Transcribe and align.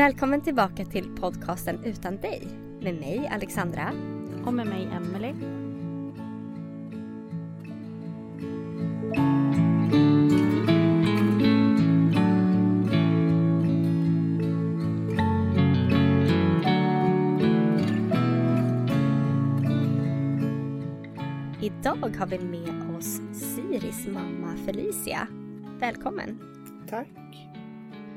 Välkommen 0.00 0.40
tillbaka 0.40 0.84
till 0.84 1.16
podcasten 1.16 1.84
Utan 1.84 2.16
dig 2.16 2.48
med 2.80 2.94
mig 2.94 3.30
Alexandra. 3.32 3.92
Och 4.44 4.54
med 4.54 4.66
mig 4.66 4.88
Emelie. 4.92 5.34
Idag 21.62 22.16
har 22.18 22.26
vi 22.26 22.38
med 22.38 22.96
oss 22.96 23.20
Siris 23.32 24.06
mamma 24.06 24.56
Felicia. 24.66 25.28
Välkommen! 25.80 26.38
Tack. 26.88 27.49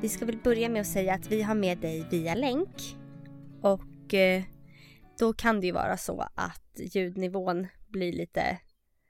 Vi 0.04 0.09
ska 0.09 0.26
väl 0.26 0.38
börja 0.38 0.70
med 0.70 0.82
att 0.82 0.88
säga 0.88 1.14
att 1.14 1.28
vi 1.28 1.42
har 1.42 1.56
med 1.56 1.78
dig 1.78 2.08
via 2.12 2.36
länk. 2.36 2.98
Och 3.62 4.14
eh, 4.14 4.44
då 5.19 5.34
kan 5.34 5.62
det 5.62 5.68
ju 5.68 5.74
vara 5.74 5.97
så 5.97 6.22
att 6.36 6.72
ljudnivån 6.75 7.68
blir 7.88 8.14
lite 8.14 8.59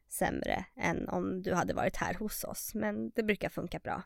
sämre 0.10 0.66
än 0.76 1.10
om 1.10 1.42
du 1.42 1.54
hade 1.54 1.74
varit 1.74 1.96
här 1.96 2.14
hos 2.14 2.44
oss. 2.44 2.74
Men 2.76 3.10
det 3.10 3.24
brukar 3.24 3.50
funka 3.50 3.80
bra. 3.80 4.04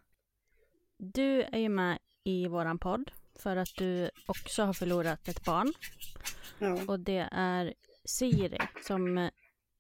Du 0.98 1.42
är 1.42 1.58
ju 1.58 1.70
med 1.70 2.00
i 2.24 2.48
våran 2.48 2.80
podd 2.80 3.12
för 3.36 3.56
att 3.56 3.76
du 3.78 4.10
också 4.26 4.64
har 4.64 4.74
förlorat 4.74 5.28
ett 5.28 5.46
barn. 5.46 5.74
Ja. 6.60 6.80
Och 6.88 7.00
det 7.00 7.30
är 7.32 7.74
Siri 8.06 8.60
som 8.84 9.30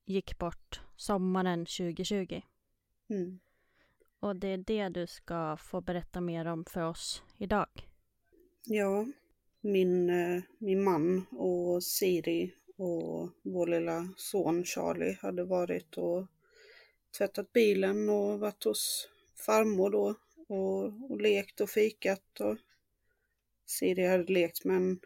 gick 0.05 0.37
bort 0.37 0.81
sommaren 0.95 1.65
2020. 1.65 2.41
Mm. 3.09 3.39
Och 4.19 4.35
det 4.35 4.47
är 4.47 4.57
det 4.57 4.89
du 4.89 5.07
ska 5.07 5.57
få 5.57 5.81
berätta 5.81 6.21
mer 6.21 6.45
om 6.45 6.65
för 6.65 6.81
oss 6.81 7.23
idag. 7.37 7.67
ja. 8.63 9.05
Min, 9.61 10.09
eh, 10.09 10.41
min 10.57 10.83
man 10.83 11.25
och 11.31 11.83
Siri 11.83 12.53
och 12.77 13.29
vår 13.41 13.67
lilla 13.67 14.13
son 14.17 14.65
Charlie 14.65 15.17
hade 15.21 15.43
varit 15.43 15.97
och 15.97 16.25
tvättat 17.17 17.53
bilen 17.53 18.09
och 18.09 18.39
varit 18.39 18.63
hos 18.63 19.09
farmor 19.45 19.89
då 19.89 20.15
och, 20.47 21.11
och 21.11 21.21
lekt 21.21 21.61
och 21.61 21.69
fikat. 21.69 22.39
Och 22.39 22.57
Siri 23.65 24.07
hade 24.07 24.33
lekt 24.33 24.65
med 24.65 24.75
en 24.77 24.99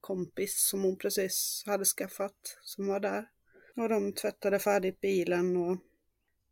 kompis 0.00 0.68
som 0.68 0.82
hon 0.82 0.96
precis 0.96 1.62
hade 1.66 1.84
skaffat 1.84 2.58
som 2.62 2.86
var 2.86 3.00
där. 3.00 3.28
Och 3.76 3.88
de 3.88 4.12
tvättade 4.12 4.58
färdigt 4.58 5.00
bilen 5.00 5.56
och, 5.56 5.76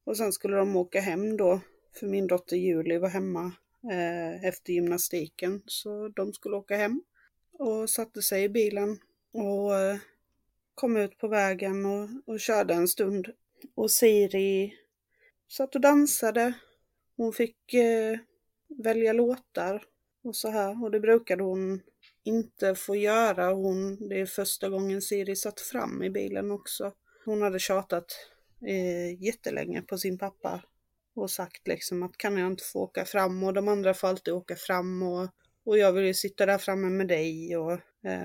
och 0.05 0.17
sen 0.17 0.33
skulle 0.33 0.57
de 0.57 0.77
åka 0.77 1.01
hem 1.01 1.37
då 1.37 1.61
för 1.93 2.07
min 2.07 2.27
dotter 2.27 2.57
Julie 2.57 2.99
var 2.99 3.09
hemma 3.09 3.53
eh, 3.93 4.45
efter 4.45 4.73
gymnastiken 4.73 5.63
så 5.67 6.09
de 6.09 6.33
skulle 6.33 6.57
åka 6.57 6.77
hem 6.77 7.03
och 7.53 7.91
satte 7.91 8.23
sig 8.23 8.45
i 8.45 8.49
bilen 8.49 8.99
och 9.33 9.79
eh, 9.79 9.97
kom 10.75 10.97
ut 10.97 11.19
på 11.19 11.29
vägen 11.29 11.87
och, 11.87 12.09
och 12.27 12.41
körde 12.41 12.75
en 12.75 12.89
stund. 12.89 13.29
Och 13.75 13.91
Siri 13.91 14.75
satt 15.49 15.75
och 15.75 15.81
dansade. 15.81 16.53
Hon 17.17 17.33
fick 17.33 17.75
eh, 17.75 18.19
välja 18.69 19.13
låtar 19.13 19.83
och 20.23 20.37
så 20.37 20.49
här 20.49 20.85
och 20.85 20.91
det 20.91 21.01
brukade 21.01 21.43
hon 21.43 21.81
inte 22.25 22.75
få 22.75 22.97
göra. 22.97 23.53
Hon, 23.53 24.09
det 24.09 24.21
är 24.21 24.27
första 24.27 24.69
gången 24.69 25.03
Siri 25.03 25.37
satt 25.37 25.61
fram 25.61 26.03
i 26.03 26.11
bilen 26.11 26.51
också. 26.51 26.93
Hon 27.25 27.43
hade 27.43 27.59
tjatat 27.59 28.07
eh, 28.67 29.23
jättelänge 29.23 29.83
på 29.83 29.99
sin 29.99 30.19
pappa 30.19 30.63
och 31.21 31.31
sagt 31.31 31.69
liksom 31.69 32.03
att 32.03 32.17
kan 32.17 32.37
jag 32.37 32.47
inte 32.47 32.65
få 32.65 32.79
åka 32.79 33.05
fram 33.05 33.43
och 33.43 33.55
de 33.55 33.69
andra 33.69 33.95
får 33.95 34.09
alltid 34.09 34.35
åka 34.35 34.57
fram 34.57 35.03
och, 35.03 35.29
och 35.65 35.79
jag 35.79 35.93
vill 35.93 36.05
ju 36.05 36.15
sitta 36.15 36.47
där 36.47 36.59
framme 36.59 36.89
med 36.89 37.09
dig 37.09 37.57
och, 37.57 37.73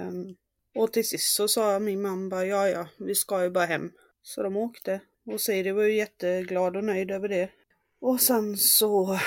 um, 0.08 0.36
och 0.76 0.94
till 0.94 1.08
sist 1.08 1.36
så 1.36 1.48
sa 1.48 1.80
min 1.80 2.02
man 2.02 2.30
bara 2.30 2.46
ja 2.46 2.70
ja 2.70 2.88
vi 2.98 3.16
ska 3.16 3.44
ju 3.44 3.50
bara 3.50 3.66
hem. 3.66 3.92
Så 4.22 4.44
de 4.44 4.58
åkte 4.58 5.02
och 5.26 5.42
Siri 5.42 5.72
var 5.72 5.84
ju 5.84 5.96
jätteglad 5.96 6.78
och 6.78 6.84
nöjd 6.84 7.12
över 7.12 7.28
det. 7.28 7.50
Och 8.02 8.22
sen 8.22 8.58
så 8.58 9.20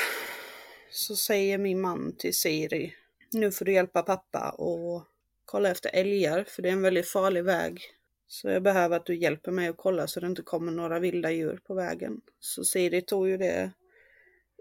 så 0.91 1.17
säger 1.17 1.59
min 1.59 1.81
man 1.81 2.17
till 2.17 2.35
Siri 2.35 2.95
nu 3.33 3.53
får 3.53 3.65
du 3.65 3.73
hjälpa 3.73 4.03
pappa 4.03 4.51
och 4.51 5.05
kolla 5.45 5.71
efter 5.71 5.91
älgar 5.95 6.45
för 6.45 6.63
det 6.63 6.69
är 6.69 6.73
en 6.73 6.83
väldigt 6.83 7.09
farlig 7.09 7.45
väg. 7.45 7.81
Så 8.29 8.49
jag 8.49 8.63
behöver 8.63 8.97
att 8.97 9.07
du 9.07 9.17
hjälper 9.17 9.53
mig 9.53 9.69
att 9.69 9.77
kolla 9.77 10.07
så 10.07 10.21
det 10.21 10.27
inte 10.27 10.43
kommer 10.43 10.73
några 10.73 10.99
vilda 10.99 11.31
djur 11.31 11.61
på 11.67 11.75
vägen. 11.75 12.21
Så 12.41 12.65
Siri 12.65 13.03
tog 13.03 13.29
ju 13.29 13.37
det 13.37 13.71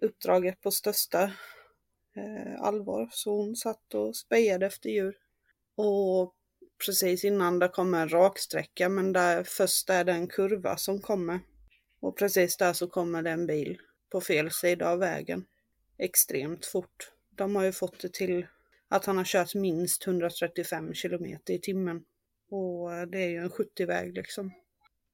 uppdraget 0.01 0.61
på 0.61 0.71
största 0.71 1.23
eh, 2.15 2.61
allvar. 2.61 3.09
Så 3.11 3.31
hon 3.31 3.55
satt 3.55 3.93
och 3.93 4.15
spejade 4.15 4.65
efter 4.65 4.89
djur. 4.89 5.15
Och 5.75 6.33
precis 6.85 7.25
innan 7.25 7.59
det 7.59 7.67
kommer 7.67 8.01
en 8.01 8.09
raksträcka 8.09 8.89
men 8.89 9.13
där 9.13 9.43
först 9.43 9.89
är 9.89 10.03
det 10.03 10.11
en 10.11 10.27
kurva 10.27 10.77
som 10.77 11.01
kommer. 11.01 11.39
Och 11.99 12.17
precis 12.17 12.57
där 12.57 12.73
så 12.73 12.87
kommer 12.87 13.21
det 13.21 13.31
en 13.31 13.47
bil 13.47 13.77
på 14.11 14.21
fel 14.21 14.51
sida 14.51 14.89
av 14.89 14.99
vägen. 14.99 15.45
Extremt 15.97 16.65
fort. 16.65 17.11
De 17.29 17.55
har 17.55 17.63
ju 17.63 17.71
fått 17.71 17.99
det 17.99 18.13
till 18.13 18.47
att 18.87 19.05
han 19.05 19.17
har 19.17 19.25
kört 19.25 19.55
minst 19.55 20.07
135 20.07 20.93
kilometer 20.93 21.53
i 21.53 21.59
timmen. 21.59 22.03
Och 22.49 23.07
det 23.07 23.17
är 23.17 23.29
ju 23.29 23.37
en 23.37 23.49
70-väg 23.49 24.13
liksom. 24.13 24.53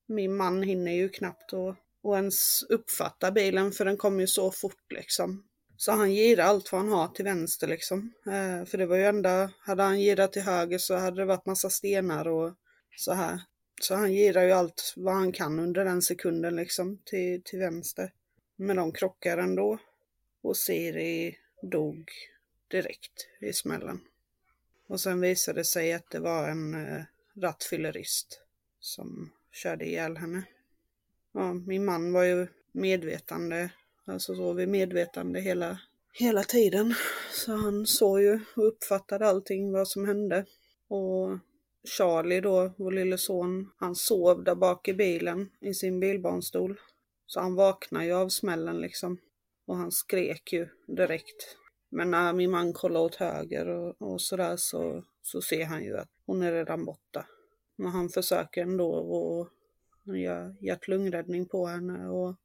Min 0.06 0.36
man 0.36 0.64
hinner 0.64 0.92
ju 0.92 1.10
knappt 1.10 1.54
och, 1.54 1.76
och 2.02 2.16
ens 2.16 2.64
uppfatta 2.64 3.32
bilen 3.32 3.72
för 3.72 3.86
den 3.86 3.98
kommer 3.98 4.22
ju 4.22 4.28
så 4.28 4.52
fort 4.52 4.92
liksom. 4.92 5.44
Så 5.78 5.92
han 5.92 6.12
girar 6.12 6.44
allt 6.44 6.72
vad 6.72 6.82
han 6.82 6.92
har 6.92 7.08
till 7.08 7.26
vänster 7.26 7.68
liksom. 7.68 8.14
Eh, 8.26 8.66
för 8.66 8.78
det 8.78 8.86
var 8.86 8.96
ju 8.96 9.06
enda, 9.06 9.52
hade 9.60 9.84
han 9.84 10.00
girat 10.00 10.34
till 10.34 10.42
höger 10.42 10.78
så 10.78 10.96
hade 10.96 11.22
det 11.22 11.26
varit 11.26 11.46
massa 11.46 11.70
stenar 11.70 12.28
och 12.28 12.54
så 12.98 13.14
här. 13.14 13.42
Så 13.82 13.96
han 13.96 14.12
girar 14.12 14.44
ju 14.44 14.52
allt 14.52 14.94
vad 14.96 15.14
han 15.14 15.32
kan 15.32 15.60
under 15.60 15.86
den 15.86 16.02
sekunden 16.02 16.56
liksom 16.56 16.98
till, 17.06 17.42
till 17.44 17.60
vänster. 17.60 18.12
Men 18.56 18.76
de 18.76 18.92
krockar 18.92 19.38
ändå. 19.38 19.80
Och 20.42 20.58
Siri 20.58 21.38
dog 21.62 22.12
direkt 22.68 23.28
i 23.42 23.54
smällen. 23.54 24.02
Och 24.88 25.00
sen 25.00 25.22
visade 25.22 25.60
det 25.60 25.66
sig 25.66 25.94
att 25.94 26.10
det 26.10 26.20
var 26.20 26.50
en 26.50 26.74
eh, 26.74 27.04
rattfyllerist 27.42 28.42
som 28.80 29.32
körde 29.52 29.86
ihjäl 29.86 30.18
henne. 30.18 30.44
Ja, 31.34 31.54
min 31.54 31.86
man 31.86 32.14
var 32.14 32.24
ju 32.24 32.48
medvetande, 32.72 33.70
alltså 34.06 34.36
så 34.36 34.54
vid 34.54 34.70
medvetande 34.70 35.40
hela, 35.40 35.80
hela 36.14 36.44
tiden. 36.44 36.96
Så 37.32 37.52
han 37.52 37.86
såg 37.86 38.22
ju 38.22 38.40
och 38.56 38.68
uppfattade 38.68 39.28
allting 39.28 39.72
vad 39.72 39.88
som 39.88 40.06
hände. 40.06 40.46
Och 40.88 41.38
Charlie 41.98 42.42
då, 42.42 42.74
vår 42.78 42.92
lille 42.92 43.18
son, 43.18 43.70
han 43.78 43.96
sov 43.96 44.44
där 44.44 44.56
bak 44.56 44.88
i 44.88 44.94
bilen 44.94 45.50
i 45.60 45.74
sin 45.74 46.00
bilbarnstol. 46.00 46.80
Så 47.26 47.40
han 47.40 47.56
vaknade 47.56 48.06
ju 48.06 48.14
av 48.14 48.30
smällen 48.30 48.82
liksom. 48.82 49.18
Och 49.66 49.78
han 49.78 49.92
skrek 49.92 50.54
ju 50.54 50.68
direkt. 50.88 51.58
Men 51.90 52.12
när 52.12 52.34
min 52.34 52.52
man 52.52 52.74
kollar 52.74 53.00
åt 53.00 53.16
höger 53.16 53.68
och, 53.68 54.02
och 54.02 54.22
sådär 54.22 54.56
så, 54.58 55.04
så 55.22 55.42
ser 55.42 55.66
han 55.66 55.84
ju 55.84 55.98
att 55.98 56.13
hon 56.26 56.42
är 56.42 56.52
redan 56.52 56.86
borta. 56.86 57.28
Men 57.76 57.92
han 57.92 58.10
försöker 58.10 58.62
ändå 58.62 58.94
och 58.94 59.50
gör 60.18 60.56
hjärt-lungräddning 60.62 61.46
på 61.46 61.68
henne 61.68 62.08
och 62.08 62.36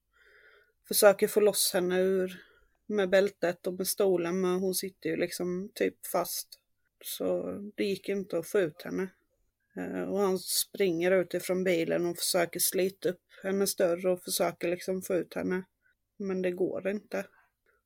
försöker 0.88 1.28
få 1.28 1.40
loss 1.40 1.70
henne 1.74 2.00
ur 2.00 2.42
med 2.86 3.10
bältet 3.10 3.66
och 3.66 3.74
med 3.74 3.86
stolen 3.86 4.40
men 4.40 4.60
hon 4.60 4.74
sitter 4.74 5.10
ju 5.10 5.16
liksom 5.16 5.70
typ 5.74 6.06
fast. 6.06 6.48
Så 7.04 7.42
det 7.74 7.84
gick 7.84 8.08
inte 8.08 8.38
att 8.38 8.48
få 8.48 8.58
ut 8.58 8.82
henne. 8.82 9.08
Eh, 9.76 10.02
och 10.02 10.18
han 10.18 10.38
springer 10.38 11.10
ut 11.10 11.34
ifrån 11.34 11.64
bilen 11.64 12.06
och 12.06 12.18
försöker 12.18 12.60
slita 12.60 13.08
upp 13.08 13.22
hennes 13.42 13.76
dörr 13.76 14.06
och 14.06 14.22
försöker 14.22 14.68
liksom 14.68 15.02
få 15.02 15.14
ut 15.14 15.34
henne. 15.34 15.62
Men 16.16 16.42
det 16.42 16.50
går 16.50 16.88
inte. 16.88 17.26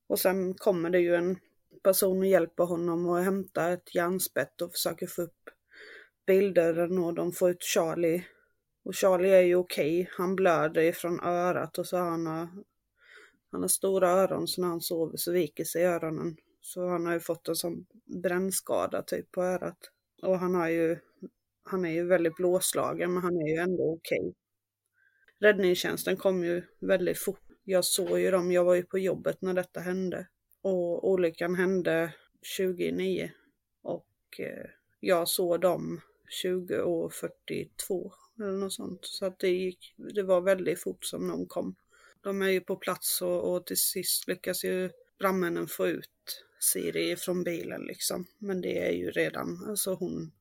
Och 0.07 0.19
sen 0.19 0.53
kommer 0.53 0.89
det 0.89 0.99
ju 0.99 1.15
en 1.15 1.39
person 1.83 2.19
och 2.19 2.25
hjälper 2.25 2.63
honom 2.63 3.09
att 3.09 3.23
hämta 3.23 3.73
ett 3.73 3.95
järnspett 3.95 4.61
och 4.61 4.71
försöker 4.71 5.07
få 5.07 5.21
upp 5.21 5.49
bildörren 6.25 6.97
och 6.97 7.13
de 7.13 7.31
får 7.31 7.49
ut 7.49 7.63
Charlie. 7.63 8.25
Och 8.85 8.95
Charlie 8.95 9.29
är 9.29 9.41
ju 9.41 9.55
okej, 9.55 10.01
okay. 10.01 10.13
han 10.17 10.35
blöder 10.35 10.81
ifrån 10.81 11.19
örat 11.19 11.77
och 11.77 11.87
så 11.87 11.97
har 11.97 12.09
han, 12.09 12.27
han 13.51 13.61
har 13.61 13.67
stora 13.67 14.09
öron 14.09 14.47
så 14.47 14.61
när 14.61 14.67
han 14.67 14.81
sover 14.81 15.17
så 15.17 15.31
viker 15.31 15.63
sig 15.63 15.85
öronen. 15.85 16.37
Så 16.61 16.87
han 16.87 17.05
har 17.05 17.13
ju 17.13 17.19
fått 17.19 17.47
en 17.47 17.55
sån 17.55 17.85
brännskada 18.05 19.01
typ 19.01 19.31
på 19.31 19.43
örat. 19.43 19.77
Och 20.21 20.39
han 20.39 20.55
har 20.55 20.69
ju, 20.69 20.97
han 21.63 21.85
är 21.85 21.91
ju 21.91 22.07
väldigt 22.07 22.35
blåslagen 22.35 23.13
men 23.13 23.23
han 23.23 23.37
är 23.37 23.47
ju 23.47 23.55
ändå 23.55 23.93
okej. 23.93 24.19
Okay. 24.19 24.33
Räddningstjänsten 25.39 26.17
kom 26.17 26.43
ju 26.43 26.63
väldigt 26.79 27.17
fort. 27.19 27.41
Jag 27.63 27.85
såg 27.85 28.19
ju 28.19 28.31
dem, 28.31 28.51
jag 28.51 28.63
var 28.63 28.75
ju 28.75 28.83
på 28.83 28.99
jobbet 28.99 29.41
när 29.41 29.53
detta 29.53 29.79
hände. 29.79 30.27
Och 30.61 31.09
olyckan 31.09 31.55
hände 31.55 32.13
29 32.41 33.31
och 33.81 34.39
eh, 34.39 34.69
jag 34.99 35.27
såg 35.27 35.61
dem 35.61 36.01
20 36.33 36.81
och 36.81 37.13
42 37.13 38.13
eller 38.39 38.57
något 38.57 38.73
sånt. 38.73 39.05
Så 39.05 39.25
att 39.25 39.39
det 39.39 39.49
gick, 39.49 39.93
det 39.97 40.23
var 40.23 40.41
väldigt 40.41 40.79
fort 40.79 41.05
som 41.05 41.27
de 41.27 41.47
kom. 41.47 41.75
De 42.21 42.41
är 42.41 42.49
ju 42.49 42.61
på 42.61 42.75
plats 42.75 43.21
och, 43.21 43.53
och 43.53 43.65
till 43.65 43.77
sist 43.77 44.27
lyckas 44.27 44.63
ju 44.63 44.89
brandmännen 45.19 45.67
få 45.67 45.87
ut 45.87 46.45
Siri 46.59 47.15
från 47.15 47.43
bilen 47.43 47.81
liksom. 47.81 48.25
Men 48.37 48.61
det 48.61 48.87
är 48.87 48.91
ju 48.91 49.11
redan, 49.11 49.65
alltså 49.67 49.93
hon, 49.93 50.31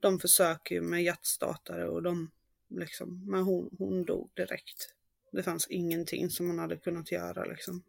de 0.00 0.20
försöker 0.20 0.74
ju 0.74 0.80
med 0.80 1.02
hjärtstartare 1.02 1.88
och 1.88 2.02
de 2.02 2.30
liksom, 2.68 3.24
men 3.26 3.42
hon, 3.42 3.76
hon 3.78 4.04
dog 4.04 4.30
direkt. 4.34 4.94
Det 5.32 5.42
fanns 5.42 5.66
ingenting 5.66 6.30
som 6.30 6.46
hon 6.46 6.58
hade 6.58 6.76
kunnat 6.76 7.12
göra 7.12 7.44
liksom. 7.44 7.82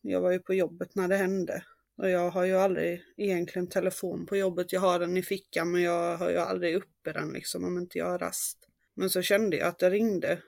Jag 0.00 0.20
var 0.20 0.32
ju 0.32 0.38
på 0.38 0.54
jobbet 0.54 0.94
när 0.94 1.08
det 1.08 1.16
hände. 1.16 1.64
Och 1.96 2.10
jag 2.10 2.30
har 2.30 2.44
ju 2.44 2.56
aldrig 2.56 3.02
egentligen 3.16 3.68
telefon 3.68 4.26
på 4.26 4.36
jobbet. 4.36 4.72
Jag 4.72 4.80
har 4.80 4.98
den 4.98 5.16
i 5.16 5.22
fickan 5.22 5.72
men 5.72 5.82
jag 5.82 6.16
har 6.16 6.30
ju 6.30 6.36
aldrig 6.36 6.76
uppe 6.76 7.12
den 7.12 7.32
liksom 7.32 7.64
om 7.64 7.78
inte 7.78 7.98
jag 7.98 8.06
har 8.06 8.18
rast. 8.18 8.58
Men 8.94 9.10
så 9.10 9.22
kände 9.22 9.56
jag 9.56 9.68
att 9.68 9.78
det 9.78 9.90
ringde. 9.90 10.38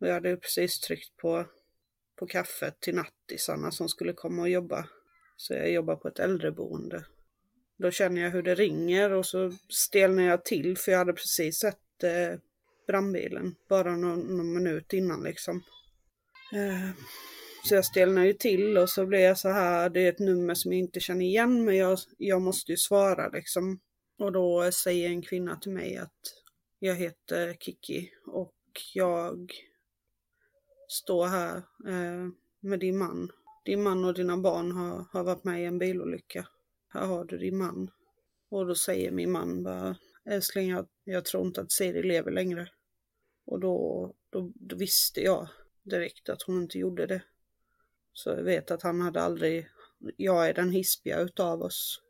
Och 0.00 0.06
jag 0.06 0.14
hade 0.14 0.28
ju 0.28 0.36
precis 0.36 0.80
tryckt 0.80 1.16
på, 1.16 1.46
på 2.16 2.26
kaffet 2.26 2.80
till 2.80 2.94
nattisarna 2.94 3.70
som 3.70 3.88
skulle 3.88 4.12
komma 4.12 4.42
och 4.42 4.48
jobba. 4.48 4.88
Så 5.36 5.54
jag 5.54 5.70
jobbar 5.70 5.96
på 5.96 6.08
ett 6.08 6.18
äldreboende. 6.18 7.04
Då 7.78 7.90
känner 7.90 8.22
jag 8.22 8.30
hur 8.30 8.42
det 8.42 8.54
ringer 8.54 9.12
och 9.12 9.26
så 9.26 9.52
stelnar 9.68 10.22
jag 10.22 10.44
till 10.44 10.76
för 10.76 10.92
jag 10.92 10.98
hade 10.98 11.12
precis 11.12 11.58
sett 11.58 12.02
eh, 12.02 12.38
brandbilen 12.86 13.54
bara 13.68 13.96
någon, 13.96 14.36
någon 14.36 14.54
minut 14.54 14.92
innan 14.92 15.22
liksom. 15.22 15.62
Eh, 16.52 16.90
så 17.64 17.74
jag 17.74 17.84
stelnar 17.84 18.24
ju 18.24 18.32
till 18.32 18.78
och 18.78 18.90
så 18.90 19.06
blir 19.06 19.18
jag 19.20 19.38
så 19.38 19.48
här, 19.48 19.90
det 19.90 20.00
är 20.00 20.08
ett 20.08 20.18
nummer 20.18 20.54
som 20.54 20.72
jag 20.72 20.78
inte 20.78 21.00
känner 21.00 21.24
igen 21.24 21.64
men 21.64 21.76
jag, 21.76 21.98
jag 22.18 22.42
måste 22.42 22.72
ju 22.72 22.76
svara 22.76 23.28
liksom. 23.28 23.80
Och 24.18 24.32
då 24.32 24.72
säger 24.72 25.08
en 25.08 25.22
kvinna 25.22 25.56
till 25.56 25.72
mig 25.72 25.96
att 25.96 26.20
jag 26.78 26.94
heter 26.94 27.54
Kiki 27.54 28.10
och 28.26 28.54
jag 28.94 29.52
står 30.88 31.26
här 31.26 31.56
eh, 31.88 32.28
med 32.60 32.80
din 32.80 32.98
man. 32.98 33.30
Din 33.64 33.82
man 33.82 34.04
och 34.04 34.14
dina 34.14 34.36
barn 34.36 34.72
har, 34.72 35.04
har 35.12 35.24
varit 35.24 35.44
med 35.44 35.62
i 35.62 35.64
en 35.64 35.78
bilolycka. 35.78 36.48
Här 36.88 37.06
har 37.06 37.24
du 37.24 37.38
din 37.38 37.56
man. 37.56 37.90
Och 38.50 38.66
då 38.66 38.74
säger 38.74 39.10
min 39.10 39.32
man 39.32 39.62
bara, 39.62 39.96
älskling 40.24 40.68
jag, 40.68 40.86
jag 41.04 41.24
tror 41.24 41.46
inte 41.46 41.60
att 41.60 41.72
Siri 41.72 42.02
lever 42.02 42.30
längre. 42.30 42.68
Och 43.46 43.60
då, 43.60 44.12
då, 44.30 44.52
då 44.54 44.76
visste 44.76 45.20
jag 45.20 45.48
direkt 45.82 46.28
att 46.28 46.42
hon 46.42 46.62
inte 46.62 46.78
gjorde 46.78 47.06
det. 47.06 47.22
Så 48.14 48.30
jag 48.30 48.42
vet 48.42 48.70
att 48.70 48.82
han 48.82 49.00
hade 49.00 49.22
aldrig, 49.22 49.68
jag 50.16 50.48
är 50.48 50.54
den 50.54 50.70
hispiga 50.70 51.20
utav 51.20 51.62
oss. 51.62 52.00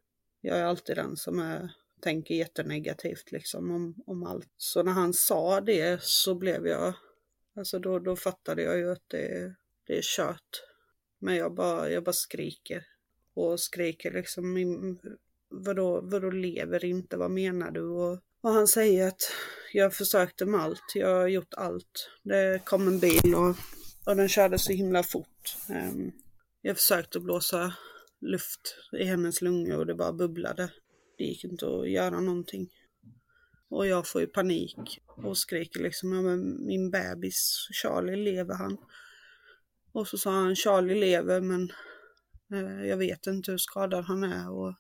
Jag 0.41 0.59
är 0.59 0.65
alltid 0.65 0.97
den 0.97 1.17
som 1.17 1.39
är, 1.39 1.71
tänker 2.01 2.35
jättenegativt 2.35 3.33
liksom 3.33 3.71
om, 3.71 3.95
om 4.07 4.23
allt. 4.23 4.51
Så 4.57 4.83
när 4.83 4.93
han 4.93 5.13
sa 5.13 5.61
det 5.61 6.03
så 6.03 6.35
blev 6.35 6.67
jag, 6.67 6.95
alltså 7.57 7.79
då, 7.79 7.99
då 7.99 8.17
fattade 8.17 8.63
jag 8.63 8.79
ju 8.79 8.93
att 8.93 9.09
det, 9.09 9.55
det 9.87 9.99
är 9.99 10.03
kört. 10.03 10.63
Men 11.19 11.37
jag 11.37 11.55
bara, 11.55 11.91
jag 11.91 12.05
bara 12.05 12.13
skriker. 12.13 12.87
Och 13.35 13.61
skriker 13.61 14.11
liksom, 14.13 14.99
vadå, 15.49 16.01
vadå 16.01 16.31
lever 16.31 16.85
inte, 16.85 17.17
vad 17.17 17.31
menar 17.31 17.71
du? 17.71 17.83
Och, 17.83 18.19
och 18.41 18.51
han 18.51 18.69
säger 18.69 19.09
att 19.09 19.23
jag 19.73 19.95
försökte 19.95 20.47
med 20.47 20.61
allt, 20.61 20.93
jag 20.95 21.15
har 21.15 21.29
gjort 21.29 21.55
allt. 21.55 22.11
Det 22.23 22.65
kom 22.65 22.89
en 22.89 22.99
bil 22.99 23.35
och 23.35 23.57
och 24.07 24.17
den 24.17 24.29
körde 24.29 24.59
så 24.59 24.73
himla 24.73 25.03
fort. 25.03 25.57
Ehm, 25.69 26.13
jag 26.63 26.77
försökte 26.77 27.21
blåsa 27.21 27.75
luft 28.21 28.77
i 28.93 29.05
hennes 29.05 29.43
lungor 29.43 29.79
och 29.79 29.87
det 29.87 29.95
bara 29.95 30.13
bubblade. 30.13 30.73
Det 31.19 31.25
gick 31.25 31.45
inte 31.45 31.67
att 31.67 31.91
göra 31.91 32.21
någonting. 32.21 32.69
Och 33.69 33.87
jag 33.87 34.09
får 34.09 34.21
ju 34.21 34.27
panik 34.27 34.99
och 35.07 35.39
skriker 35.39 35.81
liksom, 35.81 36.13
ja 36.13 36.23
men 36.23 36.67
min 36.67 36.91
bebis 36.91 37.69
Charlie, 37.83 38.17
lever 38.17 38.55
han? 38.55 38.79
Och 39.93 40.09
så 40.09 40.19
sa 40.19 40.31
han, 40.31 40.57
Charlie 40.57 41.01
lever 41.01 41.41
men 41.41 41.73
eh, 42.53 42.87
jag 42.87 42.97
vet 42.97 43.27
inte 43.27 43.51
hur 43.51 43.59
skadad 43.59 44.05
han 44.05 44.25
är. 44.25 44.51
Och 44.51 44.75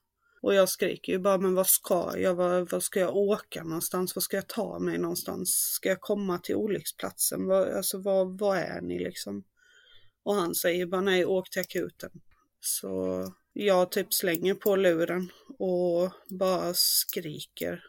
och 0.44 0.54
jag 0.54 0.68
skriker 0.68 1.12
ju 1.12 1.18
bara, 1.18 1.38
men 1.38 1.54
vad 1.54 1.66
ska 1.66 2.12
jag? 2.16 2.34
Vad, 2.34 2.70
vad 2.70 2.82
ska 2.82 3.00
jag 3.00 3.16
åka 3.16 3.64
någonstans? 3.64 4.16
Vad 4.16 4.22
ska 4.22 4.36
jag 4.36 4.48
ta 4.48 4.78
mig 4.78 4.98
någonstans? 4.98 5.50
Ska 5.50 5.88
jag 5.88 6.00
komma 6.00 6.38
till 6.38 6.54
olycksplatsen? 6.54 7.46
Vad, 7.46 7.68
alltså 7.68 7.98
vad, 7.98 8.38
vad 8.38 8.58
är 8.58 8.80
ni 8.80 8.98
liksom? 8.98 9.44
Och 10.22 10.34
han 10.34 10.54
säger 10.54 10.86
bara, 10.86 11.00
nej, 11.00 11.24
åk 11.24 11.50
till 11.50 11.60
akuten. 11.60 12.10
Så 12.60 13.24
jag 13.52 13.90
typ 13.90 14.14
slänger 14.14 14.54
på 14.54 14.76
luren 14.76 15.30
och 15.58 16.10
bara 16.28 16.74
skriker. 16.74 17.84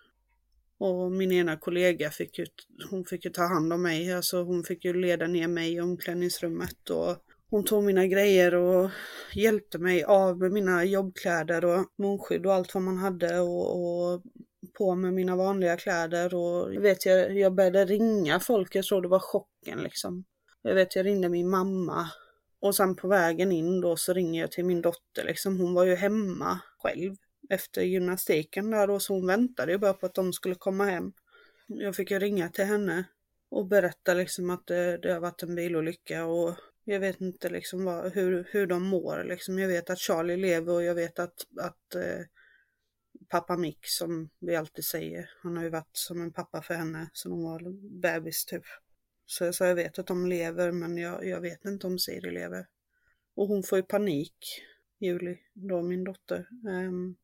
Och 0.77 1.11
min 1.11 1.31
ena 1.31 1.57
kollega 1.57 2.11
fick 2.11 2.39
ju, 2.39 2.45
hon 2.89 3.05
fick 3.05 3.25
ju 3.25 3.31
ta 3.31 3.43
hand 3.43 3.73
om 3.73 3.81
mig, 3.81 4.13
alltså 4.13 4.43
hon 4.43 4.63
fick 4.63 4.85
ju 4.85 4.93
leda 4.93 5.27
ner 5.27 5.47
mig 5.47 5.73
i 5.73 5.81
omklädningsrummet 5.81 6.89
och 6.89 7.17
hon 7.55 7.63
tog 7.63 7.83
mina 7.83 8.07
grejer 8.07 8.55
och 8.55 8.89
hjälpte 9.33 9.77
mig 9.77 10.03
av 10.03 10.39
med 10.39 10.51
mina 10.51 10.83
jobbkläder 10.83 11.65
och 11.65 11.85
munskydd 11.97 12.45
och 12.45 12.53
allt 12.53 12.73
vad 12.73 12.83
man 12.83 12.97
hade 12.97 13.39
och, 13.39 13.81
och 13.81 14.21
på 14.77 14.95
med 14.95 15.13
mina 15.13 15.35
vanliga 15.35 15.77
kläder 15.77 16.33
och 16.33 16.73
jag 16.73 16.81
vet 16.81 17.05
jag, 17.05 17.37
jag 17.37 17.55
började 17.55 17.85
ringa 17.85 18.39
folk, 18.39 18.75
jag 18.75 18.85
tror 18.85 19.01
det 19.01 19.07
var 19.07 19.19
chocken 19.19 19.79
liksom. 19.79 20.25
Jag 20.61 20.75
vet 20.75 20.95
jag 20.95 21.05
ringde 21.05 21.29
min 21.29 21.49
mamma 21.49 22.09
och 22.59 22.75
sen 22.75 22.95
på 22.95 23.07
vägen 23.07 23.51
in 23.51 23.81
då 23.81 23.95
så 23.95 24.13
ringer 24.13 24.41
jag 24.41 24.51
till 24.51 24.65
min 24.65 24.81
dotter 24.81 25.23
liksom, 25.25 25.59
hon 25.59 25.73
var 25.73 25.85
ju 25.85 25.95
hemma 25.95 26.59
själv 26.77 27.15
efter 27.49 27.81
gymnastiken 27.81 28.71
där 28.71 28.89
och 28.89 29.01
så 29.01 29.13
hon 29.13 29.27
väntade 29.27 29.71
ju 29.71 29.77
bara 29.77 29.93
på 29.93 30.05
att 30.05 30.15
de 30.15 30.33
skulle 30.33 30.55
komma 30.55 30.85
hem. 30.85 31.11
Jag 31.67 31.95
fick 31.95 32.11
ju 32.11 32.19
ringa 32.19 32.49
till 32.49 32.65
henne 32.65 33.03
och 33.51 33.67
berätta 33.67 34.13
liksom 34.13 34.49
att 34.49 34.67
det, 34.67 34.97
det 34.97 35.13
har 35.13 35.19
varit 35.19 35.43
en 35.43 35.55
bilolycka 35.55 36.25
och 36.25 36.55
jag 36.85 36.99
vet 36.99 37.21
inte 37.21 37.49
liksom 37.49 37.85
vad, 37.85 38.13
hur, 38.13 38.47
hur 38.51 38.67
de 38.67 38.83
mår. 38.83 39.23
Liksom. 39.23 39.59
Jag 39.59 39.67
vet 39.67 39.89
att 39.89 39.99
Charlie 39.99 40.37
lever 40.37 40.73
och 40.73 40.83
jag 40.83 40.95
vet 40.95 41.19
att, 41.19 41.47
att 41.59 41.95
eh, 41.95 42.21
pappa 43.29 43.57
Mick, 43.57 43.87
som 43.87 44.29
vi 44.39 44.55
alltid 44.55 44.85
säger, 44.85 45.29
han 45.43 45.57
har 45.57 45.63
ju 45.63 45.69
varit 45.69 45.97
som 45.97 46.21
en 46.21 46.33
pappa 46.33 46.61
för 46.61 46.73
henne 46.73 47.09
sen 47.13 47.31
hon 47.31 47.43
var 47.43 47.61
bebis 48.01 48.45
typ. 48.45 48.63
Så, 49.25 49.53
så 49.53 49.63
jag 49.63 49.75
vet 49.75 49.99
att 49.99 50.07
de 50.07 50.27
lever 50.27 50.71
men 50.71 50.97
jag, 50.97 51.27
jag 51.27 51.41
vet 51.41 51.65
inte 51.65 51.87
om 51.87 51.99
Siri 51.99 52.31
lever. 52.31 52.67
Och 53.35 53.47
hon 53.47 53.63
får 53.63 53.77
ju 53.77 53.83
panik, 53.83 54.61
Julie, 54.99 55.37
då 55.53 55.81
min 55.81 56.03
dotter. 56.03 56.47
Um, 56.67 57.15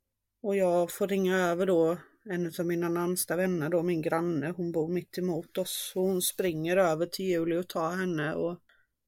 och 0.42 0.56
jag 0.56 0.92
får 0.92 1.08
ringa 1.08 1.38
över 1.38 1.66
då 1.66 1.98
en 2.26 2.52
av 2.60 2.66
mina 2.66 2.90
närmsta 2.90 3.36
vänner 3.36 3.70
då, 3.70 3.84
min 3.84 4.02
granne, 4.02 4.54
hon 4.58 4.72
bor 4.72 4.88
mitt 4.88 5.18
emot 5.18 5.58
oss. 5.58 5.94
Och 5.96 6.02
hon 6.02 6.22
springer 6.22 6.78
över 6.78 7.06
till 7.06 7.26
Julie 7.26 7.58
och 7.58 7.68
tar 7.68 7.92
henne 7.92 8.34
och 8.34 8.60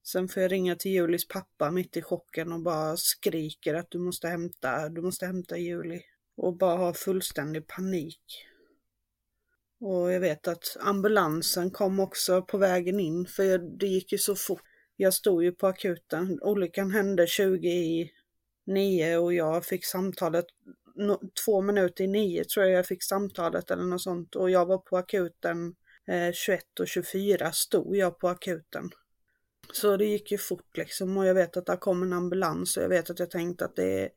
Sen 0.03 0.27
får 0.27 0.41
jag 0.41 0.51
ringa 0.51 0.75
till 0.75 0.91
Julis 0.91 1.27
pappa 1.27 1.71
mitt 1.71 1.97
i 1.97 2.01
chocken 2.01 2.51
och 2.51 2.59
bara 2.59 2.97
skriker 2.97 3.73
att 3.73 3.91
du 3.91 3.99
måste 3.99 4.27
hämta, 4.27 4.89
du 4.89 5.01
måste 5.01 5.25
hämta 5.25 5.57
Juli. 5.57 6.01
Och 6.37 6.57
bara 6.57 6.77
har 6.77 6.93
fullständig 6.93 7.67
panik. 7.67 8.45
Och 9.79 10.11
jag 10.11 10.19
vet 10.19 10.47
att 10.47 10.77
ambulansen 10.79 11.71
kom 11.71 11.99
också 11.99 12.41
på 12.41 12.57
vägen 12.57 12.99
in 12.99 13.25
för 13.25 13.57
det 13.79 13.87
gick 13.87 14.11
ju 14.11 14.17
så 14.17 14.35
fort. 14.35 14.61
Jag 14.95 15.13
stod 15.13 15.43
ju 15.43 15.51
på 15.51 15.67
akuten. 15.67 16.39
Olyckan 16.41 16.91
hände 16.91 17.27
20 17.27 17.67
i 17.69 18.11
9 18.65 19.17
och 19.17 19.33
jag 19.33 19.65
fick 19.65 19.85
samtalet 19.85 20.45
no, 20.95 21.21
två 21.45 21.61
minuter 21.61 22.03
i 22.03 22.07
nio 22.07 22.43
tror 22.43 22.65
jag 22.65 22.77
jag 22.77 22.85
fick 22.85 23.03
samtalet 23.03 23.71
eller 23.71 23.83
något 23.83 24.01
sånt 24.01 24.35
och 24.35 24.49
jag 24.49 24.65
var 24.65 24.77
på 24.77 24.97
akuten 24.97 25.75
eh, 26.07 26.31
21 26.33 26.79
och 26.79 26.87
24 26.87 27.51
stod 27.51 27.95
jag 27.95 28.19
på 28.19 28.27
akuten. 28.27 28.89
Så 29.73 29.97
det 29.97 30.05
gick 30.05 30.31
ju 30.31 30.37
fort 30.37 30.77
liksom 30.77 31.17
och 31.17 31.25
jag 31.25 31.33
vet 31.33 31.57
att 31.57 31.65
det 31.65 31.77
kom 31.77 32.03
en 32.03 32.13
ambulans 32.13 32.77
och 32.77 32.83
jag 32.83 32.89
vet 32.89 33.09
att 33.09 33.19
jag 33.19 33.31
tänkte 33.31 33.65
att 33.65 33.75
det 33.75 34.03
är, 34.03 34.09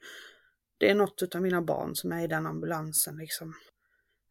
det 0.79 0.91
är 0.91 0.95
något 0.95 1.35
av 1.35 1.43
mina 1.43 1.63
barn 1.63 1.95
som 1.95 2.13
är 2.13 2.25
i 2.25 2.27
den 2.27 2.47
ambulansen 2.47 3.17
liksom. 3.17 3.55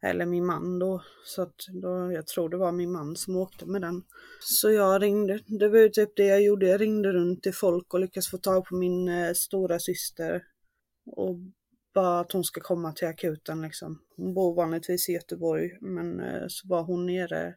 Eller 0.02 0.26
min 0.26 0.46
man 0.46 0.80
då, 0.80 1.04
så 1.26 1.42
att 1.42 1.56
då, 1.68 2.12
jag 2.12 2.28
tror 2.28 2.50
det 2.50 2.58
var 2.58 2.72
min 2.72 2.92
man 2.92 3.16
som 3.16 3.36
åkte 3.36 3.66
med 3.66 3.82
den. 3.82 4.04
Så 4.40 4.72
jag 4.72 5.02
ringde, 5.02 5.40
det 5.46 5.70
var 5.70 5.80
ju 5.80 5.90
typ 5.90 6.16
det 6.16 6.26
jag 6.26 6.44
gjorde, 6.44 6.68
jag 6.68 6.82
ringde 6.82 7.12
runt 7.12 7.44
till 7.44 7.54
folk 7.54 7.94
och 7.94 8.00
lyckades 8.00 8.30
få 8.30 8.38
tag 8.38 8.66
på 8.66 8.76
min 8.76 9.08
eh, 9.08 9.34
stora 9.34 9.80
syster 9.80 10.44
och 11.06 11.36
bara 11.94 12.20
att 12.20 12.32
hon 12.32 12.44
ska 12.44 12.62
komma 12.62 12.92
till 12.92 13.08
akuten 13.08 13.62
liksom. 13.62 14.02
Hon 14.18 14.34
bor 14.34 14.56
vanligtvis 14.56 15.10
i 15.10 15.14
Göteborg 15.14 15.78
men 15.82 16.20
eh, 16.20 16.46
så 16.48 16.68
var 16.68 16.84
hon 16.84 17.06
nere 17.06 17.56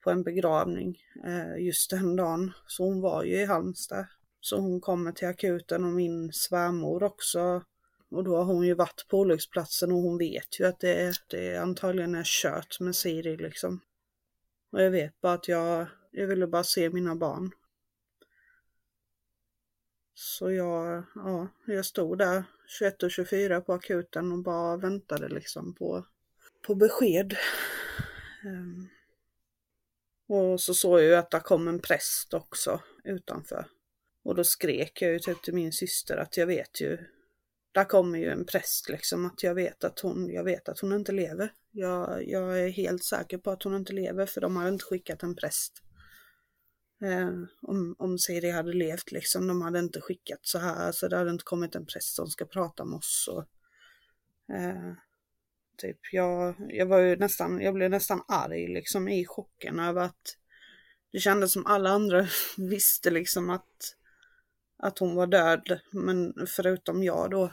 på 0.00 0.10
en 0.10 0.22
begravning 0.22 0.98
eh, 1.24 1.64
just 1.64 1.90
den 1.90 2.16
dagen. 2.16 2.52
Så 2.66 2.84
hon 2.84 3.00
var 3.00 3.24
ju 3.24 3.40
i 3.40 3.44
Halmstad. 3.44 4.06
Så 4.40 4.58
hon 4.60 4.80
kommer 4.80 5.12
till 5.12 5.28
akuten 5.28 5.84
och 5.84 5.92
min 5.92 6.32
svärmor 6.32 7.02
också. 7.02 7.62
Och 8.10 8.24
då 8.24 8.36
har 8.36 8.44
hon 8.44 8.66
ju 8.66 8.74
varit 8.74 9.06
på 9.08 9.18
olycksplatsen 9.18 9.92
och 9.92 9.98
hon 9.98 10.18
vet 10.18 10.60
ju 10.60 10.66
att 10.66 10.80
det, 10.80 11.12
det 11.28 11.56
antagligen 11.56 12.14
är 12.14 12.24
kört 12.24 12.80
med 12.80 12.96
Siri 12.96 13.36
liksom. 13.36 13.80
Och 14.72 14.82
jag 14.82 14.90
vet 14.90 15.20
bara 15.20 15.32
att 15.32 15.48
jag, 15.48 15.86
jag 16.10 16.26
ville 16.26 16.46
bara 16.46 16.64
se 16.64 16.90
mina 16.90 17.16
barn. 17.16 17.50
Så 20.14 20.50
jag, 20.50 21.04
ja, 21.14 21.48
jag 21.66 21.84
stod 21.84 22.18
där 22.18 22.44
21 22.66 23.02
och 23.02 23.10
24 23.10 23.60
på 23.60 23.72
akuten 23.72 24.32
och 24.32 24.38
bara 24.38 24.76
väntade 24.76 25.28
liksom 25.28 25.74
på, 25.74 26.06
på 26.66 26.74
besked. 26.74 27.36
Um, 28.44 28.88
och 30.30 30.60
så 30.60 30.74
såg 30.74 30.98
jag 30.98 31.06
ju 31.06 31.14
att 31.14 31.30
det 31.30 31.40
kom 31.40 31.68
en 31.68 31.80
präst 31.80 32.34
också 32.34 32.80
utanför. 33.04 33.66
Och 34.24 34.34
då 34.34 34.44
skrek 34.44 35.02
jag 35.02 35.12
ju 35.12 35.18
typ 35.18 35.42
till 35.42 35.54
min 35.54 35.72
syster 35.72 36.16
att 36.16 36.36
jag 36.36 36.46
vet 36.46 36.80
ju, 36.80 36.98
där 37.72 37.84
kommer 37.84 38.18
ju 38.18 38.28
en 38.30 38.44
präst 38.44 38.88
liksom, 38.88 39.26
att 39.26 39.42
jag 39.42 39.54
vet 39.54 39.84
att 39.84 40.00
hon, 40.00 40.30
jag 40.30 40.44
vet 40.44 40.68
att 40.68 40.80
hon 40.80 40.92
inte 40.92 41.12
lever. 41.12 41.52
Jag, 41.70 42.28
jag 42.28 42.60
är 42.60 42.68
helt 42.68 43.04
säker 43.04 43.38
på 43.38 43.50
att 43.50 43.62
hon 43.62 43.74
inte 43.74 43.92
lever 43.92 44.26
för 44.26 44.40
de 44.40 44.56
har 44.56 44.68
inte 44.68 44.84
skickat 44.84 45.22
en 45.22 45.36
präst. 45.36 45.82
Eh, 47.02 47.30
om, 47.62 47.96
om 47.98 48.18
Siri 48.18 48.50
hade 48.50 48.72
levt 48.72 49.12
liksom, 49.12 49.46
de 49.46 49.62
hade 49.62 49.78
inte 49.78 50.00
skickat 50.00 50.40
så 50.42 50.58
här, 50.58 50.86
alltså 50.86 51.08
det 51.08 51.16
hade 51.16 51.30
inte 51.30 51.44
kommit 51.44 51.74
en 51.74 51.86
präst 51.86 52.14
som 52.14 52.26
ska 52.26 52.44
prata 52.44 52.84
med 52.84 52.96
oss. 52.96 53.28
Och, 53.32 53.44
eh, 54.54 54.92
typ, 55.80 55.98
jag, 56.12 56.54
jag 56.68 56.86
var 56.86 56.98
ju 56.98 57.16
nästan, 57.16 57.60
jag 57.60 57.74
blev 57.74 57.90
nästan 57.90 58.22
arg 58.28 58.68
liksom 58.68 59.08
i 59.08 59.26
chocken 59.26 59.78
över 59.78 60.02
att 60.02 60.36
det 61.12 61.18
kändes 61.18 61.52
som 61.52 61.66
alla 61.66 61.90
andra 61.90 62.26
visste 62.56 63.10
liksom 63.10 63.50
att, 63.50 63.96
att 64.78 64.98
hon 64.98 65.14
var 65.14 65.26
död, 65.26 65.80
men 65.90 66.34
förutom 66.56 67.02
jag 67.02 67.30
då. 67.30 67.52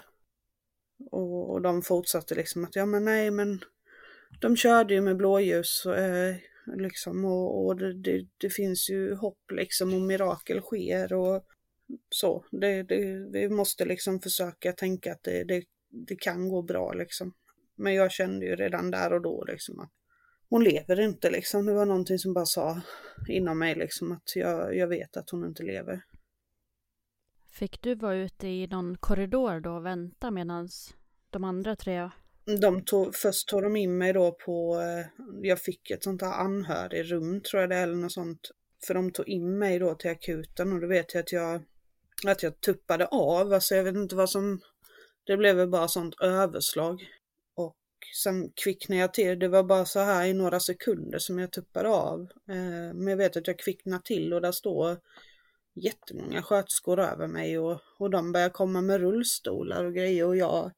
Och, 1.12 1.52
och 1.52 1.62
de 1.62 1.82
fortsatte 1.82 2.36
liksom 2.36 2.64
att, 2.64 2.76
ja 2.76 2.86
men 2.86 3.06
nej 3.06 3.32
men 3.32 3.60
de 4.42 4.58
körde 4.58 4.94
ju 4.94 5.02
med 5.02 5.18
blåljus 5.18 5.86
eh, 5.86 6.36
liksom 6.78 7.26
och, 7.26 7.66
och 7.66 7.78
det, 7.78 7.94
det, 7.94 8.28
det, 8.38 8.50
finns 8.50 8.90
ju 8.90 9.16
hopp 9.16 9.52
liksom 9.52 9.94
och 9.94 10.02
mirakel 10.02 10.62
sker 10.62 11.14
och 11.14 11.46
så. 12.10 12.46
Det, 12.52 12.84
det, 12.84 13.30
vi 13.32 13.50
måste 13.50 13.86
liksom 13.86 14.20
försöka 14.20 14.74
tänka 14.74 15.12
att 15.12 15.24
det, 15.24 15.44
det, 15.44 15.64
det 15.90 16.16
kan 16.16 16.50
gå 16.50 16.62
bra 16.62 16.94
liksom. 16.94 17.34
Men 17.78 17.94
jag 17.94 18.12
kände 18.12 18.46
ju 18.46 18.56
redan 18.56 18.92
där 18.92 19.14
och 19.14 19.22
då 19.22 19.44
liksom 19.48 19.80
att 19.80 19.92
hon 20.50 20.64
lever 20.64 21.00
inte 21.00 21.30
liksom. 21.30 21.66
Det 21.66 21.74
var 21.74 21.86
någonting 21.86 22.20
som 22.20 22.34
bara 22.34 22.46
sa 22.46 22.82
inom 23.28 23.60
mig 23.60 23.76
liksom 23.76 24.12
att 24.12 24.36
jag, 24.36 24.76
jag 24.76 24.88
vet 24.88 25.18
att 25.18 25.30
hon 25.30 25.46
inte 25.46 25.64
lever. 25.64 26.02
Fick 27.52 27.82
du 27.82 27.96
vara 27.96 28.16
ute 28.16 28.48
i 28.48 28.68
någon 28.68 28.98
korridor 28.98 29.60
då 29.60 29.72
och 29.72 29.86
vänta 29.86 30.32
medan 30.32 30.70
de 31.30 31.44
andra 31.44 31.76
tre 31.76 32.10
de 32.62 32.82
tog, 32.86 33.16
först 33.16 33.48
tog 33.48 33.64
de 33.64 33.76
in 33.76 33.98
mig 33.98 34.14
då 34.14 34.32
på, 34.32 34.80
eh, 34.80 35.06
jag 35.42 35.60
fick 35.60 35.92
ett 35.92 36.04
sånt 36.04 36.22
här 36.22 36.32
anhörigrum 36.32 37.42
tror 37.42 37.62
jag 37.62 37.70
det 37.70 37.76
är 37.76 37.84
eller 37.84 37.96
något 37.96 38.12
sånt. 38.12 38.52
För 38.88 38.94
de 38.94 39.12
tog 39.12 39.28
in 39.28 39.58
mig 39.58 39.80
då 39.80 39.96
till 39.96 40.12
akuten 40.12 40.74
och 40.74 40.82
då 40.82 40.88
vet 40.88 41.14
jag 41.14 41.22
att 41.22 41.32
jag, 41.32 41.62
att 42.28 42.44
jag 42.44 42.62
tuppade 42.62 43.06
av, 43.06 43.54
alltså 43.54 43.76
jag 43.76 43.84
vet 43.84 43.96
inte 43.96 44.16
vad 44.16 44.30
som, 44.30 44.62
det 45.26 45.38
blev 45.38 45.56
väl 45.56 45.70
bara 45.70 45.88
sånt 45.88 46.22
överslag. 46.22 47.08
Sen 48.24 48.52
kvicknade. 48.64 49.02
Jag 49.02 49.14
till, 49.14 49.40
det 49.40 49.48
var 49.48 49.64
bara 49.64 49.86
så 49.86 50.00
här 50.00 50.26
i 50.26 50.34
några 50.34 50.60
sekunder 50.60 51.20
som 51.20 51.40
jag 51.40 51.52
tuppade 51.52 51.90
av. 51.90 52.22
Eh, 52.50 52.94
men 52.94 53.08
jag 53.08 53.18
vet 53.18 53.38
att 53.38 53.48
jag 53.48 53.60
kvicknade 53.60 54.04
till 54.04 54.34
och 54.34 54.42
där 54.42 54.52
står 54.52 54.98
jättemånga 55.76 56.44
sköterskor 56.44 57.00
över 57.00 57.28
mig 57.28 57.60
och, 57.60 57.82
och 58.00 58.10
de 58.10 58.32
börjar 58.32 58.50
komma 58.50 58.82
med 58.82 59.00
rullstolar 59.00 59.86
och 59.86 59.94
grejer. 59.94 60.26
Och 60.26 60.38
jag 60.38 60.72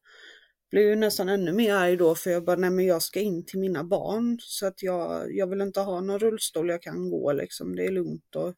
blev 0.70 0.84
ju 0.84 0.96
nästan 0.96 1.28
ännu 1.28 1.52
mer 1.52 1.74
arg 1.74 1.96
då 1.96 2.14
för 2.14 2.30
jag 2.30 2.44
bara, 2.44 2.56
nej 2.56 2.70
men 2.70 2.86
jag 2.86 3.02
ska 3.02 3.20
in 3.20 3.44
till 3.46 3.58
mina 3.58 3.84
barn. 3.84 4.38
Så 4.40 4.66
att 4.66 4.82
jag, 4.82 5.36
jag 5.36 5.46
vill 5.46 5.60
inte 5.60 5.80
ha 5.80 6.00
någon 6.00 6.18
rullstol, 6.18 6.70
jag 6.70 6.82
kan 6.82 7.10
gå 7.10 7.32
liksom, 7.32 7.76
det 7.76 7.86
är 7.86 7.92
lugnt 7.92 8.36
och, 8.36 8.54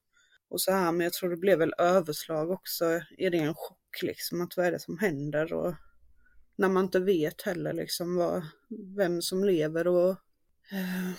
och 0.50 0.61
så 0.61 0.73
här, 0.73 0.92
men 0.92 1.04
jag 1.04 1.12
tror 1.12 1.31
det 1.31 1.37
blev 1.37 1.59
väl 1.59 1.75
överslag 1.78 2.50
också, 2.50 2.85
är 3.19 3.31
det 3.31 3.38
en 3.38 3.54
chock 3.54 4.02
liksom 4.02 4.40
att 4.40 4.57
vad 4.57 4.66
är 4.66 4.73
det 4.73 4.81
som 4.81 4.99
händer? 4.99 5.52
Och 5.52 5.75
när 6.57 6.69
man 6.69 6.85
inte 6.85 7.01
vet 7.01 7.43
heller 7.43 7.73
liksom 7.73 8.17
vad, 8.17 8.43
vem 8.97 9.23
som 9.23 9.45
lever 9.45 9.87
och 9.87 10.11
eh, 10.71 11.11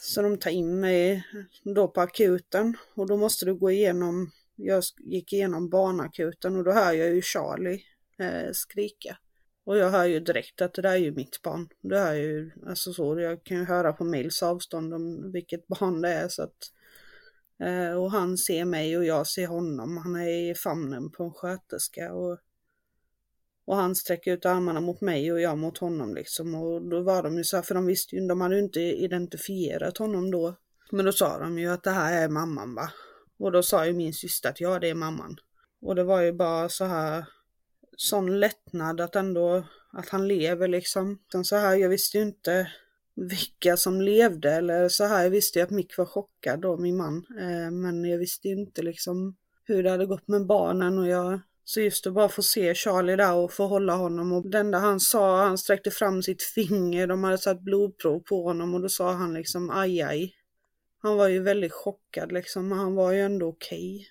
så 0.00 0.22
de 0.22 0.38
tar 0.38 0.50
in 0.50 0.80
mig 0.80 1.24
då 1.64 1.88
på 1.88 2.00
akuten 2.00 2.76
och 2.94 3.06
då 3.06 3.16
måste 3.16 3.44
du 3.44 3.54
gå 3.54 3.70
igenom, 3.70 4.30
jag 4.56 4.82
gick 4.98 5.32
igenom 5.32 5.68
barnakuten 5.68 6.56
och 6.56 6.64
då 6.64 6.72
hör 6.72 6.92
jag 6.92 7.14
ju 7.14 7.22
Charlie 7.22 7.82
eh, 8.18 8.52
skrika. 8.52 9.18
Och 9.64 9.78
jag 9.78 9.90
hör 9.90 10.04
ju 10.04 10.20
direkt 10.20 10.62
att 10.62 10.74
det 10.74 10.82
där 10.82 10.92
är 10.92 10.96
ju 10.96 11.12
mitt 11.12 11.42
barn. 11.42 11.68
Det 11.82 11.98
är 11.98 12.14
ju, 12.14 12.50
alltså 12.66 12.92
så, 12.92 13.20
jag 13.20 13.44
kan 13.44 13.56
ju 13.56 13.64
höra 13.64 13.92
på 13.92 14.04
mils 14.04 14.42
avstånd 14.42 14.94
om 14.94 15.32
vilket 15.32 15.66
barn 15.66 16.00
det 16.00 16.08
är 16.08 16.28
så 16.28 16.42
att 16.42 16.72
eh, 17.60 17.92
och 17.92 18.10
han 18.10 18.38
ser 18.38 18.64
mig 18.64 18.96
och 18.96 19.04
jag 19.04 19.26
ser 19.26 19.46
honom. 19.46 19.96
Han 19.96 20.16
är 20.16 20.50
i 20.50 20.54
famnen 20.54 21.10
på 21.10 21.24
en 21.24 21.32
sköterska 21.32 22.12
och, 22.12 22.38
och 23.66 23.76
han 23.76 23.94
sträcker 23.94 24.32
ut 24.32 24.46
armarna 24.46 24.80
mot 24.80 25.00
mig 25.00 25.32
och 25.32 25.40
jag 25.40 25.58
mot 25.58 25.78
honom 25.78 26.14
liksom. 26.14 26.54
Och 26.54 26.82
då 26.82 27.00
var 27.00 27.22
de 27.22 27.36
ju 27.36 27.44
så 27.44 27.56
här, 27.56 27.62
för 27.62 27.74
de 27.74 27.86
visste 27.86 28.16
ju, 28.16 28.26
de 28.26 28.40
hade 28.40 28.54
ju 28.54 28.62
inte 28.62 28.80
identifierat 28.80 29.98
honom 29.98 30.30
då. 30.30 30.54
Men 30.90 31.04
då 31.04 31.12
sa 31.12 31.38
de 31.38 31.58
ju 31.58 31.68
att 31.68 31.82
det 31.82 31.90
här 31.90 32.24
är 32.24 32.28
mamman 32.28 32.74
va. 32.74 32.90
Och 33.38 33.52
då 33.52 33.62
sa 33.62 33.86
ju 33.86 33.92
min 33.92 34.12
syster 34.12 34.50
att 34.50 34.60
ja, 34.60 34.78
det 34.78 34.90
är 34.90 34.94
mamman. 34.94 35.36
Och 35.80 35.94
det 35.94 36.04
var 36.04 36.20
ju 36.20 36.32
bara 36.32 36.68
så 36.68 36.84
här, 36.84 37.24
sån 37.96 38.40
lättnad 38.40 39.00
att 39.00 39.16
ändå, 39.16 39.64
att 39.92 40.08
han 40.08 40.28
lever 40.28 40.68
liksom. 40.68 41.18
Sen 41.32 41.44
så 41.44 41.56
här, 41.56 41.76
jag 41.76 41.88
visste 41.88 42.18
ju 42.18 42.22
inte 42.22 42.72
vilka 43.14 43.76
som 43.76 44.00
levde 44.00 44.52
eller 44.52 44.88
så 44.88 45.04
här, 45.04 45.22
jag 45.22 45.30
visste 45.30 45.58
ju 45.58 45.62
att 45.62 45.70
Mick 45.70 45.98
var 45.98 46.06
chockad 46.06 46.60
då, 46.60 46.76
min 46.76 46.96
man. 46.96 47.26
Eh, 47.40 47.70
men 47.70 48.04
jag 48.04 48.18
visste 48.18 48.48
ju 48.48 48.54
inte 48.54 48.82
liksom 48.82 49.36
hur 49.64 49.82
det 49.82 49.90
hade 49.90 50.06
gått 50.06 50.28
med 50.28 50.46
barnen 50.46 50.98
och 50.98 51.08
jag 51.08 51.40
så 51.68 51.80
just 51.80 52.06
att 52.06 52.14
bara 52.14 52.28
få 52.28 52.42
se 52.42 52.74
Charlie 52.74 53.16
där 53.16 53.34
och 53.34 53.52
få 53.52 53.66
hålla 53.66 53.94
honom 53.94 54.32
och 54.32 54.50
det 54.50 54.58
enda 54.58 54.78
han 54.78 55.00
sa, 55.00 55.44
han 55.44 55.58
sträckte 55.58 55.90
fram 55.90 56.22
sitt 56.22 56.42
finger, 56.42 57.06
de 57.06 57.24
hade 57.24 57.38
satt 57.38 57.60
blodprov 57.60 58.20
på 58.20 58.42
honom 58.42 58.74
och 58.74 58.82
då 58.82 58.88
sa 58.88 59.12
han 59.12 59.34
liksom 59.34 59.70
aj 59.70 60.02
aj. 60.02 60.34
Han 61.02 61.16
var 61.16 61.28
ju 61.28 61.42
väldigt 61.42 61.72
chockad 61.72 62.32
liksom, 62.32 62.68
men 62.68 62.78
han 62.78 62.94
var 62.94 63.12
ju 63.12 63.20
ändå 63.20 63.48
okej. 63.48 63.94
Okay. 63.96 64.06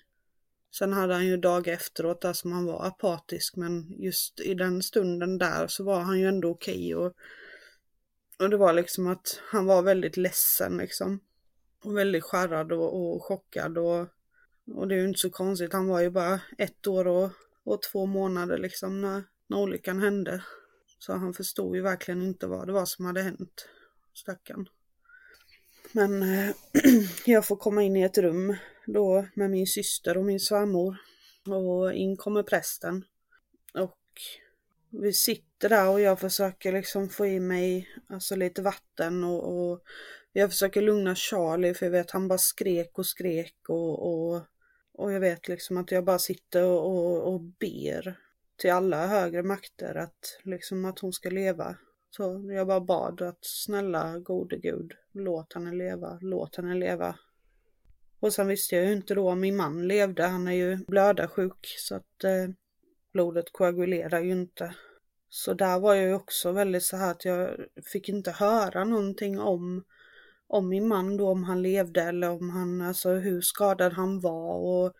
Sen 0.78 0.92
hade 0.92 1.14
han 1.14 1.26
ju 1.26 1.36
dagar 1.36 1.72
efteråt 1.72 2.20
där 2.20 2.32
som 2.32 2.52
han 2.52 2.66
var 2.66 2.86
apatisk 2.86 3.56
men 3.56 4.02
just 4.02 4.40
i 4.40 4.54
den 4.54 4.82
stunden 4.82 5.38
där 5.38 5.66
så 5.66 5.84
var 5.84 6.00
han 6.00 6.20
ju 6.20 6.26
ändå 6.26 6.50
okej 6.50 6.94
okay 6.94 6.94
och, 6.94 7.14
och 8.38 8.50
det 8.50 8.56
var 8.56 8.72
liksom 8.72 9.06
att 9.06 9.40
han 9.50 9.66
var 9.66 9.82
väldigt 9.82 10.16
ledsen 10.16 10.76
liksom. 10.76 11.20
Och 11.84 11.96
väldigt 11.96 12.24
skärrad 12.24 12.72
och, 12.72 13.14
och 13.14 13.24
chockad 13.24 13.78
och, 13.78 14.06
och 14.74 14.88
det 14.88 14.94
är 14.94 14.98
ju 14.98 15.08
inte 15.08 15.20
så 15.20 15.30
konstigt, 15.30 15.72
han 15.72 15.86
var 15.86 16.00
ju 16.00 16.10
bara 16.10 16.40
ett 16.58 16.86
år 16.86 17.06
och, 17.06 17.30
och 17.66 17.82
två 17.82 18.06
månader 18.06 18.58
liksom 18.58 19.00
när, 19.00 19.24
när 19.46 19.58
olyckan 19.58 20.00
hände. 20.00 20.44
Så 20.98 21.12
han 21.12 21.34
förstod 21.34 21.76
ju 21.76 21.82
verkligen 21.82 22.22
inte 22.22 22.46
vad 22.46 22.66
det 22.66 22.72
var 22.72 22.86
som 22.86 23.04
hade 23.04 23.22
hänt, 23.22 23.68
stackarn. 24.14 24.68
Men 25.92 26.22
eh, 26.22 26.54
jag 27.26 27.46
får 27.46 27.56
komma 27.56 27.82
in 27.82 27.96
i 27.96 28.02
ett 28.02 28.18
rum 28.18 28.56
då 28.86 29.26
med 29.34 29.50
min 29.50 29.66
syster 29.66 30.16
och 30.16 30.24
min 30.24 30.40
svärmor. 30.40 30.96
Och 31.46 31.92
in 31.92 32.16
kommer 32.16 32.42
prästen. 32.42 33.04
Och 33.74 34.00
vi 34.90 35.12
sitter 35.12 35.68
där 35.68 35.88
och 35.88 36.00
jag 36.00 36.20
försöker 36.20 36.72
liksom 36.72 37.08
få 37.08 37.26
i 37.26 37.40
mig 37.40 37.88
alltså 38.08 38.36
lite 38.36 38.62
vatten 38.62 39.24
och, 39.24 39.70
och 39.70 39.82
jag 40.32 40.50
försöker 40.50 40.82
lugna 40.82 41.14
Charlie 41.14 41.74
för 41.74 41.86
jag 41.86 41.90
vet 41.90 42.10
han 42.10 42.28
bara 42.28 42.38
skrek 42.38 42.98
och 42.98 43.06
skrek 43.06 43.56
och, 43.68 44.08
och, 44.08 44.42
och 44.98 45.12
jag 45.12 45.20
vet 45.20 45.48
liksom 45.48 45.76
att 45.76 45.90
jag 45.90 46.04
bara 46.04 46.18
sitter 46.18 46.64
och, 46.64 46.86
och, 46.86 47.34
och 47.34 47.40
ber 47.40 48.18
till 48.56 48.72
alla 48.72 49.06
högre 49.06 49.42
makter 49.42 49.94
att 49.94 50.40
liksom 50.42 50.84
att 50.84 50.98
hon 50.98 51.12
ska 51.12 51.30
leva. 51.30 51.76
Så 52.10 52.50
jag 52.50 52.66
bara 52.66 52.80
bad 52.80 53.22
att 53.22 53.38
snälla 53.40 54.18
gode 54.18 54.56
gud, 54.56 54.92
låt 55.12 55.52
henne 55.52 55.72
leva, 55.72 56.18
låt 56.20 56.56
henne 56.56 56.74
leva. 56.74 57.18
Och 58.20 58.32
sen 58.32 58.48
visste 58.48 58.76
jag 58.76 58.84
ju 58.84 58.92
inte 58.92 59.14
då 59.14 59.30
om 59.30 59.40
min 59.40 59.56
man 59.56 59.88
levde, 59.88 60.22
han 60.22 60.48
är 60.48 60.52
ju 60.52 60.76
blödarsjuk 60.76 61.74
så 61.78 61.94
att 61.94 62.24
eh, 62.24 62.48
blodet 63.12 63.52
koagulerar 63.52 64.20
ju 64.20 64.32
inte. 64.32 64.74
Så 65.28 65.54
där 65.54 65.78
var 65.78 65.94
jag 65.94 66.04
ju 66.04 66.14
också 66.14 66.52
väldigt 66.52 66.82
så 66.82 66.96
här 66.96 67.10
att 67.10 67.24
jag 67.24 67.56
fick 67.92 68.08
inte 68.08 68.30
höra 68.30 68.84
någonting 68.84 69.40
om, 69.40 69.84
om 70.48 70.68
min 70.68 70.88
man 70.88 71.16
då, 71.16 71.28
om 71.28 71.44
han 71.44 71.62
levde 71.62 72.02
eller 72.02 72.30
om 72.30 72.50
han, 72.50 72.80
alltså 72.80 73.10
hur 73.10 73.40
skadad 73.40 73.92
han 73.92 74.20
var 74.20 74.54
och 74.54 74.92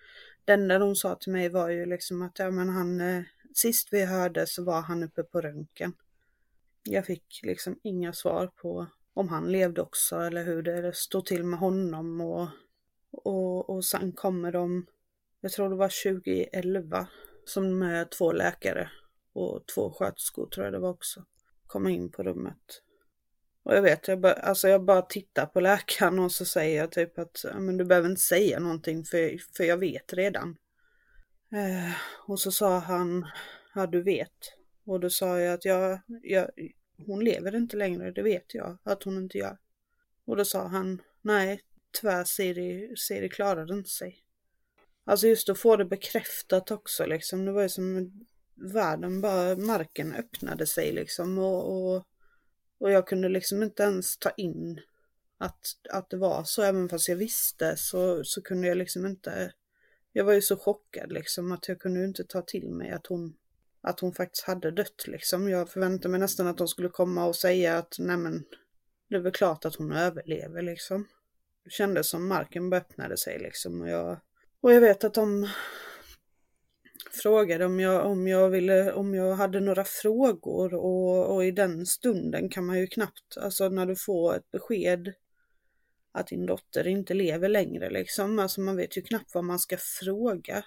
det 0.44 0.52
enda 0.52 0.78
de 0.78 0.96
sa 0.96 1.14
till 1.14 1.32
mig 1.32 1.48
var 1.48 1.68
ju 1.68 1.86
liksom 1.86 2.22
att 2.22 2.38
ja 2.38 2.50
men 2.50 2.68
han, 2.68 3.00
eh, 3.00 3.22
sist 3.54 3.88
vi 3.92 4.04
hörde 4.04 4.46
så 4.46 4.64
var 4.64 4.80
han 4.80 5.02
uppe 5.02 5.22
på 5.22 5.40
röntgen. 5.40 5.92
Jag 6.82 7.06
fick 7.06 7.40
liksom 7.42 7.78
inga 7.82 8.12
svar 8.12 8.46
på 8.46 8.86
om 9.14 9.28
han 9.28 9.52
levde 9.52 9.82
också 9.82 10.16
eller 10.16 10.44
hur 10.44 10.62
det 10.62 10.96
stod 10.96 11.24
till 11.24 11.44
med 11.44 11.58
honom 11.58 12.20
och, 12.20 12.48
och, 13.10 13.70
och 13.70 13.84
sen 13.84 14.12
kommer 14.12 14.52
de, 14.52 14.86
jag 15.40 15.52
tror 15.52 15.68
det 15.68 15.76
var 15.76 16.12
2011, 16.12 17.08
som 17.44 17.78
med 17.78 18.10
två 18.10 18.32
läkare 18.32 18.90
och 19.32 19.66
två 19.74 19.92
sköterskor 19.92 20.46
tror 20.46 20.64
jag 20.66 20.72
det 20.72 20.78
var 20.78 20.90
också, 20.90 21.24
komma 21.66 21.90
in 21.90 22.10
på 22.10 22.22
rummet. 22.22 22.82
Och 23.66 23.74
jag 23.74 23.82
vet, 23.82 24.08
jag 24.08 24.20
bara, 24.20 24.32
alltså 24.32 24.68
jag 24.68 24.84
bara 24.84 25.02
tittar 25.02 25.46
på 25.46 25.60
läkaren 25.60 26.18
och 26.18 26.32
så 26.32 26.44
säger 26.44 26.78
jag 26.78 26.92
typ 26.92 27.18
att 27.18 27.44
men 27.54 27.76
du 27.76 27.84
behöver 27.84 28.08
inte 28.08 28.20
säga 28.20 28.60
någonting 28.60 29.04
för, 29.04 29.38
för 29.56 29.64
jag 29.64 29.76
vet 29.76 30.12
redan. 30.12 30.56
Eh, 31.52 31.92
och 32.26 32.40
så 32.40 32.52
sa 32.52 32.78
han, 32.78 33.26
ja 33.74 33.86
du 33.86 34.02
vet. 34.02 34.54
Och 34.84 35.00
då 35.00 35.10
sa 35.10 35.40
jag 35.40 35.54
att 35.54 35.64
jag, 35.64 36.00
jag, 36.22 36.50
hon 37.06 37.24
lever 37.24 37.56
inte 37.56 37.76
längre, 37.76 38.10
det 38.10 38.22
vet 38.22 38.54
jag 38.54 38.78
att 38.82 39.02
hon 39.02 39.16
inte 39.16 39.38
gör. 39.38 39.58
Och 40.24 40.36
då 40.36 40.44
sa 40.44 40.66
han, 40.66 41.02
nej, 41.22 41.60
tyvärr 42.00 42.24
Siri, 42.24 42.96
Siri 42.96 43.28
klarade 43.28 43.74
inte 43.74 43.90
sig. 43.90 44.18
Alltså 45.04 45.26
just 45.26 45.48
att 45.48 45.58
få 45.58 45.76
det 45.76 45.84
bekräftat 45.84 46.70
också 46.70 47.06
liksom, 47.06 47.44
det 47.44 47.52
var 47.52 47.62
ju 47.62 47.68
som 47.68 48.12
världen 48.54 49.20
bara, 49.20 49.56
marken 49.56 50.14
öppnade 50.14 50.66
sig 50.66 50.92
liksom 50.92 51.38
och, 51.38 51.94
och, 51.94 52.06
och 52.78 52.90
jag 52.90 53.06
kunde 53.06 53.28
liksom 53.28 53.62
inte 53.62 53.82
ens 53.82 54.18
ta 54.18 54.30
in 54.30 54.80
att, 55.38 55.60
att 55.90 56.10
det 56.10 56.16
var 56.16 56.44
så, 56.44 56.62
även 56.62 56.88
fast 56.88 57.08
jag 57.08 57.16
visste 57.16 57.76
så, 57.76 58.24
så 58.24 58.42
kunde 58.42 58.68
jag 58.68 58.76
liksom 58.76 59.06
inte, 59.06 59.52
jag 60.12 60.24
var 60.24 60.32
ju 60.32 60.42
så 60.42 60.56
chockad 60.56 61.12
liksom 61.12 61.52
att 61.52 61.68
jag 61.68 61.80
kunde 61.80 62.04
inte 62.04 62.24
ta 62.24 62.42
till 62.42 62.70
mig 62.70 62.90
att 62.90 63.06
hon 63.06 63.36
att 63.86 64.00
hon 64.00 64.14
faktiskt 64.14 64.44
hade 64.44 64.70
dött 64.70 65.06
liksom. 65.06 65.48
Jag 65.48 65.70
förväntade 65.70 66.08
mig 66.08 66.20
nästan 66.20 66.46
att 66.46 66.58
de 66.58 66.68
skulle 66.68 66.88
komma 66.88 67.26
och 67.26 67.36
säga 67.36 67.78
att 67.78 67.96
nej 67.98 68.16
men 68.16 68.44
det 69.08 69.16
är 69.16 69.20
väl 69.20 69.32
klart 69.32 69.64
att 69.64 69.74
hon 69.74 69.92
överlever 69.92 70.62
liksom. 70.62 71.08
Det 71.64 71.70
kändes 71.70 72.08
som 72.08 72.28
marken 72.28 72.70
bara 72.70 72.80
öppnade 72.80 73.16
sig 73.16 73.38
liksom 73.38 73.80
och 73.80 73.88
jag, 73.88 74.20
och 74.60 74.72
jag 74.72 74.80
vet 74.80 75.04
att 75.04 75.14
de 75.14 75.48
frågade 77.16 77.64
om 77.64 77.80
jag, 77.80 78.06
om 78.06 78.28
jag 78.28 78.50
ville, 78.50 78.92
om 78.92 79.14
jag 79.14 79.34
hade 79.34 79.60
några 79.60 79.84
frågor 79.84 80.74
och, 80.74 81.34
och 81.34 81.44
i 81.44 81.50
den 81.50 81.86
stunden 81.86 82.48
kan 82.48 82.66
man 82.66 82.78
ju 82.78 82.86
knappt, 82.86 83.36
alltså 83.36 83.68
när 83.68 83.86
du 83.86 83.96
får 83.96 84.36
ett 84.36 84.50
besked 84.50 85.12
att 86.12 86.26
din 86.26 86.46
dotter 86.46 86.86
inte 86.86 87.14
lever 87.14 87.48
längre 87.48 87.90
liksom, 87.90 88.38
alltså 88.38 88.60
man 88.60 88.76
vet 88.76 88.96
ju 88.96 89.02
knappt 89.02 89.34
vad 89.34 89.44
man 89.44 89.58
ska 89.58 89.76
fråga. 89.76 90.64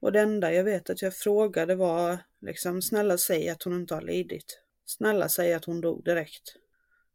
Och 0.00 0.12
det 0.12 0.20
enda 0.20 0.52
jag 0.52 0.64
vet 0.64 0.90
att 0.90 1.02
jag 1.02 1.14
frågade 1.14 1.74
var 1.74 2.18
liksom 2.40 2.82
snälla 2.82 3.18
säg 3.18 3.48
att 3.48 3.62
hon 3.62 3.80
inte 3.80 3.94
har 3.94 4.02
lidit. 4.02 4.62
Snälla 4.84 5.28
säg 5.28 5.54
att 5.54 5.64
hon 5.64 5.80
dog 5.80 6.04
direkt. 6.04 6.56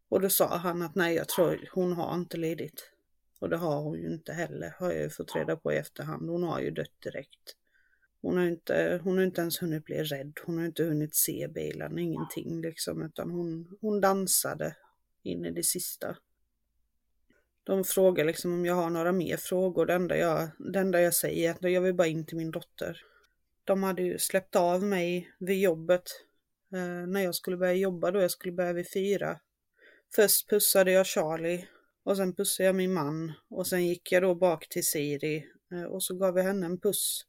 Och 0.09 0.21
då 0.21 0.29
sa 0.29 0.57
han 0.57 0.81
att 0.81 0.95
nej 0.95 1.15
jag 1.15 1.27
tror 1.27 1.69
hon 1.73 1.93
har 1.93 2.15
inte 2.15 2.37
lidit. 2.37 2.91
Och 3.39 3.49
det 3.49 3.57
har 3.57 3.81
hon 3.81 3.99
ju 3.99 4.07
inte 4.07 4.33
heller 4.33 4.73
har 4.79 4.91
jag 4.91 5.01
ju 5.01 5.09
fått 5.09 5.35
reda 5.35 5.55
på 5.55 5.73
i 5.73 5.77
efterhand. 5.77 6.29
Hon 6.29 6.43
har 6.43 6.59
ju 6.59 6.71
dött 6.71 7.01
direkt. 7.03 7.55
Hon 8.21 8.37
har 8.37 8.45
inte, 8.45 9.01
hon 9.03 9.17
har 9.17 9.25
inte 9.25 9.41
ens 9.41 9.61
hunnit 9.61 9.85
bli 9.85 10.03
rädd. 10.03 10.39
Hon 10.45 10.57
har 10.57 10.65
inte 10.65 10.83
hunnit 10.83 11.15
se 11.15 11.47
bilen, 11.47 11.99
ingenting 11.99 12.61
liksom. 12.61 13.05
Utan 13.05 13.31
hon, 13.31 13.77
hon 13.81 14.01
dansade 14.01 14.75
in 15.23 15.45
i 15.45 15.51
det 15.51 15.63
sista. 15.63 16.17
De 17.63 17.83
frågar 17.83 18.25
liksom 18.25 18.53
om 18.53 18.65
jag 18.65 18.75
har 18.75 18.89
några 18.89 19.11
mer 19.11 19.37
frågor. 19.37 19.85
Det 19.85 19.93
enda 19.93 20.17
jag, 20.17 20.49
det 20.73 20.79
enda 20.79 21.01
jag 21.01 21.13
säger 21.13 21.49
är 21.49 21.53
att 21.53 21.71
jag 21.71 21.81
vill 21.81 21.93
bara 21.93 22.07
in 22.07 22.25
till 22.25 22.37
min 22.37 22.51
dotter. 22.51 23.01
De 23.63 23.83
hade 23.83 24.01
ju 24.01 24.17
släppt 24.17 24.55
av 24.55 24.83
mig 24.83 25.31
vid 25.39 25.61
jobbet 25.61 26.03
eh, 26.73 27.07
när 27.07 27.21
jag 27.21 27.35
skulle 27.35 27.57
börja 27.57 27.73
jobba 27.73 28.11
då. 28.11 28.21
Jag 28.21 28.31
skulle 28.31 28.53
börja 28.53 28.73
vid 28.73 28.91
fyra. 28.93 29.39
Först 30.15 30.49
pussade 30.49 30.91
jag 30.91 31.07
Charlie 31.07 31.67
och 32.03 32.17
sen 32.17 32.35
pussade 32.35 32.67
jag 32.67 32.75
min 32.75 32.93
man 32.93 33.33
och 33.49 33.67
sen 33.67 33.87
gick 33.87 34.11
jag 34.11 34.23
då 34.23 34.35
bak 34.35 34.69
till 34.69 34.87
Siri 34.87 35.45
eh, 35.71 35.83
och 35.83 36.03
så 36.03 36.15
gav 36.15 36.37
jag 36.37 36.43
henne 36.43 36.65
en 36.65 36.79
puss. 36.79 37.25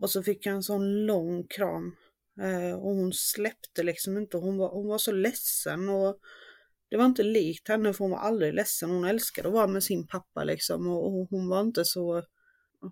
Och 0.00 0.10
så 0.10 0.22
fick 0.22 0.46
jag 0.46 0.54
en 0.54 0.62
sån 0.62 1.06
lång 1.06 1.46
kram 1.46 1.96
eh, 2.40 2.74
och 2.74 2.94
hon 2.94 3.12
släppte 3.12 3.82
liksom 3.82 4.18
inte. 4.18 4.36
Hon 4.36 4.56
var, 4.56 4.70
hon 4.70 4.88
var 4.88 4.98
så 4.98 5.12
ledsen 5.12 5.88
och 5.88 6.18
det 6.90 6.96
var 6.96 7.04
inte 7.04 7.22
likt 7.22 7.68
henne 7.68 7.92
för 7.92 8.04
hon 8.04 8.10
var 8.10 8.18
aldrig 8.18 8.54
ledsen. 8.54 8.90
Hon 8.90 9.04
älskade 9.04 9.48
att 9.48 9.54
vara 9.54 9.66
med 9.66 9.82
sin 9.82 10.06
pappa 10.06 10.44
liksom 10.44 10.88
och, 10.88 11.28
hon 11.30 11.48
var 11.48 11.60
inte 11.60 11.84
så... 11.84 12.22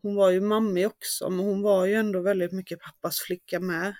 Hon 0.02 0.14
var 0.14 0.30
ju 0.30 0.40
mammig 0.40 0.86
också 0.86 1.30
men 1.30 1.46
hon 1.46 1.62
var 1.62 1.86
ju 1.86 1.94
ändå 1.94 2.20
väldigt 2.20 2.52
mycket 2.52 2.80
pappas 2.80 3.20
flicka 3.20 3.60
med. 3.60 3.94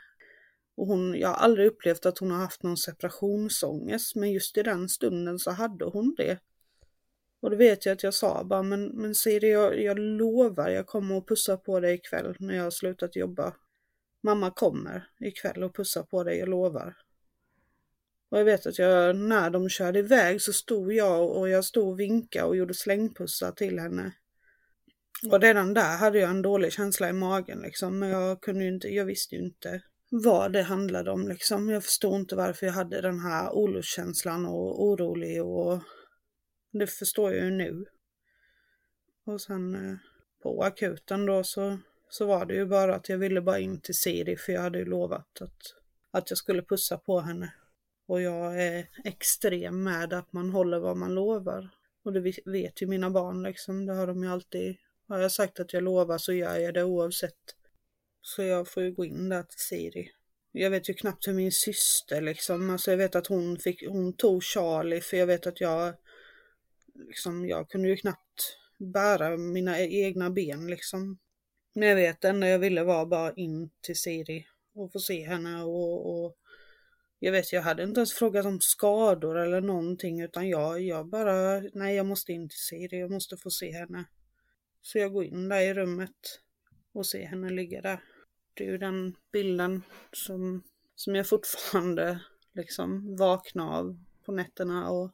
Och 0.77 0.87
hon, 0.87 1.15
jag 1.15 1.29
har 1.29 1.35
aldrig 1.35 1.67
upplevt 1.67 2.07
att 2.07 2.19
hon 2.19 2.31
har 2.31 2.39
haft 2.39 2.63
någon 2.63 2.77
separationsångest 2.77 4.17
men 4.17 4.33
just 4.33 4.57
i 4.57 4.63
den 4.63 4.89
stunden 4.89 5.39
så 5.39 5.51
hade 5.51 5.85
hon 5.85 6.15
det. 6.17 6.39
Och 7.41 7.51
då 7.51 7.57
vet 7.57 7.87
jag 7.87 7.93
att 7.93 8.03
jag 8.03 8.15
sa 8.15 8.45
bara 8.45 8.63
men, 8.63 8.87
men 8.87 9.15
Siri 9.15 9.51
jag, 9.51 9.83
jag 9.83 9.99
lovar 9.99 10.69
jag 10.69 10.87
kommer 10.87 11.19
att 11.19 11.27
pussa 11.27 11.57
på 11.57 11.81
dig 11.81 11.95
ikväll 11.95 12.37
när 12.39 12.55
jag 12.55 12.65
har 12.65 12.71
slutat 12.71 13.17
jobba. 13.17 13.55
Mamma 14.23 14.51
kommer 14.51 15.09
ikväll 15.21 15.65
och 15.65 15.75
pussar 15.75 16.03
på 16.03 16.25
dig, 16.25 16.39
jag 16.39 16.49
lovar. 16.49 16.97
Och 18.31 18.39
jag 18.39 18.45
vet 18.45 18.67
att 18.67 18.79
jag, 18.79 19.17
när 19.17 19.51
de 19.51 19.69
körde 19.69 19.99
iväg 19.99 20.43
så 20.43 20.53
stod 20.53 20.93
jag 20.93 21.31
och 21.37 21.49
jag 21.49 21.65
stod 21.65 21.89
och 21.89 22.01
vinkade 22.01 22.45
och 22.45 22.57
gjorde 22.57 22.75
slängpussar 22.75 23.53
till 23.53 23.79
henne. 23.79 24.13
Och 25.31 25.41
redan 25.41 25.75
där 25.75 25.97
hade 25.97 26.19
jag 26.19 26.31
en 26.31 26.43
dålig 26.43 26.73
känsla 26.73 27.09
i 27.09 27.13
magen 27.13 27.59
liksom. 27.59 27.99
Men 27.99 28.09
jag 28.09 28.41
kunde 28.41 28.65
ju 28.65 28.71
inte, 28.71 28.89
jag 28.89 29.05
visste 29.05 29.35
ju 29.35 29.41
inte 29.41 29.83
vad 30.11 30.53
det 30.53 30.63
handlade 30.63 31.11
om 31.11 31.29
liksom. 31.29 31.69
Jag 31.69 31.85
förstod 31.85 32.15
inte 32.15 32.37
varför 32.37 32.67
jag 32.67 32.73
hade 32.73 33.01
den 33.01 33.21
här 33.21 33.53
olustkänslan 33.53 34.47
och 34.47 34.85
orolig 34.85 35.45
och 35.45 35.83
det 36.73 36.87
förstår 36.87 37.35
jag 37.35 37.45
ju 37.45 37.51
nu. 37.51 37.85
Och 39.25 39.41
sen 39.41 39.75
eh, 39.75 39.97
på 40.43 40.63
akuten 40.63 41.27
då 41.27 41.45
så, 41.45 41.79
så 42.09 42.27
var 42.27 42.47
det 42.47 42.55
ju 42.55 42.67
bara 42.67 42.95
att 42.95 43.09
jag 43.09 43.19
ville 43.19 43.41
bara 43.41 43.59
in 43.59 43.81
till 43.81 43.95
Siri 43.95 44.37
för 44.37 44.53
jag 44.53 44.61
hade 44.61 44.79
ju 44.79 44.85
lovat 44.85 45.43
att, 45.43 45.75
att 46.11 46.31
jag 46.31 46.39
skulle 46.39 46.63
pussa 46.63 46.99
på 46.99 47.21
henne. 47.21 47.55
Och 48.07 48.23
jag 48.23 48.63
är 48.63 48.89
extrem 49.05 49.83
med 49.83 50.13
att 50.13 50.33
man 50.33 50.51
håller 50.51 50.79
vad 50.79 50.97
man 50.97 51.15
lovar. 51.15 51.71
Och 52.05 52.13
det 52.13 52.33
vet 52.45 52.83
ju 52.83 52.87
mina 52.87 53.11
barn 53.11 53.43
liksom, 53.43 53.87
det 53.87 53.95
har 53.95 54.07
de 54.07 54.23
ju 54.23 54.31
alltid. 54.31 54.77
Har 55.09 55.19
jag 55.19 55.33
sagt 55.33 55.61
att 55.61 55.73
jag 55.73 55.83
lovar 55.83 56.19
så 56.19 56.33
gör 56.33 56.57
jag 56.57 56.75
det 56.75 56.85
oavsett. 56.85 57.55
Så 58.23 58.43
jag 58.43 58.69
får 58.69 58.83
ju 58.83 58.93
gå 58.93 59.05
in 59.05 59.29
där 59.29 59.43
till 59.43 59.59
Siri. 59.59 60.11
Jag 60.53 60.71
vet 60.71 60.89
ju 60.89 60.95
knappt 60.95 61.29
hur 61.29 61.33
min 61.33 61.53
syster 61.53 62.21
liksom, 62.21 62.71
alltså 62.71 62.91
jag 62.91 62.99
vet 62.99 63.17
att 63.17 63.27
hon 63.27 63.59
fick, 63.59 63.89
hon 63.89 64.13
tog 64.13 64.43
Charlie 64.43 65.01
för 65.01 65.17
jag 65.17 65.27
vet 65.27 65.47
att 65.47 65.61
jag, 65.61 65.95
liksom 67.07 67.49
jag 67.49 67.71
kunde 67.71 67.89
ju 67.89 67.97
knappt 67.97 68.57
bära 68.79 69.37
mina 69.37 69.81
e- 69.81 70.03
egna 70.03 70.31
ben 70.31 70.67
liksom. 70.67 71.19
Men 71.75 71.89
jag 71.89 71.97
vet, 71.97 72.21
det 72.21 72.29
enda 72.29 72.49
jag 72.49 72.59
ville 72.59 72.85
var 72.85 73.07
bara 73.07 73.33
in 73.33 73.71
till 73.81 73.99
Siri 73.99 74.47
och 74.75 74.93
få 74.93 74.99
se 74.99 75.27
henne 75.27 75.63
och, 75.63 76.25
och 76.25 76.37
jag 77.19 77.33
vet, 77.33 77.53
jag 77.53 77.63
hade 77.63 77.83
inte 77.83 78.01
ens 78.01 78.13
frågat 78.13 78.47
om 78.47 78.61
skador 78.61 79.39
eller 79.39 79.61
någonting 79.61 80.21
utan 80.21 80.49
jag, 80.49 80.83
jag 80.83 81.07
bara, 81.07 81.61
nej 81.73 81.97
jag 81.97 82.07
måste 82.07 82.33
in 82.33 82.49
till 82.49 82.59
Siri, 82.59 83.01
jag 83.01 83.11
måste 83.11 83.37
få 83.37 83.51
se 83.51 83.73
henne. 83.73 84.05
Så 84.83 84.99
jag 84.99 85.13
går 85.13 85.25
in 85.25 85.49
där 85.49 85.61
i 85.61 85.75
rummet 85.75 86.41
och 86.93 87.07
ser 87.07 87.27
henne 87.27 87.51
ligga 87.51 87.81
där. 87.81 88.03
Det 88.55 88.65
är 88.65 88.71
ju 88.71 88.79
den 88.79 89.17
bilden 89.33 89.83
som, 90.13 90.63
som 90.95 91.15
jag 91.15 91.29
fortfarande 91.29 92.21
liksom 92.53 93.17
vaknar 93.17 93.79
av 93.79 93.99
på 94.25 94.33
nätterna 94.33 94.91
och 94.91 95.11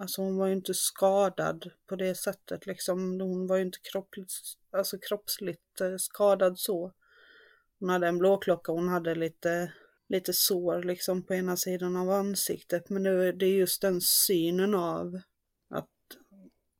alltså 0.00 0.22
hon 0.22 0.36
var 0.36 0.46
ju 0.46 0.52
inte 0.52 0.74
skadad 0.74 1.70
på 1.86 1.96
det 1.96 2.14
sättet 2.14 2.66
liksom. 2.66 3.20
Hon 3.20 3.46
var 3.46 3.56
ju 3.56 3.62
inte 3.62 3.78
kroppligt, 3.82 4.32
alltså 4.70 4.98
kroppsligt 4.98 5.80
eh, 5.80 5.96
skadad 5.96 6.58
så. 6.58 6.92
Hon 7.80 7.88
hade 7.88 8.08
en 8.08 8.18
blåklocka, 8.18 8.72
hon 8.72 8.88
hade 8.88 9.14
lite, 9.14 9.72
lite 10.08 10.32
sår 10.32 10.82
liksom 10.82 11.22
på 11.22 11.34
ena 11.34 11.56
sidan 11.56 11.96
av 11.96 12.10
ansiktet. 12.10 12.90
Men 12.90 13.02
det, 13.02 13.32
det 13.32 13.46
är 13.46 13.54
just 13.54 13.82
den 13.82 14.00
synen 14.00 14.74
av 14.74 15.20
att 15.70 15.88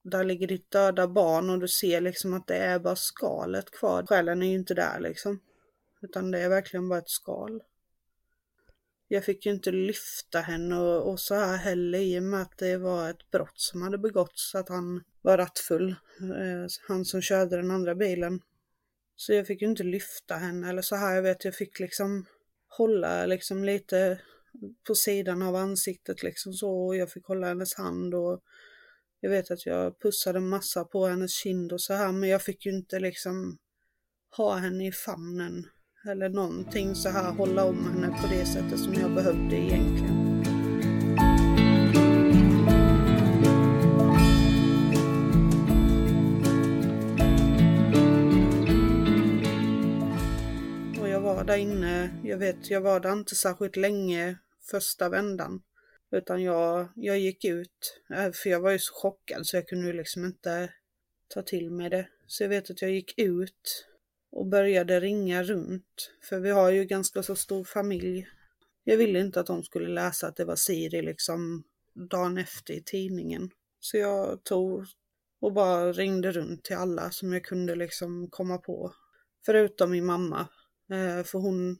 där 0.02 0.24
ligger 0.24 0.46
ditt 0.46 0.70
döda 0.70 1.08
barn 1.08 1.50
och 1.50 1.58
du 1.58 1.68
ser 1.68 2.00
liksom 2.00 2.34
att 2.34 2.46
det 2.46 2.56
är 2.56 2.78
bara 2.78 2.96
skalet 2.96 3.70
kvar. 3.70 4.06
Själen 4.06 4.42
är 4.42 4.46
ju 4.46 4.54
inte 4.54 4.74
där 4.74 5.00
liksom. 5.00 5.40
Utan 6.02 6.30
det 6.30 6.40
är 6.40 6.48
verkligen 6.48 6.88
bara 6.88 6.98
ett 6.98 7.08
skal. 7.08 7.62
Jag 9.12 9.24
fick 9.24 9.46
ju 9.46 9.52
inte 9.52 9.72
lyfta 9.72 10.40
henne 10.40 10.76
och, 10.76 11.10
och 11.10 11.20
så 11.20 11.34
här 11.34 11.56
heller 11.56 11.98
i 11.98 12.18
och 12.18 12.22
med 12.22 12.42
att 12.42 12.58
det 12.58 12.76
var 12.76 13.10
ett 13.10 13.30
brott 13.30 13.60
som 13.60 13.82
hade 13.82 13.98
begåtts, 13.98 14.54
att 14.54 14.68
han 14.68 15.04
var 15.22 15.38
rattfull. 15.38 15.88
Eh, 16.20 16.66
han 16.88 17.04
som 17.04 17.22
körde 17.22 17.56
den 17.56 17.70
andra 17.70 17.94
bilen. 17.94 18.40
Så 19.16 19.32
jag 19.32 19.46
fick 19.46 19.62
ju 19.62 19.68
inte 19.68 19.82
lyfta 19.82 20.34
henne 20.34 20.68
eller 20.68 20.82
så 20.82 20.96
här. 20.96 21.14
Jag 21.14 21.22
vet, 21.22 21.44
jag 21.44 21.54
fick 21.54 21.80
liksom 21.80 22.26
hålla 22.68 23.26
liksom 23.26 23.64
lite 23.64 24.20
på 24.86 24.94
sidan 24.94 25.42
av 25.42 25.56
ansiktet 25.56 26.22
liksom 26.22 26.52
så. 26.52 26.86
Och 26.86 26.96
jag 26.96 27.10
fick 27.10 27.26
hålla 27.26 27.46
hennes 27.46 27.74
hand 27.74 28.14
och 28.14 28.40
jag 29.20 29.30
vet 29.30 29.50
att 29.50 29.66
jag 29.66 30.00
pussade 30.00 30.40
massa 30.40 30.84
på 30.84 31.06
hennes 31.06 31.32
kind 31.32 31.72
och 31.72 31.80
så 31.80 31.94
här. 31.94 32.12
Men 32.12 32.28
jag 32.28 32.42
fick 32.42 32.66
ju 32.66 32.72
inte 32.72 33.00
liksom 33.00 33.58
ha 34.36 34.54
henne 34.56 34.86
i 34.86 34.92
famnen 34.92 35.66
eller 36.04 36.28
någonting 36.28 36.94
så 36.94 37.08
här 37.08 37.32
hålla 37.32 37.64
om 37.64 37.84
henne 37.84 38.18
på 38.22 38.26
det 38.26 38.46
sättet 38.46 38.78
som 38.78 38.94
jag 38.94 39.14
behövde 39.14 39.56
egentligen. 39.56 40.40
Och 51.00 51.08
jag 51.08 51.20
var 51.20 51.44
där 51.44 51.56
inne, 51.56 52.10
jag 52.24 52.38
vet, 52.38 52.70
jag 52.70 52.80
var 52.80 53.00
där 53.00 53.12
inte 53.12 53.34
särskilt 53.34 53.76
länge 53.76 54.38
första 54.70 55.08
vändan. 55.08 55.62
Utan 56.12 56.42
jag, 56.42 56.88
jag 56.94 57.18
gick 57.18 57.44
ut, 57.44 58.02
äh, 58.10 58.32
för 58.32 58.50
jag 58.50 58.60
var 58.60 58.70
ju 58.70 58.78
så 58.78 58.94
chockad 58.94 59.46
så 59.46 59.56
jag 59.56 59.68
kunde 59.68 59.92
liksom 59.92 60.24
inte 60.24 60.72
ta 61.28 61.42
till 61.42 61.70
mig 61.70 61.90
det. 61.90 62.08
Så 62.26 62.42
jag 62.44 62.48
vet 62.48 62.70
att 62.70 62.82
jag 62.82 62.90
gick 62.90 63.18
ut 63.18 63.89
och 64.32 64.46
började 64.46 65.00
ringa 65.00 65.42
runt. 65.42 66.10
För 66.28 66.40
vi 66.40 66.50
har 66.50 66.70
ju 66.70 66.84
ganska 66.84 67.22
så 67.22 67.36
stor 67.36 67.64
familj. 67.64 68.26
Jag 68.84 68.96
ville 68.96 69.20
inte 69.20 69.40
att 69.40 69.46
de 69.46 69.62
skulle 69.62 69.88
läsa 69.88 70.26
att 70.26 70.36
det 70.36 70.44
var 70.44 70.56
Siri 70.56 71.02
liksom 71.02 71.64
dagen 71.94 72.38
efter 72.38 72.74
i 72.74 72.82
tidningen. 72.82 73.50
Så 73.80 73.96
jag 73.96 74.44
tog 74.44 74.86
och 75.40 75.52
bara 75.52 75.92
ringde 75.92 76.32
runt 76.32 76.64
till 76.64 76.76
alla 76.76 77.10
som 77.10 77.32
jag 77.32 77.44
kunde 77.44 77.74
liksom 77.74 78.30
komma 78.30 78.58
på. 78.58 78.94
Förutom 79.46 79.90
min 79.90 80.06
mamma. 80.06 80.48
Eh, 80.90 81.24
för 81.24 81.38
hon, 81.38 81.78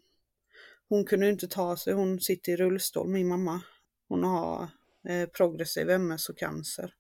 hon 0.89 1.05
kunde 1.05 1.29
inte 1.29 1.49
ta 1.49 1.77
sig, 1.77 1.93
hon 1.93 2.21
sitter 2.21 2.53
i 2.53 2.57
rullstol, 2.57 3.09
min 3.09 3.29
mamma. 3.29 3.63
Hon 4.09 4.25
har 4.25 4.69
eh, 5.09 5.29
progressiv 5.29 5.91
MS 5.91 6.29
och 6.29 6.39
cancer. 6.39 6.95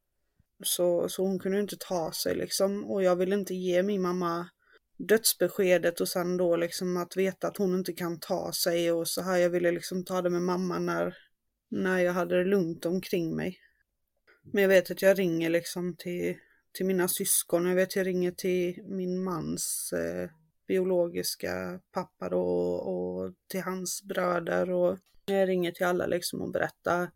Så, 0.62 1.08
så 1.08 1.22
hon 1.22 1.38
kunde 1.38 1.60
inte 1.60 1.76
ta 1.76 2.12
sig 2.12 2.34
liksom. 2.34 2.84
Och 2.84 3.02
jag 3.02 3.16
ville 3.16 3.34
inte 3.34 3.54
ge 3.54 3.82
min 3.82 4.02
mamma 4.02 4.48
dödsbeskedet 5.08 6.00
och 6.00 6.08
sen 6.08 6.36
då 6.36 6.56
liksom 6.56 6.96
att 6.96 7.16
veta 7.16 7.48
att 7.48 7.56
hon 7.56 7.74
inte 7.74 7.92
kan 7.92 8.20
ta 8.20 8.52
sig 8.52 8.92
och 8.92 9.08
så 9.08 9.22
här. 9.22 9.38
Jag 9.38 9.50
ville 9.50 9.70
liksom 9.70 10.04
ta 10.04 10.22
det 10.22 10.30
med 10.30 10.42
mamma 10.42 10.78
när, 10.78 11.16
när 11.70 11.98
jag 11.98 12.12
hade 12.12 12.38
det 12.38 12.44
lugnt 12.44 12.86
omkring 12.86 13.36
mig. 13.36 13.58
Men 14.52 14.62
jag 14.62 14.68
vet 14.68 14.90
att 14.90 15.02
jag 15.02 15.18
ringer 15.18 15.50
liksom 15.50 15.96
till, 15.96 16.36
till 16.72 16.86
mina 16.86 17.08
syskon. 17.08 17.66
Jag 17.66 17.74
vet 17.74 17.88
att 17.88 17.96
jag 17.96 18.06
ringer 18.06 18.30
till 18.30 18.82
min 18.84 19.24
mans 19.24 19.92
eh, 19.92 20.30
biologiska 20.68 21.80
pappa 21.92 22.28
då 22.28 22.42
och, 22.42 22.88
och 22.88 23.34
till 23.48 23.62
hans 23.62 24.02
bröder 24.02 24.70
och 24.70 24.98
jag 25.26 25.48
ringer 25.48 25.72
till 25.72 25.86
alla 25.86 26.06
liksom 26.06 26.40
och 26.40 26.52
berättar. 26.52 27.10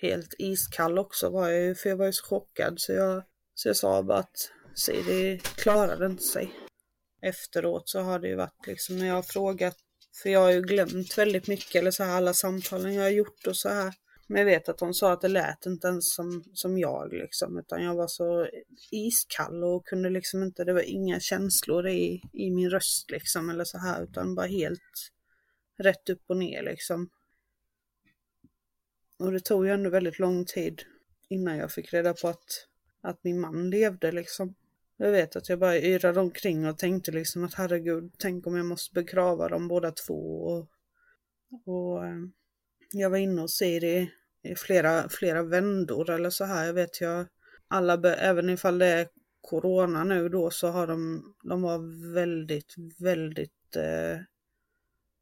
Helt 0.00 0.34
iskall 0.38 0.98
också 0.98 1.30
var 1.30 1.48
jag 1.48 1.62
ju, 1.62 1.74
för 1.74 1.88
jag 1.88 1.96
var 1.96 2.06
ju 2.06 2.12
så 2.12 2.26
chockad 2.26 2.80
så 2.80 2.92
jag, 2.92 3.22
så 3.54 3.68
jag 3.68 3.76
sa 3.76 4.02
bara 4.02 4.18
att 4.18 4.50
Siri 4.74 5.38
klarade 5.38 6.06
inte 6.06 6.22
sig 6.22 6.61
efteråt 7.22 7.88
så 7.88 8.00
har 8.00 8.18
det 8.18 8.28
ju 8.28 8.36
varit 8.36 8.66
liksom 8.66 8.98
när 8.98 9.06
jag 9.06 9.14
har 9.14 9.22
frågat, 9.22 9.76
för 10.22 10.30
jag 10.30 10.40
har 10.40 10.50
ju 10.50 10.60
glömt 10.60 11.18
väldigt 11.18 11.48
mycket, 11.48 11.74
eller 11.74 11.90
så 11.90 12.04
här 12.04 12.16
alla 12.16 12.34
samtalen 12.34 12.94
jag 12.94 13.02
har 13.02 13.10
gjort 13.10 13.46
och 13.46 13.56
så 13.56 13.68
här. 13.68 13.94
Men 14.26 14.38
jag 14.38 14.46
vet 14.46 14.68
att 14.68 14.78
de 14.78 14.94
sa 14.94 15.12
att 15.12 15.20
det 15.20 15.28
lät 15.28 15.66
inte 15.66 15.88
ens 15.88 16.14
som, 16.14 16.44
som 16.54 16.78
jag 16.78 17.12
liksom, 17.12 17.58
utan 17.58 17.84
jag 17.84 17.94
var 17.94 18.06
så 18.06 18.48
iskall 18.90 19.64
och 19.64 19.86
kunde 19.86 20.10
liksom 20.10 20.42
inte, 20.42 20.64
det 20.64 20.72
var 20.72 20.82
inga 20.82 21.20
känslor 21.20 21.88
i, 21.88 22.22
i 22.32 22.50
min 22.50 22.70
röst 22.70 23.10
liksom, 23.10 23.50
eller 23.50 23.64
så 23.64 23.78
här, 23.78 24.02
utan 24.02 24.34
bara 24.34 24.46
helt 24.46 25.10
rätt 25.78 26.08
upp 26.10 26.22
och 26.26 26.36
ner 26.36 26.62
liksom. 26.62 27.10
Och 29.18 29.32
det 29.32 29.40
tog 29.40 29.66
ju 29.66 29.72
ändå 29.72 29.90
väldigt 29.90 30.18
lång 30.18 30.44
tid 30.44 30.82
innan 31.28 31.56
jag 31.56 31.72
fick 31.72 31.92
reda 31.92 32.14
på 32.14 32.28
att, 32.28 32.66
att 33.00 33.24
min 33.24 33.40
man 33.40 33.70
levde 33.70 34.12
liksom. 34.12 34.54
Jag 35.02 35.12
vet 35.12 35.36
att 35.36 35.48
jag 35.48 35.58
bara 35.58 35.78
yrade 35.78 36.20
omkring 36.20 36.66
och 36.66 36.78
tänkte 36.78 37.12
liksom 37.12 37.44
att 37.44 37.54
herregud, 37.54 38.12
tänk 38.18 38.46
om 38.46 38.56
jag 38.56 38.66
måste 38.66 38.94
begrava 38.94 39.48
dem 39.48 39.68
båda 39.68 39.90
två. 39.90 40.42
Och, 40.42 40.68
och 41.66 42.06
eh, 42.06 42.16
jag 42.92 43.10
var 43.10 43.16
inne 43.16 43.42
och 43.42 43.50
Siri 43.50 44.10
i 44.42 44.54
flera, 44.54 45.08
flera 45.08 45.42
vändor 45.42 46.10
eller 46.10 46.30
så 46.30 46.44
här. 46.44 46.66
Jag 46.66 46.74
vet 46.74 47.00
jag, 47.00 47.26
alla, 47.68 48.14
även 48.14 48.50
ifall 48.50 48.78
det 48.78 48.86
är 48.86 49.08
corona 49.40 50.04
nu 50.04 50.28
då 50.28 50.50
så 50.50 50.68
har 50.68 50.86
de, 50.86 51.24
de 51.42 51.62
var 51.62 52.12
väldigt, 52.14 52.74
väldigt 52.98 53.76
eh, 53.76 54.18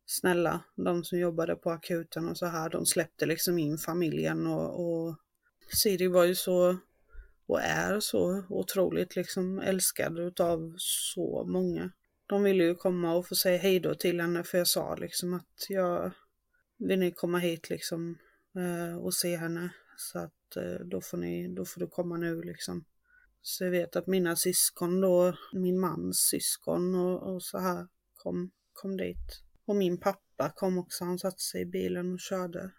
snälla. 0.06 0.64
De 0.76 1.04
som 1.04 1.18
jobbade 1.18 1.56
på 1.56 1.70
akuten 1.70 2.28
och 2.28 2.38
så 2.38 2.46
här, 2.46 2.70
de 2.70 2.86
släppte 2.86 3.26
liksom 3.26 3.58
in 3.58 3.78
familjen 3.78 4.46
och, 4.46 4.86
och 4.86 5.16
Siri 5.72 6.06
var 6.06 6.24
ju 6.24 6.34
så 6.34 6.78
och 7.50 7.60
är 7.60 8.00
så 8.00 8.44
otroligt 8.48 9.16
liksom 9.16 9.58
älskad 9.58 10.18
utav 10.18 10.74
så 10.78 11.44
många. 11.44 11.92
De 12.26 12.42
ville 12.42 12.64
ju 12.64 12.74
komma 12.74 13.14
och 13.14 13.26
få 13.26 13.34
säga 13.34 13.58
hejdå 13.58 13.94
till 13.94 14.20
henne 14.20 14.44
för 14.44 14.58
jag 14.58 14.68
sa 14.68 14.96
liksom 14.96 15.34
att 15.34 15.66
jag 15.68 16.12
vill 16.78 16.98
ni 16.98 17.12
komma 17.12 17.38
hit 17.38 17.70
liksom 17.70 18.18
eh, 18.56 18.96
och 18.96 19.14
se 19.14 19.36
henne 19.36 19.70
så 19.96 20.18
att 20.18 20.56
eh, 20.56 20.86
då 20.86 21.00
får 21.00 21.18
ni, 21.18 21.54
då 21.54 21.64
får 21.64 21.80
du 21.80 21.86
komma 21.86 22.16
nu 22.16 22.42
liksom. 22.42 22.84
Så 23.42 23.64
jag 23.64 23.70
vet 23.70 23.96
att 23.96 24.06
mina 24.06 24.36
syskon 24.36 25.00
då, 25.00 25.36
min 25.52 25.80
mans 25.80 26.18
syskon 26.18 26.94
och, 26.94 27.34
och 27.34 27.42
så 27.42 27.58
här 27.58 27.86
kom, 28.14 28.50
kom 28.72 28.96
dit. 28.96 29.42
Och 29.64 29.76
min 29.76 30.00
pappa 30.00 30.52
kom 30.56 30.78
också, 30.78 31.04
han 31.04 31.18
satte 31.18 31.42
sig 31.42 31.60
i 31.60 31.66
bilen 31.66 32.12
och 32.12 32.20
körde. 32.20 32.70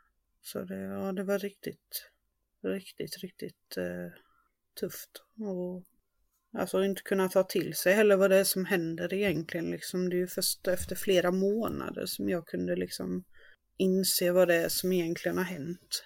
Så 0.41 0.63
det, 0.63 0.81
ja, 0.81 1.11
det 1.11 1.23
var 1.23 1.39
riktigt, 1.39 2.09
riktigt, 2.63 3.17
riktigt 3.17 3.77
eh, 3.77 4.30
tufft. 4.81 5.23
Och 5.39 5.83
alltså 6.59 6.83
inte 6.83 7.01
kunna 7.01 7.29
ta 7.29 7.43
till 7.43 7.75
sig 7.75 7.93
heller 7.93 8.15
vad 8.15 8.29
det 8.29 8.37
är 8.37 8.43
som 8.43 8.65
händer 8.65 9.13
egentligen. 9.13 9.71
Liksom. 9.71 10.09
Det 10.09 10.15
är 10.15 10.19
ju 10.19 10.27
först 10.27 10.67
efter 10.67 10.95
flera 10.95 11.31
månader 11.31 12.05
som 12.05 12.29
jag 12.29 12.47
kunde 12.47 12.75
liksom 12.75 13.23
inse 13.77 14.31
vad 14.31 14.47
det 14.47 14.55
är 14.55 14.69
som 14.69 14.91
egentligen 14.91 15.37
har 15.37 15.43
hänt. 15.43 16.03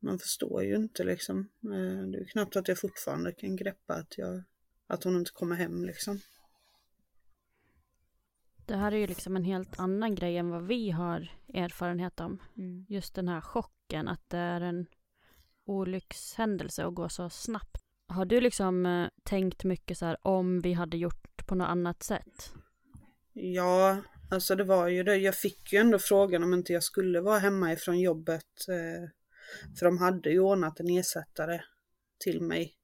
Man 0.00 0.18
förstår 0.18 0.64
ju 0.64 0.76
inte 0.76 1.04
liksom. 1.04 1.48
Eh, 1.64 2.08
det 2.10 2.18
är 2.18 2.24
knappt 2.32 2.56
att 2.56 2.68
jag 2.68 2.78
fortfarande 2.78 3.32
kan 3.32 3.56
greppa 3.56 3.94
att, 3.94 4.18
jag, 4.18 4.42
att 4.86 5.04
hon 5.04 5.16
inte 5.16 5.30
kommer 5.30 5.56
hem 5.56 5.84
liksom. 5.84 6.20
Det 8.66 8.76
här 8.76 8.92
är 8.92 8.96
ju 8.96 9.06
liksom 9.06 9.36
en 9.36 9.44
helt 9.44 9.78
annan 9.78 10.14
grej 10.14 10.36
än 10.36 10.50
vad 10.50 10.66
vi 10.66 10.90
har 10.90 11.30
erfarenhet 11.54 12.20
om. 12.20 12.42
Mm. 12.56 12.86
Just 12.88 13.14
den 13.14 13.28
här 13.28 13.40
chocken, 13.40 14.08
att 14.08 14.30
det 14.30 14.38
är 14.38 14.60
en 14.60 14.86
olyckshändelse 15.64 16.84
och 16.84 16.94
går 16.94 17.08
så 17.08 17.30
snabbt. 17.30 17.85
Har 18.08 18.24
du 18.24 18.40
liksom 18.40 18.86
eh, 18.86 19.08
tänkt 19.22 19.64
mycket 19.64 19.98
så 19.98 20.06
här 20.06 20.16
om 20.22 20.60
vi 20.60 20.72
hade 20.72 20.96
gjort 20.96 21.46
på 21.46 21.54
något 21.54 21.68
annat 21.68 22.02
sätt? 22.02 22.52
Ja, 23.32 24.02
alltså 24.30 24.54
det 24.54 24.64
var 24.64 24.88
ju 24.88 25.02
det. 25.02 25.16
Jag 25.16 25.34
fick 25.34 25.72
ju 25.72 25.78
ändå 25.78 25.98
frågan 25.98 26.42
om 26.42 26.54
inte 26.54 26.72
jag 26.72 26.82
skulle 26.82 27.20
vara 27.20 27.38
hemma 27.38 27.72
ifrån 27.72 28.00
jobbet. 28.00 28.68
Eh, 28.68 29.08
för 29.78 29.86
de 29.86 29.98
hade 29.98 30.30
ju 30.30 30.40
ordnat 30.40 30.80
en 30.80 30.90
ersättare 30.90 31.60
till 32.18 32.42
mig. 32.42 32.74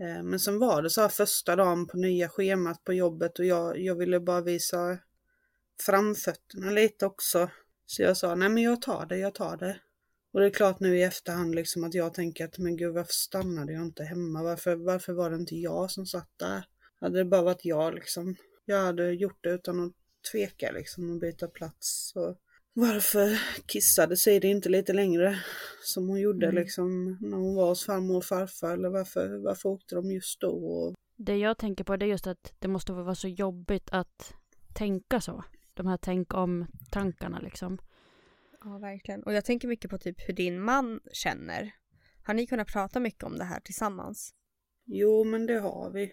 Eh, 0.00 0.22
men 0.22 0.40
sen 0.40 0.58
var 0.58 0.82
det 0.82 0.90
så 0.90 1.00
här 1.00 1.08
första 1.08 1.56
dagen 1.56 1.86
på 1.86 1.96
nya 1.96 2.28
schemat 2.28 2.84
på 2.84 2.92
jobbet 2.92 3.38
och 3.38 3.44
jag, 3.44 3.78
jag 3.78 3.94
ville 3.94 4.20
bara 4.20 4.40
visa 4.40 4.98
framfötterna 5.86 6.70
lite 6.70 7.06
också. 7.06 7.50
Så 7.86 8.02
jag 8.02 8.16
sa, 8.16 8.34
nej 8.34 8.48
men 8.48 8.62
jag 8.62 8.82
tar 8.82 9.06
det, 9.06 9.18
jag 9.18 9.34
tar 9.34 9.56
det. 9.56 9.80
Och 10.34 10.40
det 10.40 10.46
är 10.46 10.50
klart 10.50 10.80
nu 10.80 10.98
i 10.98 11.02
efterhand 11.02 11.54
liksom 11.54 11.84
att 11.84 11.94
jag 11.94 12.14
tänker 12.14 12.44
att 12.44 12.58
men 12.58 12.76
gud 12.76 12.94
varför 12.94 13.12
stannade 13.12 13.72
jag 13.72 13.82
inte 13.82 14.04
hemma? 14.04 14.42
Varför, 14.42 14.76
varför 14.76 15.12
var 15.12 15.30
det 15.30 15.36
inte 15.36 15.56
jag 15.56 15.90
som 15.90 16.06
satt 16.06 16.30
där? 16.36 16.64
Hade 17.00 17.18
det 17.18 17.24
bara 17.24 17.42
varit 17.42 17.64
jag 17.64 17.94
liksom. 17.94 18.36
Jag 18.64 18.80
hade 18.82 19.10
gjort 19.12 19.38
det 19.40 19.50
utan 19.50 19.80
att 19.86 19.92
tveka 20.32 20.72
liksom 20.72 21.10
och 21.10 21.18
byta 21.20 21.48
plats. 21.48 22.12
Och 22.16 22.36
varför 22.72 23.40
kissade 23.66 24.16
Siri 24.16 24.48
inte 24.48 24.68
lite 24.68 24.92
längre 24.92 25.38
som 25.84 26.08
hon 26.08 26.20
gjorde 26.20 26.46
Mm. 26.46 26.62
liksom 26.62 27.18
när 27.20 27.36
hon 27.36 27.54
var 27.54 27.68
hos 27.68 27.84
farmor 27.86 28.16
och 28.16 28.24
farfar 28.24 28.72
eller 28.74 28.88
varför, 28.88 29.44
varför 29.44 29.68
åkte 29.68 29.94
de 29.94 30.10
just 30.10 30.40
då? 30.40 30.50
Och, 30.50 30.94
Det 31.16 31.36
jag 31.36 31.58
tänker 31.58 31.84
på 31.84 31.96
det 31.96 32.04
är 32.04 32.08
just 32.08 32.26
att 32.26 32.52
det 32.58 32.68
måste 32.68 32.92
vara 32.92 33.14
så 33.14 33.28
jobbigt 33.28 33.88
att 33.92 34.34
tänka 34.72 35.20
så. 35.20 35.44
De 35.74 35.86
här 35.86 35.96
tänk 36.02 36.34
om-tankarna 36.34 37.38
liksom. 37.38 37.78
Ja, 38.64 38.78
verkligen. 38.78 39.22
Och 39.22 39.34
jag 39.34 39.44
tänker 39.44 39.68
mycket 39.68 39.90
på 39.90 39.98
typ 39.98 40.28
hur 40.28 40.34
din 40.34 40.60
man 40.60 41.00
känner. 41.12 41.74
Har 42.22 42.34
ni 42.34 42.46
kunnat 42.46 42.72
prata 42.72 43.00
mycket 43.00 43.24
om 43.24 43.38
det 43.38 43.44
här 43.44 43.60
tillsammans? 43.60 44.34
jo 44.86 45.24
men 45.24 45.46
det 45.46 45.58
har 45.58 45.90
vi. 45.90 46.12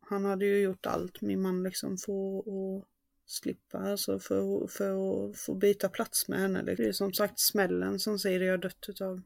Han 0.00 0.24
hade 0.24 0.46
ju 0.46 0.62
gjort 0.62 0.86
allt 0.86 1.20
min 1.20 1.42
man 1.42 1.62
liksom 1.62 1.96
får 1.98 2.38
att 2.38 2.84
slippa 3.26 3.78
alltså 3.78 4.18
för, 4.18 4.66
för 4.66 4.90
att 5.30 5.38
få 5.38 5.54
byta 5.54 5.88
plats 5.88 6.28
med 6.28 6.40
henne. 6.40 6.62
Det 6.62 6.72
är 6.72 6.92
som 6.92 7.12
sagt 7.12 7.38
smällen 7.38 7.98
som 7.98 8.18
Siri 8.18 8.48
har 8.48 8.58
dött 8.58 8.88
utav. 8.88 9.22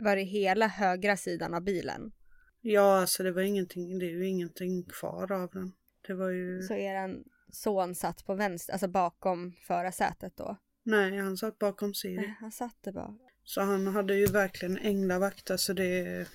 Var 0.00 0.16
det 0.16 0.22
hela 0.22 0.66
högra 0.66 1.16
sidan 1.16 1.54
av 1.54 1.62
bilen? 1.62 2.12
Ja 2.60 3.00
alltså 3.00 3.22
det 3.22 3.32
var 3.32 3.42
ingenting, 3.42 3.98
det 3.98 4.06
är 4.06 4.10
ju 4.10 4.26
ingenting 4.26 4.84
kvar 4.84 5.32
av 5.32 5.50
den. 5.52 5.72
Det 6.06 6.14
var 6.14 6.30
ju, 6.30 6.62
Så 6.62 6.74
eran 6.74 7.24
son 7.52 7.94
satt 7.94 8.26
på 8.26 8.34
vänster, 8.34 8.72
alltså 8.72 8.88
bakom 8.88 9.52
förarsätet 9.52 10.36
då? 10.36 10.56
Nej 10.86 11.18
han 11.18 11.36
satt 11.36 11.58
bakom 11.58 11.94
Siri. 11.94 12.16
Nej, 12.16 12.36
han 12.40 12.52
satt 12.52 12.76
det 12.80 12.92
bara. 12.92 13.14
Så 13.44 13.60
han 13.60 13.86
hade 13.86 14.14
ju 14.14 14.26
verkligen 14.26 14.78
änglavakt, 14.78 15.50
alltså 15.50 15.74
det... 15.74 16.26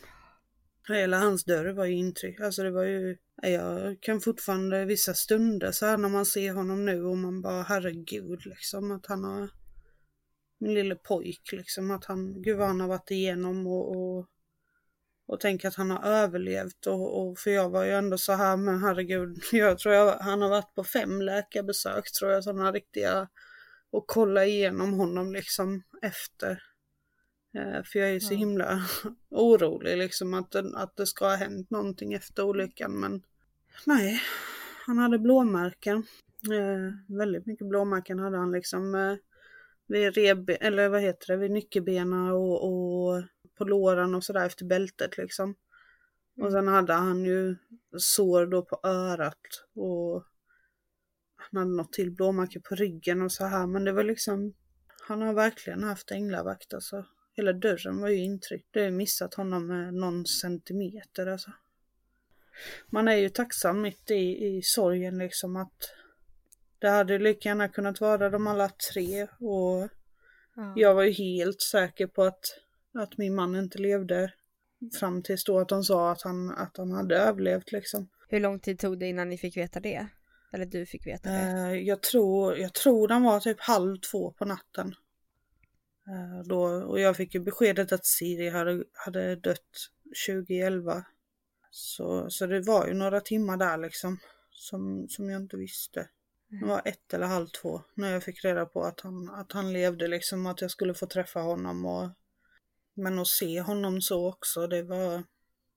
Hela 0.88 1.20
hans 1.20 1.44
dörr 1.44 1.74
var 1.74 1.86
ju 1.86 1.94
intryck, 1.94 2.40
alltså 2.40 2.64
det 2.64 2.72
var 2.72 2.84
ju... 2.84 3.18
Jag 3.42 4.02
kan 4.02 4.22
fortfarande 4.22 4.86
vissa 4.86 5.14
stunder 5.14 5.72
så 5.72 5.86
här 5.86 5.98
när 5.98 6.10
man 6.10 6.26
ser 6.26 6.54
honom 6.54 6.86
nu 6.86 7.04
och 7.04 7.18
man 7.18 7.42
bara 7.42 7.64
herregud 7.64 8.46
liksom 8.46 8.92
att 8.92 9.06
han 9.06 9.24
har... 9.24 9.50
Min 10.60 10.74
lille 10.74 10.96
pojk 10.96 11.50
liksom 11.52 11.92
att 11.92 12.06
han, 12.06 12.42
gud 12.42 12.58
vad 12.58 12.68
han 12.68 12.82
har 12.82 12.88
varit 12.88 13.12
igenom 13.12 13.68
och... 13.68 13.98
och 13.98 14.28
och 15.32 15.40
tänk 15.40 15.66
att 15.66 15.76
han 15.76 15.92
har 15.92 16.04
överlevt 16.04 16.88
och, 16.88 17.22
och 17.22 17.40
för 17.40 17.52
jag 17.52 17.70
var 17.70 17.84
ju 17.84 17.92
ändå 17.92 18.18
så 18.18 18.34
här 18.34 18.58
men 18.58 18.80
herregud, 18.84 19.40
jag 19.52 19.80
tror 19.80 19.96
jag, 19.96 20.18
han 20.18 20.42
har 20.42 20.50
varit 20.50 20.76
på 20.76 20.84
fem 20.84 21.22
läkarbesök 21.22 22.12
tror 22.12 22.32
jag, 22.32 22.44
sådana 22.44 22.72
riktiga 22.72 23.28
och 23.92 24.08
kolla 24.08 24.46
igenom 24.46 24.94
honom 24.94 25.34
liksom 25.34 25.84
efter. 26.02 26.64
Eh, 27.58 27.84
För 27.84 28.00
jag 28.00 28.10
är 28.10 28.20
så 28.20 28.34
himla 28.34 28.86
orolig 29.30 29.98
liksom 29.98 30.34
att, 30.34 30.52
det- 30.52 30.78
att 30.78 30.96
det 30.96 31.06
ska 31.08 31.26
ha 31.26 31.36
hänt 31.36 31.70
någonting 31.70 32.14
efter 32.14 32.44
olyckan 32.44 33.00
men 33.00 33.24
nej, 33.86 34.22
han 34.86 34.98
hade 34.98 35.20
blåmärken. 35.20 35.98
Eh, 36.52 37.16
väldigt 37.18 37.46
mycket 37.46 37.68
blåmärken 37.68 38.20
hade 38.20 38.38
han 38.38 38.52
liksom. 38.52 38.96
Eh, 38.96 39.16
vid 39.88 40.14
reb, 40.16 40.50
eller 40.60 40.90
vad 40.90 41.02
heter 41.02 41.28
det, 41.28 41.38
vid 41.38 41.52
nyckelbena 41.52 42.34
och, 42.34 42.64
och 42.68 43.24
på 43.58 43.64
låren 43.66 44.16
och 44.16 44.24
sådär 44.24 44.46
efter 44.46 44.66
bältet 44.66 45.18
liksom. 45.18 45.56
Och 46.42 46.52
sen 46.52 46.68
hade 46.68 46.94
han 46.94 47.26
ju 47.26 47.56
sår 47.98 48.46
då 48.46 48.62
på 48.62 48.80
örat 48.84 49.38
och 49.76 50.24
han 51.52 51.60
hade 51.60 51.76
något 51.76 51.94
till 51.94 52.12
blåmärke 52.12 52.60
på 52.60 52.76
ryggen 52.76 53.22
och 53.22 53.32
så 53.32 53.46
här 53.46 53.68
men 53.68 53.84
det 53.84 53.92
var 53.92 54.04
liksom 54.04 54.54
han 55.08 55.22
har 55.22 55.34
verkligen 55.34 55.84
haft 55.84 56.12
änglavakt 56.12 56.74
alltså. 56.74 57.06
Hela 57.34 57.54
dörren 57.54 58.02
var 58.02 58.10
ju 58.10 58.18
intryckt. 58.18 58.68
Det 58.72 58.80
har 58.80 58.86
ju 58.86 58.92
missat 58.92 59.34
honom 59.34 59.68
med 59.68 59.94
någon 59.94 60.26
centimeter 60.26 61.28
alltså. 61.28 61.52
Man 62.90 63.08
är 63.08 63.16
ju 63.16 63.30
tacksam 63.30 63.82
mitt 63.82 64.12
i, 64.12 64.46
i 64.46 64.62
sorgen 64.64 65.18
liksom 65.18 65.56
att 65.56 65.94
det 66.80 66.90
hade 66.90 67.20
lika 67.20 67.50
gärna 67.50 67.68
kunnat 67.68 68.02
vara 68.02 68.30
de 68.30 68.48
alla 68.48 68.70
tre 68.94 69.28
och 69.40 69.90
Ja. 70.56 70.74
jag 70.76 70.96
var 70.96 71.04
ju 71.04 71.12
helt 71.12 71.62
säker 71.62 72.08
på 72.08 72.24
att, 72.24 72.46
att 72.94 73.18
min 73.18 73.36
man 73.36 73.56
inte 73.56 73.78
levde 73.78 74.34
fram 75.00 75.24
tills 75.24 75.44
då 75.44 75.60
att 75.60 75.70
de 75.70 75.84
sa 75.84 76.12
att 76.12 76.22
han, 76.22 76.52
att 76.52 76.78
han 76.78 76.92
hade 76.92 77.18
överlevt 77.18 77.72
liksom. 77.72 78.10
Hur 78.30 78.40
lång 78.40 78.60
tid 78.60 78.80
tog 78.80 79.00
det 79.00 79.08
innan 79.08 79.30
ni 79.30 79.38
fick 79.38 79.58
veta 79.58 79.80
det? 79.80 80.08
Eller 80.52 80.66
du 80.66 80.86
fick 80.86 81.08
veta 81.08 81.30
det? 81.30 81.38
Eh, 81.38 81.74
jag, 81.74 82.02
tror, 82.02 82.58
jag 82.58 82.74
tror 82.74 83.08
den 83.08 83.24
var 83.24 83.40
typ 83.40 83.60
halv 83.60 83.98
två 83.98 84.32
på 84.32 84.46
natten. 84.46 84.96
Eh, 86.08 86.46
då, 86.46 86.64
och 86.64 87.00
jag 87.00 87.18
fick 87.18 87.34
ju 87.34 87.40
beskedet 87.40 87.92
att 87.92 88.06
Siri 88.06 88.50
hade, 88.50 88.84
hade 88.94 89.36
dött 89.36 89.90
2011. 90.28 91.06
Så, 91.72 92.30
så 92.30 92.46
det 92.48 92.62
var 92.62 92.88
ju 92.88 92.94
några 92.94 93.22
timmar 93.22 93.58
där 93.58 93.78
liksom 93.78 94.18
som, 94.52 95.08
som 95.10 95.30
jag 95.30 95.42
inte 95.42 95.58
visste. 95.58 96.10
Det 96.48 96.66
var 96.66 96.82
ett 96.86 97.14
eller 97.14 97.28
halv 97.28 97.48
två 97.48 97.82
när 97.94 98.12
jag 98.14 98.24
fick 98.24 98.46
reda 98.46 98.66
på 98.66 98.84
att 98.84 99.02
han, 99.02 99.30
att 99.30 99.52
han 99.52 99.74
levde 99.74 100.08
liksom, 100.08 100.46
att 100.46 100.62
jag 100.62 100.72
skulle 100.72 100.94
få 100.94 101.06
träffa 101.06 101.40
honom 101.40 101.86
och 101.86 102.10
men 102.94 103.20
att 103.20 103.28
se 103.28 103.62
honom 103.62 104.02
så 104.02 104.30
också, 104.30 104.68
det 104.68 104.84
var, 104.84 105.24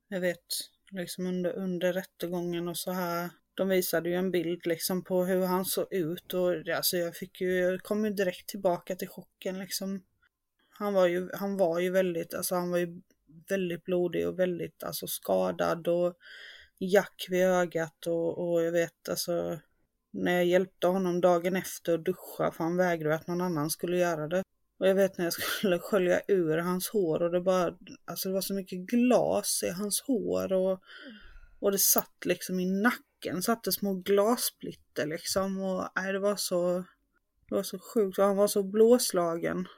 jag 0.08 0.20
vet, 0.20 0.44
liksom 0.90 1.26
under, 1.26 1.52
under 1.52 1.92
rättegången 1.92 2.68
och 2.68 2.78
så 2.78 2.92
här. 2.92 3.30
De 3.54 3.68
visade 3.68 4.08
ju 4.08 4.14
en 4.14 4.30
bild 4.30 4.66
liksom 4.66 5.04
på 5.04 5.24
hur 5.24 5.44
han 5.46 5.64
såg 5.64 5.92
ut 5.92 6.34
och 6.34 6.68
alltså 6.68 6.96
jag 6.96 7.16
fick 7.16 7.40
ju, 7.40 7.58
jag 7.58 7.82
kom 7.82 8.04
ju 8.04 8.10
direkt 8.10 8.48
tillbaka 8.48 8.96
till 8.96 9.08
chocken 9.08 9.58
liksom. 9.58 10.02
Han 10.70 10.94
var 10.94 11.06
ju, 11.06 11.30
han 11.34 11.56
var 11.56 11.78
ju 11.78 11.90
väldigt, 11.90 12.34
alltså 12.34 12.54
han 12.54 12.70
var 12.70 12.78
ju 12.78 13.00
väldigt 13.48 13.84
blodig 13.84 14.28
och 14.28 14.38
väldigt 14.38 14.82
alltså 14.82 15.06
skadad 15.06 15.88
och 15.88 16.14
jack 16.78 17.26
vid 17.30 17.44
ögat 17.44 18.06
och, 18.06 18.38
och 18.38 18.62
jag 18.62 18.72
vet 18.72 19.08
alltså 19.08 19.60
när 20.10 20.32
jag 20.32 20.44
hjälpte 20.44 20.86
honom 20.86 21.20
dagen 21.20 21.56
efter 21.56 21.94
att 21.94 22.04
duscha 22.04 22.52
för 22.52 22.64
han 22.64 22.76
vägrade 22.76 23.14
att 23.14 23.26
någon 23.26 23.40
annan 23.40 23.70
skulle 23.70 23.98
göra 23.98 24.28
det. 24.28 24.42
Och 24.78 24.88
jag 24.88 24.94
vet 24.94 25.18
när 25.18 25.24
jag 25.24 25.32
skulle 25.32 25.78
skölja 25.82 26.20
ur 26.28 26.58
hans 26.58 26.88
hår 26.88 27.22
och 27.22 27.30
det 27.30 27.40
bara, 27.40 27.78
alltså 28.04 28.28
det 28.28 28.34
var 28.34 28.40
så 28.40 28.54
mycket 28.54 28.78
glas 28.78 29.62
i 29.66 29.70
hans 29.70 30.00
hår 30.00 30.52
och, 30.52 30.80
och 31.64 31.72
det 31.72 31.78
satt 31.78 32.24
liksom 32.24 32.60
i 32.60 32.66
nacken, 32.66 33.42
satt 33.42 33.64
det 33.64 33.72
små 33.72 33.94
glassplitter 33.94 35.06
liksom 35.06 35.60
och 35.60 35.88
nej, 35.96 36.12
det 36.12 36.18
var 36.18 36.36
så, 36.36 36.84
det 37.48 37.54
var 37.54 37.62
så 37.62 37.78
sjukt 37.78 38.18
och 38.18 38.24
han 38.24 38.36
var 38.36 38.46
så 38.46 38.62
blåslagen. 38.62 39.68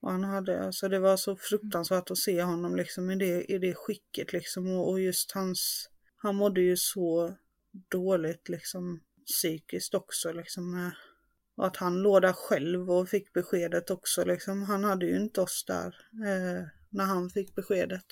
Och 0.00 0.10
han 0.10 0.24
hade, 0.24 0.64
alltså 0.64 0.88
det 0.88 0.98
var 0.98 1.16
så 1.16 1.36
fruktansvärt 1.36 2.10
att 2.10 2.18
se 2.18 2.42
honom 2.42 2.76
liksom 2.76 3.10
i 3.10 3.16
det, 3.16 3.44
i 3.44 3.58
det 3.58 3.74
skicket 3.74 4.32
liksom 4.32 4.66
och, 4.66 4.90
och 4.90 5.00
just 5.00 5.32
hans, 5.32 5.90
han 6.16 6.36
mådde 6.36 6.60
ju 6.60 6.76
så 6.76 7.36
dåligt 7.90 8.48
liksom 8.48 9.00
psykiskt 9.26 9.94
också 9.94 10.32
liksom. 10.32 10.90
Och 11.56 11.66
att 11.66 11.76
han 11.76 12.02
låg 12.02 12.22
där 12.22 12.32
själv 12.32 12.90
och 12.90 13.08
fick 13.08 13.32
beskedet 13.32 13.90
också 13.90 14.24
liksom. 14.24 14.62
Han 14.62 14.84
hade 14.84 15.06
ju 15.06 15.16
inte 15.16 15.40
oss 15.40 15.64
där 15.66 15.86
eh, 16.26 16.66
när 16.90 17.04
han 17.04 17.30
fick 17.30 17.54
beskedet. 17.54 18.06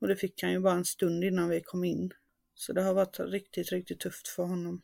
Och 0.00 0.08
det 0.08 0.16
fick 0.16 0.42
han 0.42 0.52
ju 0.52 0.60
bara 0.60 0.74
en 0.74 0.84
stund 0.84 1.24
innan 1.24 1.48
vi 1.48 1.60
kom 1.60 1.84
in. 1.84 2.12
Så 2.54 2.72
det 2.72 2.82
har 2.82 2.94
varit 2.94 3.20
riktigt, 3.20 3.72
riktigt 3.72 4.00
tufft 4.00 4.28
för 4.28 4.42
honom. 4.42 4.82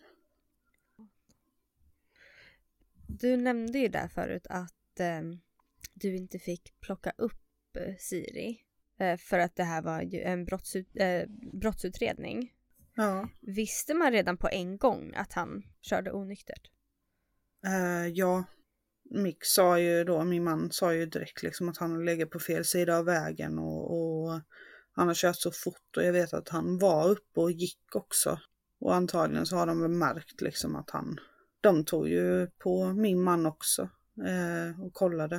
Du 3.06 3.36
nämnde 3.36 3.78
ju 3.78 3.88
där 3.88 4.08
förut 4.08 4.46
att 4.50 5.00
eh, 5.00 5.22
du 5.94 6.16
inte 6.16 6.38
fick 6.38 6.80
plocka 6.80 7.12
upp 7.16 7.76
eh, 7.76 7.94
Siri. 7.98 8.60
Eh, 8.98 9.16
för 9.16 9.38
att 9.38 9.56
det 9.56 9.64
här 9.64 9.82
var 9.82 10.02
ju 10.02 10.20
en 10.20 10.44
brottsut, 10.44 10.88
eh, 10.94 11.22
brottsutredning. 11.52 12.54
Ja. 12.94 13.28
Visste 13.40 13.94
man 13.94 14.12
redan 14.12 14.36
på 14.36 14.48
en 14.48 14.78
gång 14.78 15.14
att 15.16 15.32
han 15.32 15.62
körde 15.80 16.12
onyktert? 16.12 16.70
Eh, 17.66 18.06
ja, 18.06 18.44
Mick 19.10 19.44
sa 19.44 19.78
ju 19.78 20.04
då, 20.04 20.24
min 20.24 20.44
man 20.44 20.70
sa 20.70 20.94
ju 20.94 21.06
direkt 21.06 21.42
liksom 21.42 21.68
att 21.68 21.76
han 21.76 22.04
lägger 22.04 22.26
på 22.26 22.38
fel 22.38 22.64
sida 22.64 22.98
av 22.98 23.04
vägen 23.04 23.58
och, 23.58 23.90
och 23.90 24.40
han 24.98 25.08
har 25.08 25.14
kört 25.14 25.36
så 25.36 25.50
fort 25.50 25.96
och 25.96 26.02
jag 26.02 26.12
vet 26.12 26.32
att 26.32 26.48
han 26.48 26.78
var 26.78 27.10
uppe 27.10 27.40
och 27.40 27.50
gick 27.50 27.94
också. 27.94 28.40
Och 28.80 28.94
antagligen 28.94 29.46
så 29.46 29.56
har 29.56 29.66
de 29.66 29.80
väl 29.80 29.90
märkt 29.90 30.40
liksom 30.40 30.76
att 30.76 30.90
han, 30.90 31.18
de 31.60 31.84
tog 31.84 32.08
ju 32.08 32.46
på 32.46 32.92
min 32.92 33.22
man 33.22 33.46
också 33.46 33.82
eh, 34.26 34.80
och 34.80 34.92
kollade. 34.92 35.36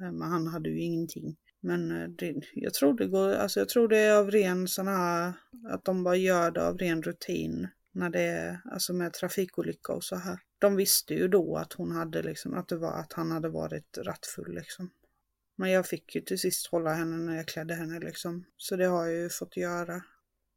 Eh, 0.00 0.12
men 0.12 0.22
han 0.22 0.46
hade 0.46 0.68
ju 0.68 0.80
ingenting. 0.80 1.36
Men 1.60 2.02
eh, 2.02 2.08
det, 2.08 2.34
jag 2.54 2.74
tror 2.74 2.94
det 2.94 3.06
går, 3.06 3.32
alltså 3.32 3.60
jag 3.60 3.68
tror 3.68 3.88
det 3.88 3.98
är 3.98 4.16
av 4.16 4.30
ren 4.30 4.68
sån 4.68 4.88
här, 4.88 5.32
att 5.68 5.84
de 5.84 6.04
bara 6.04 6.16
gör 6.16 6.50
det 6.50 6.66
av 6.66 6.78
ren 6.78 7.02
rutin. 7.02 7.68
När 7.92 8.10
det 8.10 8.22
är, 8.22 8.60
alltså 8.64 8.92
med 8.92 9.12
trafikolycka 9.12 9.92
och 9.92 10.04
så 10.04 10.16
här. 10.16 10.38
De 10.58 10.76
visste 10.76 11.14
ju 11.14 11.28
då 11.28 11.56
att 11.56 11.72
hon 11.72 11.92
hade 11.92 12.22
liksom, 12.22 12.54
att 12.54 12.68
det 12.68 12.76
var, 12.76 12.92
att 12.92 13.12
han 13.12 13.30
hade 13.30 13.48
varit 13.48 13.98
rattfull 13.98 14.54
liksom. 14.54 14.90
Men 15.60 15.70
jag 15.70 15.86
fick 15.86 16.14
ju 16.14 16.20
till 16.20 16.38
sist 16.38 16.66
hålla 16.66 16.94
henne 16.94 17.16
när 17.16 17.36
jag 17.36 17.46
klädde 17.46 17.74
henne 17.74 18.00
liksom. 18.00 18.44
Så 18.56 18.76
det 18.76 18.86
har 18.86 19.06
jag 19.06 19.14
ju 19.14 19.28
fått 19.28 19.56
göra. 19.56 20.02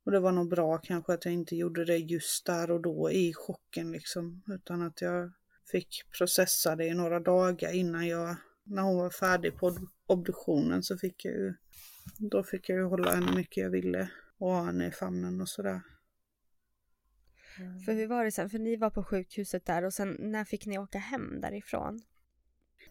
Och 0.06 0.12
det 0.12 0.20
var 0.20 0.32
nog 0.32 0.50
bra 0.50 0.78
kanske 0.78 1.14
att 1.14 1.26
jag 1.26 1.34
inte 1.34 1.56
gjorde 1.56 1.86
det 1.86 1.98
just 1.98 2.46
där 2.46 2.72
och 2.72 2.82
då 2.82 3.12
i 3.12 3.34
chocken 3.34 3.92
liksom. 3.92 4.44
Utan 4.48 4.82
att 4.82 5.02
jag 5.02 5.32
fick 5.72 6.04
processa 6.18 6.76
det 6.76 6.86
i 6.86 6.94
några 6.94 7.20
dagar 7.20 7.72
innan 7.72 8.08
jag, 8.08 8.36
när 8.64 8.82
hon 8.82 8.98
var 8.98 9.10
färdig 9.10 9.58
på 9.58 9.78
obduktionen 10.06 10.84
så 10.84 10.98
fick 10.98 11.26
jag 11.26 11.34
ju, 11.34 11.54
då 12.18 12.44
fick 12.44 12.70
jag 12.70 12.78
ju 12.78 12.84
hålla 12.84 13.16
henne 13.16 13.36
mycket 13.36 13.64
jag 13.64 13.70
ville 13.70 14.10
och 14.38 14.50
ha 14.50 14.64
henne 14.66 14.88
i 14.88 14.92
famnen 14.92 15.42
och 15.42 15.50
sådär. 15.50 15.82
För 17.86 17.94
hur 17.94 18.08
var 18.08 18.26
det 18.26 18.32
sen? 18.32 18.50
För 18.50 18.60
ni 18.60 18.76
var 18.76 18.90
på 18.90 19.04
sjukhuset 19.04 19.66
där 19.66 19.84
och 19.84 19.94
sen 19.94 20.18
när 20.20 20.46
fick 20.46 20.66
ni 20.66 20.78
åka 20.78 20.98
hem 21.00 21.42
därifrån? 21.42 22.02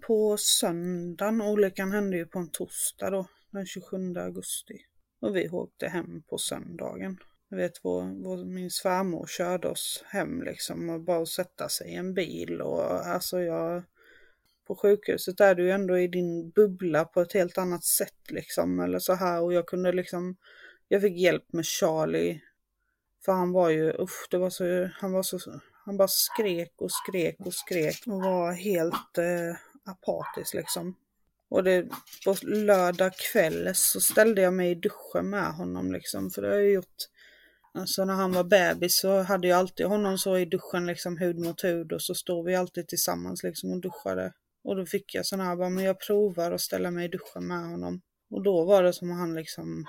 På 0.07 0.37
söndagen. 0.37 1.43
Olyckan 1.43 1.93
hände 1.93 2.17
ju 2.17 2.27
på 2.27 2.39
en 2.39 2.51
torsdag 2.51 3.11
då, 3.11 3.27
den 3.51 3.67
27 3.67 4.17
augusti. 4.17 4.79
Och 5.21 5.37
vi 5.37 5.49
åkte 5.49 5.89
hem 5.89 6.23
på 6.23 6.39
söndagen. 6.39 7.19
Jag 7.49 7.57
vet 7.57 7.73
vår, 7.83 8.03
vår, 8.25 8.45
min 8.45 8.71
svärmor 8.71 9.27
körde 9.27 9.69
oss 9.69 10.05
hem 10.07 10.43
liksom 10.43 10.91
och 10.91 11.01
bara 11.01 11.23
att 11.23 11.29
sätta 11.29 11.69
sig 11.69 11.91
i 11.91 11.95
en 11.95 12.15
bil 12.15 12.61
och 12.61 13.07
alltså 13.07 13.41
jag 13.41 13.83
på 14.67 14.77
sjukhuset 14.77 15.41
är 15.41 15.55
du 15.55 15.63
ju 15.63 15.71
ändå 15.71 15.99
i 15.99 16.09
din 16.09 16.51
bubbla 16.51 17.05
på 17.05 17.21
ett 17.21 17.33
helt 17.33 17.59
annat 17.59 17.85
sätt 17.85 18.31
liksom 18.31 18.81
eller 18.81 18.99
så 18.99 19.15
här 19.15 19.43
och 19.43 19.53
jag 19.53 19.67
kunde 19.67 19.93
liksom 19.93 20.37
jag 20.89 21.03
fick 21.03 21.19
hjälp 21.19 21.53
med 21.53 21.67
Charlie 21.67 22.41
för 23.25 23.33
han 23.33 23.53
var 23.53 23.71
ju, 23.71 23.93
usch, 24.01 24.27
det 24.31 24.39
var 24.39 24.51
så, 24.51 24.91
han 24.95 25.13
var 25.13 25.23
så, 25.23 25.39
han 25.85 25.97
bara 25.97 26.09
skrek 26.09 26.75
och 26.77 26.93
skrek 26.93 27.37
och 27.39 27.55
skrek 27.55 28.03
och 28.07 28.23
var 28.23 28.53
helt 28.53 29.19
eh, 29.19 29.57
apatisk 29.85 30.55
liksom. 30.55 30.97
Och 31.49 31.65
det, 31.65 31.89
på 32.25 32.37
lördag 32.43 33.13
kväll 33.33 33.75
så 33.75 34.01
ställde 34.01 34.43
jag 34.43 34.55
mig 34.55 34.71
i 34.71 34.75
duschen 34.75 35.31
med 35.31 35.55
honom 35.55 35.93
liksom, 35.93 36.31
för 36.31 36.43
det 36.43 36.49
har 36.49 36.55
jag 36.55 36.71
gjort 36.71 37.09
Alltså 37.75 38.05
när 38.05 38.15
han 38.15 38.33
var 38.33 38.45
bebis 38.45 39.01
så 39.01 39.23
hade 39.23 39.49
jag 39.49 39.59
alltid 39.59 39.87
honom 39.87 40.19
så 40.19 40.39
i 40.39 40.45
duschen 40.45 40.87
liksom 40.87 41.19
hud 41.19 41.39
mot 41.39 41.65
hud 41.65 41.93
och 41.93 42.03
så 42.03 42.15
stod 42.15 42.45
vi 42.45 42.55
alltid 42.55 42.89
tillsammans 42.89 43.43
liksom 43.43 43.73
och 43.73 43.81
duschade. 43.81 44.33
Och 44.65 44.77
då 44.77 44.87
fick 44.87 45.15
jag 45.15 45.27
sån 45.27 45.41
här, 45.41 45.57
bara, 45.57 45.69
men 45.69 45.85
jag 45.85 46.01
provar 46.01 46.53
att 46.53 46.61
ställa 46.61 46.91
mig 46.91 47.05
i 47.05 47.09
duschen 47.09 47.47
med 47.47 47.71
honom. 47.71 48.01
Och 48.31 48.43
då 48.43 48.65
var 48.65 48.83
det 48.83 48.93
som 48.93 49.13
att 49.13 49.19
han 49.19 49.35
liksom 49.35 49.87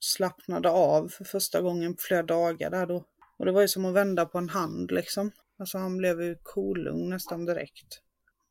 slappnade 0.00 0.70
av 0.70 1.08
för 1.08 1.24
första 1.24 1.60
gången 1.60 1.94
på 1.94 2.00
flera 2.00 2.22
dagar 2.22 2.70
där 2.70 2.86
då. 2.86 3.04
Och 3.38 3.46
det 3.46 3.52
var 3.52 3.60
ju 3.60 3.68
som 3.68 3.84
att 3.84 3.94
vända 3.94 4.26
på 4.26 4.38
en 4.38 4.48
hand 4.48 4.90
liksom. 4.90 5.30
Alltså 5.58 5.78
han 5.78 5.96
blev 5.96 6.22
ju 6.22 6.36
kolugn 6.42 7.10
nästan 7.10 7.44
direkt. 7.44 8.02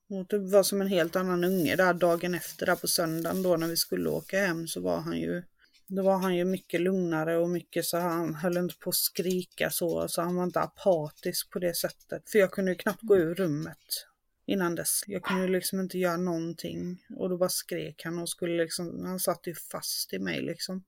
Och 0.10 0.18
det 0.18 0.38
typ 0.38 0.52
var 0.52 0.64
som 0.64 0.82
en 0.82 0.88
helt 0.88 1.16
annan 1.16 1.44
unge 1.44 1.76
där 1.76 1.94
dagen 1.94 2.36
efter 2.36 2.66
där 2.66 2.76
på 2.76 2.88
söndagen 2.88 3.44
då 3.44 3.58
när 3.58 3.68
vi 3.68 3.78
skulle 3.78 4.10
åka 4.10 4.40
hem 4.40 4.68
så 4.68 4.82
var 4.82 5.00
han 5.00 5.18
ju 5.18 5.44
då 5.88 6.04
var 6.04 6.18
han 6.18 6.36
ju 6.36 6.46
mycket 6.46 6.82
lugnare 6.82 7.38
och 7.38 7.50
mycket 7.50 7.86
så 7.86 7.98
han 7.98 8.36
höll 8.36 8.58
inte 8.58 8.76
på 8.80 8.90
att 8.90 8.96
skrika 8.96 9.70
så, 9.70 10.08
så 10.08 10.22
han 10.22 10.36
var 10.36 10.44
inte 10.44 10.60
apatisk 10.60 11.50
på 11.50 11.60
det 11.60 11.74
sättet. 11.74 12.30
För 12.30 12.40
jag 12.40 12.52
kunde 12.52 12.72
ju 12.72 12.78
knappt 12.78 13.02
gå 13.02 13.18
ur 13.18 13.36
rummet 13.36 14.06
innan 14.46 14.76
dess. 14.76 15.04
Jag 15.08 15.24
kunde 15.24 15.42
ju 15.42 15.48
liksom 15.50 15.80
inte 15.80 15.98
göra 15.98 16.18
någonting 16.18 17.06
och 17.16 17.30
då 17.30 17.38
bara 17.38 17.50
skrek 17.50 18.02
han 18.04 18.20
och 18.20 18.30
skulle 18.30 18.64
liksom, 18.64 19.06
han 19.06 19.20
satt 19.20 19.48
ju 19.48 19.56
fast 19.56 20.14
i 20.14 20.20
mig 20.20 20.42
liksom. 20.42 20.84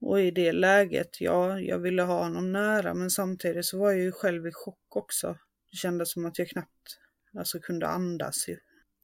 Och 0.00 0.20
i 0.20 0.30
det 0.30 0.52
läget, 0.52 1.20
ja, 1.20 1.60
jag 1.60 1.78
ville 1.78 2.02
ha 2.02 2.22
honom 2.22 2.52
nära 2.52 2.94
men 2.94 3.10
samtidigt 3.10 3.66
så 3.66 3.78
var 3.78 3.90
jag 3.90 4.00
ju 4.00 4.12
själv 4.12 4.46
i 4.46 4.52
chock 4.52 4.96
också. 4.96 5.38
Det 5.70 5.76
kändes 5.76 6.12
som 6.12 6.26
att 6.26 6.38
jag 6.38 6.48
knappt 6.48 6.98
alltså, 7.38 7.58
kunde 7.58 7.86
andas 7.86 8.48
ju. 8.48 8.56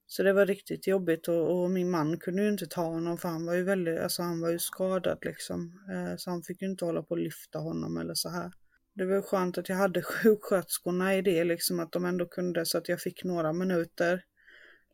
Så 0.07 0.23
det 0.23 0.33
var 0.33 0.45
riktigt 0.45 0.87
jobbigt 0.87 1.27
och, 1.27 1.61
och, 1.61 1.71
min 1.71 1.89
man 1.89 2.19
kunde 2.19 2.41
ju 2.43 2.49
inte 2.49 2.67
ta 2.67 2.81
honom 2.83 3.17
för 3.17 3.29
han 3.29 3.45
var 3.45 3.53
ju 3.53 3.63
väldigt, 3.63 3.99
alltså 3.99 4.21
han 4.21 4.41
var 4.41 4.49
ju 4.49 4.59
skadad 4.59 5.17
liksom. 5.21 5.73
Eh, 5.91 6.17
så 6.17 6.29
han 6.29 6.43
fick 6.43 6.61
ju 6.61 6.67
inte 6.67 6.85
hålla 6.85 7.03
på 7.03 7.09
och 7.09 7.17
lyfta 7.17 7.59
honom 7.59 7.97
eller 7.97 8.13
så 8.13 8.29
här. 8.29 8.51
Det 8.95 9.05
var 9.05 9.21
skönt 9.21 9.57
att 9.57 9.69
jag 9.69 9.75
hade 9.75 10.01
sjuksköterskorna 10.23 11.15
i 11.15 11.21
det 11.21 11.43
liksom 11.43 11.79
att 11.79 11.91
de 11.91 12.05
ändå 12.05 12.25
kunde 12.25 12.65
så 12.65 12.77
att 12.77 12.89
jag 12.89 13.01
fick 13.01 13.23
några 13.23 13.53
minuter 13.53 14.23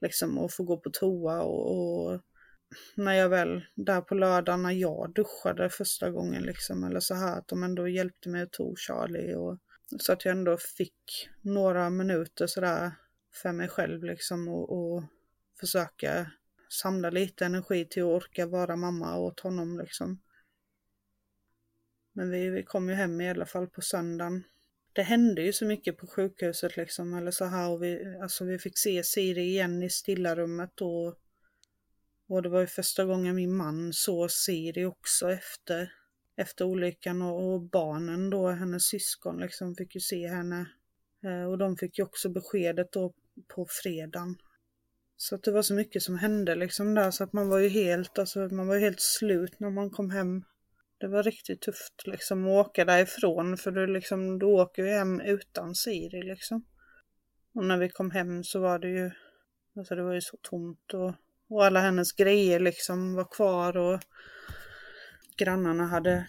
liksom 0.02 0.38
och 0.38 0.52
få 0.52 0.64
gå 0.64 0.78
på 0.78 0.90
toa 0.90 1.42
och, 1.42 2.12
och 2.12 2.22
när 2.96 3.14
jag 3.14 3.30
väl 3.30 3.66
där 3.76 4.02
på 4.02 4.16
lördagen 4.16 4.64
när 4.64 4.72
jag 4.72 5.14
duschade 5.14 5.70
första 5.70 6.12
gången 6.12 6.44
liksom 6.44 6.84
eller 6.84 7.00
så 7.00 7.14
här 7.14 7.38
att 7.38 7.48
de 7.48 7.64
ändå 7.64 7.88
hjälpte 7.88 8.30
mig 8.30 8.42
att 8.42 8.52
tog 8.52 8.80
Charlie 8.80 9.36
och 9.36 9.58
så 10.00 10.14
att 10.14 10.26
jag 10.26 10.32
ändå 10.32 10.58
fick 10.58 11.30
några 11.42 11.90
minuter 11.90 12.48
sådär 12.48 12.92
för 13.36 13.52
mig 13.52 13.68
själv 13.68 14.04
liksom 14.04 14.48
och, 14.48 14.70
och 14.70 15.04
försöka 15.60 16.32
samla 16.70 17.10
lite 17.10 17.46
energi 17.46 17.86
till 17.86 18.04
att 18.04 18.08
orka 18.08 18.46
vara 18.46 18.76
mamma 18.76 19.18
åt 19.18 19.40
honom 19.40 19.80
liksom. 19.80 20.22
Men 22.14 22.30
vi, 22.30 22.50
vi 22.50 22.64
kom 22.64 22.90
ju 22.90 22.96
hem 22.96 23.22
i 23.22 23.30
alla 23.30 23.46
fall 23.46 23.68
på 23.68 23.82
söndagen. 23.82 24.44
Det 24.94 25.02
hände 25.02 25.42
ju 25.42 25.54
så 25.54 25.66
mycket 25.66 25.98
på 25.98 26.08
sjukhuset 26.08 26.78
liksom, 26.78 27.14
eller 27.14 27.32
så 27.32 27.46
här 27.46 27.70
och 27.70 27.84
vi, 27.84 28.18
alltså 28.22 28.46
vi 28.46 28.60
fick 28.60 28.78
se 28.78 29.04
Siri 29.04 29.42
igen 29.42 29.84
i 29.84 29.90
stillarummet 29.90 30.82
och, 30.82 31.16
och 32.28 32.44
det 32.44 32.50
var 32.50 32.62
ju 32.62 32.68
första 32.68 33.06
gången 33.06 33.36
min 33.36 33.56
man 33.56 33.94
såg 33.94 34.32
Siri 34.32 34.86
också 34.86 35.32
efter, 35.32 35.94
efter 36.36 36.66
olyckan 36.66 37.22
och, 37.22 37.54
och 37.54 37.62
barnen 37.62 38.30
då, 38.30 38.50
hennes 38.50 38.84
syskon 38.84 39.38
liksom 39.38 39.76
fick 39.76 39.96
ju 39.96 40.02
se 40.02 40.28
henne. 40.28 40.66
Eh, 41.24 41.44
och 41.44 41.58
de 41.58 41.78
fick 41.78 41.98
ju 41.98 42.04
också 42.04 42.30
beskedet 42.30 42.92
då 42.92 43.14
på 43.56 43.68
fredagen. 43.70 44.38
Så 45.18 45.36
att 45.36 45.44
det 45.44 45.52
var 45.52 45.62
så 45.62 45.74
mycket 45.74 46.04
som 46.04 46.18
hände 46.18 46.56
liksom 46.56 46.96
där 46.96 47.12
så 47.12 47.24
att 47.24 47.34
man 47.34 47.50
var 47.50 47.60
ju 47.60 47.70
helt, 47.70 48.20
alltså 48.20 48.40
man 48.40 48.68
var 48.68 48.76
ju 48.76 48.82
helt 48.82 49.02
slut 49.02 49.60
när 49.60 49.70
man 49.70 49.90
kom 49.90 50.10
hem. 50.10 50.44
Det 50.98 51.08
var 51.08 51.24
riktigt 51.24 51.62
tufft 51.62 52.08
liksom 52.08 52.48
att 52.48 52.68
åka 52.68 52.86
därifrån 52.86 53.58
för 53.58 53.72
du 53.72 53.88
liksom, 53.88 54.40
du 54.40 54.46
åker 54.46 54.84
ju 54.84 54.90
hem 54.90 55.22
utan 55.22 55.76
Siri 55.76 56.24
liksom. 56.24 56.66
Och 57.54 57.66
när 57.66 57.78
vi 57.78 57.90
kom 57.90 58.12
hem 58.12 58.44
så 58.44 58.60
var 58.60 58.80
det 58.80 58.90
ju, 58.90 59.12
alltså 59.76 59.96
det 59.96 60.04
var 60.04 60.14
ju 60.14 60.22
så 60.22 60.38
tomt 60.42 60.94
och, 60.94 61.14
och 61.50 61.66
alla 61.66 61.80
hennes 61.80 62.12
grejer 62.12 62.60
liksom 62.60 63.16
var 63.16 63.26
kvar 63.26 63.78
och 63.78 64.00
grannarna 65.38 65.86
hade 65.86 66.28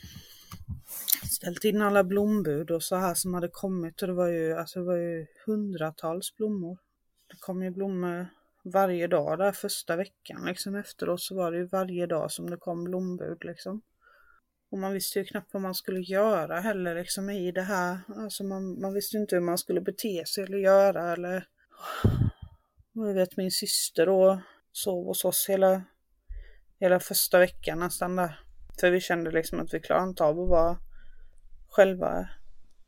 ställt 1.31 1.65
in 1.65 1.83
alla 1.83 2.05
blombud 2.05 2.71
och 2.71 2.83
så 2.83 2.97
här 2.97 3.15
som 3.15 3.35
hade 3.35 3.49
kommit 3.49 4.03
och 4.03 4.09
det 4.09 4.15
var 4.15 4.29
ju, 4.29 4.53
alltså 4.53 4.79
det 4.79 4.85
var 4.85 4.97
ju 4.97 5.27
hundratals 5.47 6.37
blommor. 6.37 6.79
Det 7.29 7.37
kom 7.41 7.63
ju 7.63 7.71
blommor 7.71 8.29
varje 8.73 9.07
dag 9.07 9.39
där 9.39 9.53
första 9.53 9.97
veckan 9.97 10.45
liksom 10.47 10.75
efteråt 10.75 11.21
så 11.21 11.35
var 11.35 11.53
det 11.53 11.59
ju 11.59 11.67
varje 11.67 12.07
dag 12.07 12.33
som 12.33 12.51
det 12.51 12.57
kom 12.57 12.85
blombud 12.85 13.45
liksom. 13.45 13.83
Och 14.71 14.79
man 14.79 14.93
visste 14.93 15.19
ju 15.19 15.25
knappt 15.25 15.55
vad 15.55 15.63
man 15.63 15.75
skulle 15.75 16.01
göra 16.01 16.61
heller 16.61 16.95
liksom 16.95 17.31
i 17.31 17.53
det 17.53 17.63
här. 17.63 17.99
Alltså 18.17 18.45
man, 18.45 18.81
man 18.81 18.95
visste 18.95 19.17
inte 19.17 19.37
hur 19.37 19.43
man 19.43 19.59
skulle 19.59 19.81
bete 19.81 20.27
sig 20.27 20.45
eller 20.45 20.59
göra 20.59 21.13
eller... 21.13 21.47
Jag 22.93 23.15
vet 23.15 23.37
min 23.37 23.51
syster 23.51 24.07
då 24.07 24.41
sov 24.73 25.07
hos 25.07 25.25
oss 25.25 25.47
hela, 25.49 25.83
hela 26.81 27.01
första 27.01 27.39
veckan 27.39 27.79
nästan 27.79 28.17
där. 28.17 28.41
För 28.81 28.91
vi 28.91 29.01
kände 29.01 29.31
liksom 29.31 29.61
att 29.61 29.75
vi 29.75 29.81
klarade 29.81 30.09
inte 30.09 30.25
av 30.25 30.41
att 30.41 30.49
vara 30.49 30.79
själva 31.69 32.29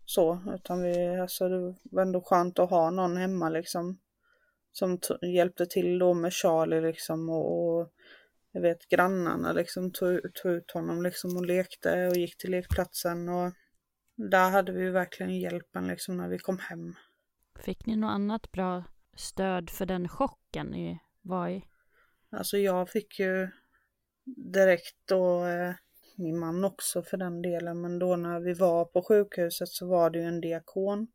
så. 0.05 0.43
Utan 0.55 0.83
vi, 0.83 1.17
alltså 1.17 1.49
det 1.49 1.75
var 1.83 2.03
ändå 2.03 2.21
skönt 2.21 2.59
att 2.59 2.71
ha 2.71 2.91
någon 2.91 3.17
hemma 3.17 3.49
liksom 3.49 3.99
som 4.79 4.99
hjälpte 5.23 5.67
till 5.67 5.99
då 5.99 6.15
med 6.15 6.33
Charlie 6.33 6.81
liksom 6.81 7.29
och, 7.29 7.79
och 7.81 7.93
jag 8.53 8.61
vet 8.61 8.89
grannarna 8.89 9.53
liksom 9.53 9.93
tog, 9.93 10.35
tog 10.35 10.53
ut 10.53 10.71
honom 10.71 11.03
liksom 11.03 11.37
och 11.37 11.47
lekte 11.47 12.07
och 12.07 12.17
gick 12.17 12.39
till 12.39 12.51
lekplatsen 12.51 13.29
och 13.29 13.53
där 14.17 14.51
hade 14.51 14.73
vi 14.73 14.91
verkligen 14.91 15.41
hjälpen 15.41 15.89
liksom 15.89 16.17
när 16.17 16.29
vi 16.29 16.39
kom 16.39 16.59
hem. 16.59 16.95
Fick 17.61 17.87
ni 17.87 17.97
något 17.97 18.11
annat 18.11 18.53
bra 18.53 18.85
stöd 19.17 19.71
för 19.71 19.87
den 19.87 20.09
chocken 20.09 20.67
ni 20.67 20.99
var 21.23 21.49
i? 21.49 21.65
Alltså 22.31 22.59
jag 22.59 22.89
fick 22.89 23.19
ju 23.21 23.49
direkt 24.37 24.97
då, 25.05 25.45
eh, 25.45 25.75
min 26.17 26.39
man 26.39 26.65
också 26.65 27.03
för 27.03 27.17
den 27.17 27.43
delen, 27.43 27.81
men 27.81 27.99
då 27.99 28.17
när 28.17 28.41
vi 28.41 28.55
var 28.55 28.85
på 28.85 29.03
sjukhuset 29.03 29.69
så 29.69 29.89
var 29.89 30.11
det 30.11 30.19
ju 30.19 30.25
en 30.25 30.41
diakon. 30.41 31.09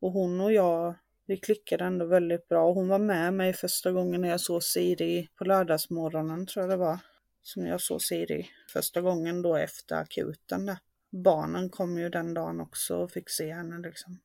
Och 0.00 0.12
hon 0.12 0.40
och 0.40 0.52
jag 0.52 0.94
vi 1.28 1.36
klickade 1.36 1.84
ändå 1.84 2.06
väldigt 2.06 2.48
bra. 2.48 2.72
Hon 2.72 2.88
var 2.88 2.98
med 2.98 3.34
mig 3.34 3.52
första 3.52 3.92
gången 3.92 4.20
när 4.20 4.28
jag 4.28 4.40
såg 4.40 4.62
Siri 4.62 5.28
på 5.38 5.44
lördagsmorgonen 5.44 6.46
tror 6.46 6.62
jag 6.62 6.70
det 6.70 6.76
var. 6.76 6.98
Som 7.42 7.66
jag 7.66 7.80
såg 7.80 8.02
Siri 8.02 8.50
första 8.72 9.00
gången 9.00 9.42
då 9.42 9.56
efter 9.56 9.96
akuten 9.96 10.66
där. 10.66 10.78
Barnen 11.10 11.70
kom 11.70 11.98
ju 11.98 12.08
den 12.08 12.34
dagen 12.34 12.60
också 12.60 12.96
och 12.96 13.10
fick 13.10 13.30
se 13.30 13.52
henne 13.52 13.78
liksom. 13.78 14.18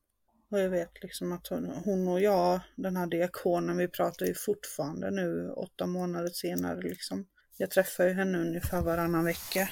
Och 0.52 0.60
jag 0.60 0.70
vet 0.70 1.04
liksom 1.04 1.32
att 1.32 1.48
hon, 1.86 2.08
och 2.08 2.22
jag, 2.22 2.60
den 2.76 2.98
här 2.98 3.08
diakonen, 3.08 3.78
vi 3.78 3.88
pratar 3.88 4.26
ju 4.26 4.34
fortfarande 4.34 5.12
nu 5.12 5.50
åtta 5.50 5.86
månader 5.86 6.30
senare 6.30 6.82
liksom. 6.82 7.28
Jag 7.58 7.72
träffar 7.72 8.08
ju 8.08 8.14
henne 8.14 8.38
ungefär 8.38 8.82
varannan 8.82 9.26
vecka. 9.26 9.70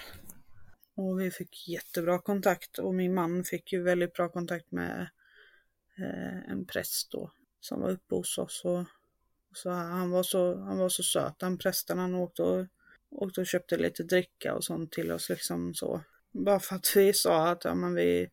Och 0.95 1.20
vi 1.20 1.32
fick 1.32 1.70
jättebra 1.70 2.20
kontakt 2.20 2.80
och 2.80 2.95
min 2.95 3.14
man 3.14 3.43
fick 3.43 3.74
ju 3.74 3.84
väldigt 3.84 4.14
bra 4.14 4.30
kontakt 4.30 4.72
med 4.72 5.08
Eh, 6.02 6.52
en 6.52 6.66
präst 6.66 7.12
då 7.12 7.32
som 7.60 7.82
var 7.82 7.89
uppe 7.89 8.16
hos 8.16 8.38
oss 8.38 8.62
och, 8.66 8.80
och 9.49 9.58
så 9.58 9.70
han 9.70 10.12
var 10.12 10.24
så, 10.24 10.60
han 10.60 10.78
var 10.78 10.89
så 10.89 11.04
söt 11.04 11.39
den 11.39 11.58
prästen 11.58 11.99
han 11.99 12.16
åkte 12.16 12.43
och, 12.43 12.66
åkte 13.10 13.41
och 13.41 13.47
köpte 13.47 13.78
lite 13.78 14.04
dricka 14.04 14.56
och 14.56 14.64
sånt 14.64 14.91
till 14.91 15.12
oss 15.12 15.30
liksom 15.30 15.74
så. 15.74 16.02
Bara 16.32 16.60
för 16.60 16.76
att 16.76 16.95
vi 16.95 17.14
sa 17.14 17.49
att 17.49 17.66
ja, 17.66 17.76
men 17.76 17.95
vi, 17.95 18.30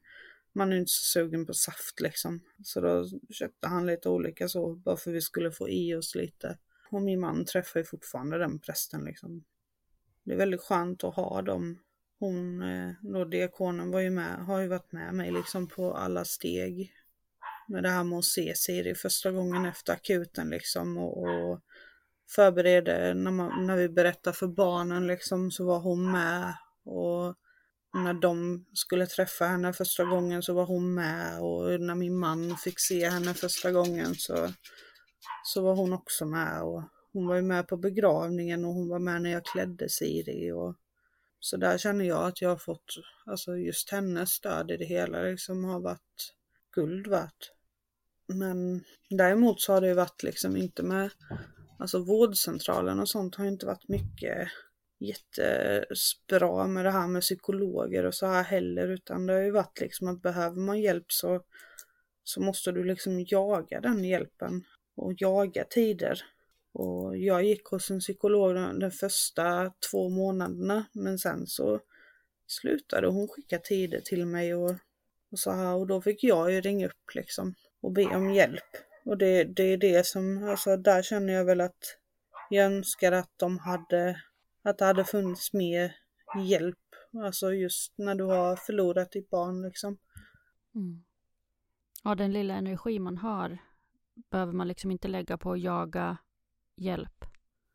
man 0.53 0.73
är 0.73 0.77
inte 0.77 0.91
så 0.93 1.03
sugen 1.03 1.47
på 1.47 1.55
saft 1.55 2.01
liksom. 2.01 2.41
Så 2.65 2.81
då 2.81 3.09
köpte 3.31 3.69
han 3.69 3.87
lite 3.87 4.09
olika 4.09 4.49
så 4.49 4.75
bara 4.75 4.97
för 4.97 5.11
att 5.11 5.17
vi 5.17 5.21
skulle 5.21 5.51
få 5.51 5.69
i 5.69 5.95
oss 5.95 6.15
lite. 6.15 6.59
Och 6.91 7.03
min 7.03 7.21
man 7.21 7.45
träffar 7.45 7.81
ju 7.81 7.85
fortfarande 7.85 8.39
den 8.39 8.59
prästen 8.59 9.05
liksom. 9.05 9.45
Det 10.25 10.33
är 10.33 10.37
väldigt 10.37 10.61
skönt 10.61 11.05
att 11.05 11.15
ha 11.15 11.43
dem. 11.43 11.79
Hon, 12.19 12.63
eh, 12.63 12.91
då 13.01 13.25
diakonen 13.25 13.91
var 13.91 14.01
ju 14.01 14.11
med, 14.11 14.47
har 14.47 14.61
ju 14.61 14.69
varit 14.69 14.93
med 14.93 15.15
mig 15.15 15.33
liksom 15.33 15.69
på 15.69 15.95
alla 15.95 16.25
steg 16.25 16.93
med 17.69 17.83
det 17.83 17.89
här 17.89 18.05
med 18.05 18.19
att 18.19 18.25
se 18.25 18.55
Siri 18.57 18.95
första 18.95 19.31
gången 19.31 19.65
efter 19.65 19.93
akuten 19.93 20.51
liksom 20.51 20.99
och, 20.99 21.23
och 21.23 21.61
förberedde, 22.31 23.15
när, 23.15 23.31
man, 23.31 23.67
när 23.67 23.77
vi 23.77 23.89
berättade 23.89 24.37
för 24.37 24.47
barnen 24.47 25.07
liksom 25.07 25.51
så 25.51 25.65
var 25.65 25.79
hon 25.79 26.11
med 26.13 26.55
och 26.85 27.35
när 27.95 28.15
de 28.15 28.65
skulle 28.73 29.07
träffa 29.07 29.45
henne 29.45 29.73
första 29.73 30.05
gången 30.05 30.43
så 30.43 30.55
var 30.55 30.67
hon 30.67 30.95
med 30.95 31.41
och 31.41 31.81
när 31.81 31.95
min 31.95 32.19
man 32.19 32.57
fick 32.57 32.81
se 32.81 33.09
henne 33.09 33.35
första 33.35 33.73
gången 33.73 34.15
så, 34.15 34.53
så 35.45 35.63
var 35.63 35.75
hon 35.75 35.93
också 35.93 36.27
med 36.27 36.63
och 36.63 36.83
hon 37.13 37.27
var 37.27 37.37
ju 37.37 37.43
med 37.43 37.69
på 37.69 37.77
begravningen 37.77 38.65
och 38.65 38.75
hon 38.75 38.89
var 38.89 38.99
med 38.99 39.23
när 39.23 39.31
jag 39.31 39.45
klädde 39.45 39.89
Siri 39.89 40.53
och 40.53 40.77
så 41.41 41.57
där 41.57 41.79
känner 41.79 42.05
jag 42.05 42.25
att 42.25 42.43
jag 42.43 42.49
har 42.49 42.57
fått, 42.57 42.95
alltså 43.27 43.57
just 43.57 43.91
hennes 43.91 44.31
stöd 44.31 44.71
i 44.71 44.77
det 44.77 44.85
hela 44.85 45.23
liksom 45.23 45.65
har 45.65 45.81
varit 45.81 46.35
guld 46.73 47.07
värt. 47.07 47.58
Men 48.29 48.85
däremot 49.11 49.61
så 49.61 49.73
har 49.73 49.81
det 49.81 49.89
ju 49.89 49.95
varit 49.95 50.23
liksom 50.23 50.57
inte 50.57 50.83
med, 50.83 51.11
alltså 51.79 51.99
vårdcentralen 51.99 53.01
och 53.01 53.09
sånt 53.09 53.35
har 53.35 53.47
inte 53.47 53.67
varit 53.67 53.89
mycket 53.89 54.49
jättebra 55.01 56.67
med 56.67 56.85
det 56.85 56.91
här 56.91 57.09
med 57.09 57.23
psykologer 57.23 58.05
och 58.05 58.15
så 58.15 58.27
här 58.27 58.43
heller 58.43 58.89
utan 58.89 59.27
det 59.27 59.33
har 59.33 59.41
ju 59.41 59.51
varit 59.51 59.81
liksom 59.81 60.09
att 60.09 60.23
behöver 60.23 60.61
man 60.61 60.81
hjälp 60.81 61.13
så, 61.13 61.43
så 62.25 62.41
måste 62.41 62.73
du 62.73 62.85
liksom 62.85 63.25
jaga 63.29 63.81
den 63.81 64.05
hjälpen 64.05 64.65
och 64.97 65.13
jaga 65.17 65.65
tider. 65.65 66.23
Och 66.73 67.17
jag 67.17 67.45
gick 67.45 67.65
hos 67.65 67.91
en 67.91 68.01
psykolog 68.01 68.55
de 68.81 68.91
första 68.91 69.73
två 69.91 70.09
månaderna 70.09 70.87
men 70.93 71.19
sen 71.19 71.47
så 71.47 71.81
slutade 72.47 73.07
hon 73.07 73.29
skicka 73.29 73.59
tider 73.59 74.01
till 74.01 74.27
mig 74.27 74.55
och, 74.55 74.71
och 75.31 75.39
så 75.39 75.51
här 75.51 75.75
och 75.75 75.87
då 75.87 76.01
fick 76.01 76.25
jag 76.25 76.53
ju 76.53 76.61
ringa 76.61 76.87
upp 76.87 77.15
liksom 77.15 77.55
och 77.81 77.93
be 77.93 78.17
om 78.17 78.31
hjälp. 78.35 78.77
Och 79.05 79.19
det, 79.19 79.45
det 79.45 79.63
är 79.63 79.77
det 79.77 80.07
som, 80.07 80.49
alltså 80.49 80.77
där 80.77 81.03
känner 81.03 81.33
jag 81.33 81.45
väl 81.45 81.61
att 81.61 81.99
jag 82.51 82.67
önskar 82.67 83.13
att 83.13 83.31
de 83.37 83.59
hade 83.59 84.21
att 84.63 84.79
det 84.79 84.85
hade 84.85 85.05
funnits 85.05 85.53
mer 85.53 85.97
hjälp. 86.45 86.79
Alltså 87.25 87.53
just 87.53 87.99
när 87.99 88.15
du 88.15 88.25
har 88.25 88.57
förlorat 88.57 89.13
ditt 89.13 89.31
barn 89.31 89.63
liksom. 89.63 89.99
Mm. 90.75 91.05
Ja, 92.05 92.15
den 92.15 92.33
lilla 92.33 92.55
energi 92.55 92.99
man 92.99 93.19
har 93.19 93.59
behöver 94.31 94.53
man 94.53 94.69
liksom 94.69 94.91
inte 94.91 95.09
lägga 95.09 95.39
på 95.39 95.53
att 95.53 95.61
jaga 95.61 96.17
hjälp. 96.77 97.25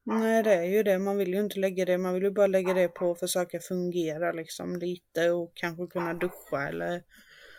Nej, 0.03 0.43
det 0.43 0.53
är 0.53 0.63
ju 0.63 0.83
det. 0.83 0.99
Man 0.99 1.17
vill 1.17 1.33
ju 1.33 1.39
inte 1.39 1.59
lägga 1.59 1.85
det. 1.85 1.97
Man 1.97 2.13
vill 2.13 2.23
ju 2.23 2.31
bara 2.31 2.47
lägga 2.47 2.73
det 2.73 2.87
på 2.87 3.11
att 3.11 3.19
försöka 3.19 3.59
fungera 3.59 4.31
liksom 4.31 4.75
lite 4.75 5.31
och 5.31 5.51
kanske 5.53 5.87
kunna 5.87 6.13
duscha 6.13 6.67
eller 6.67 7.03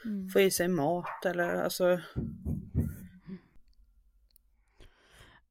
mm. 0.04 0.28
få 0.28 0.40
i 0.40 0.50
sig 0.50 0.68
mat 0.68 1.24
eller 1.26 1.62
alltså. 1.62 2.00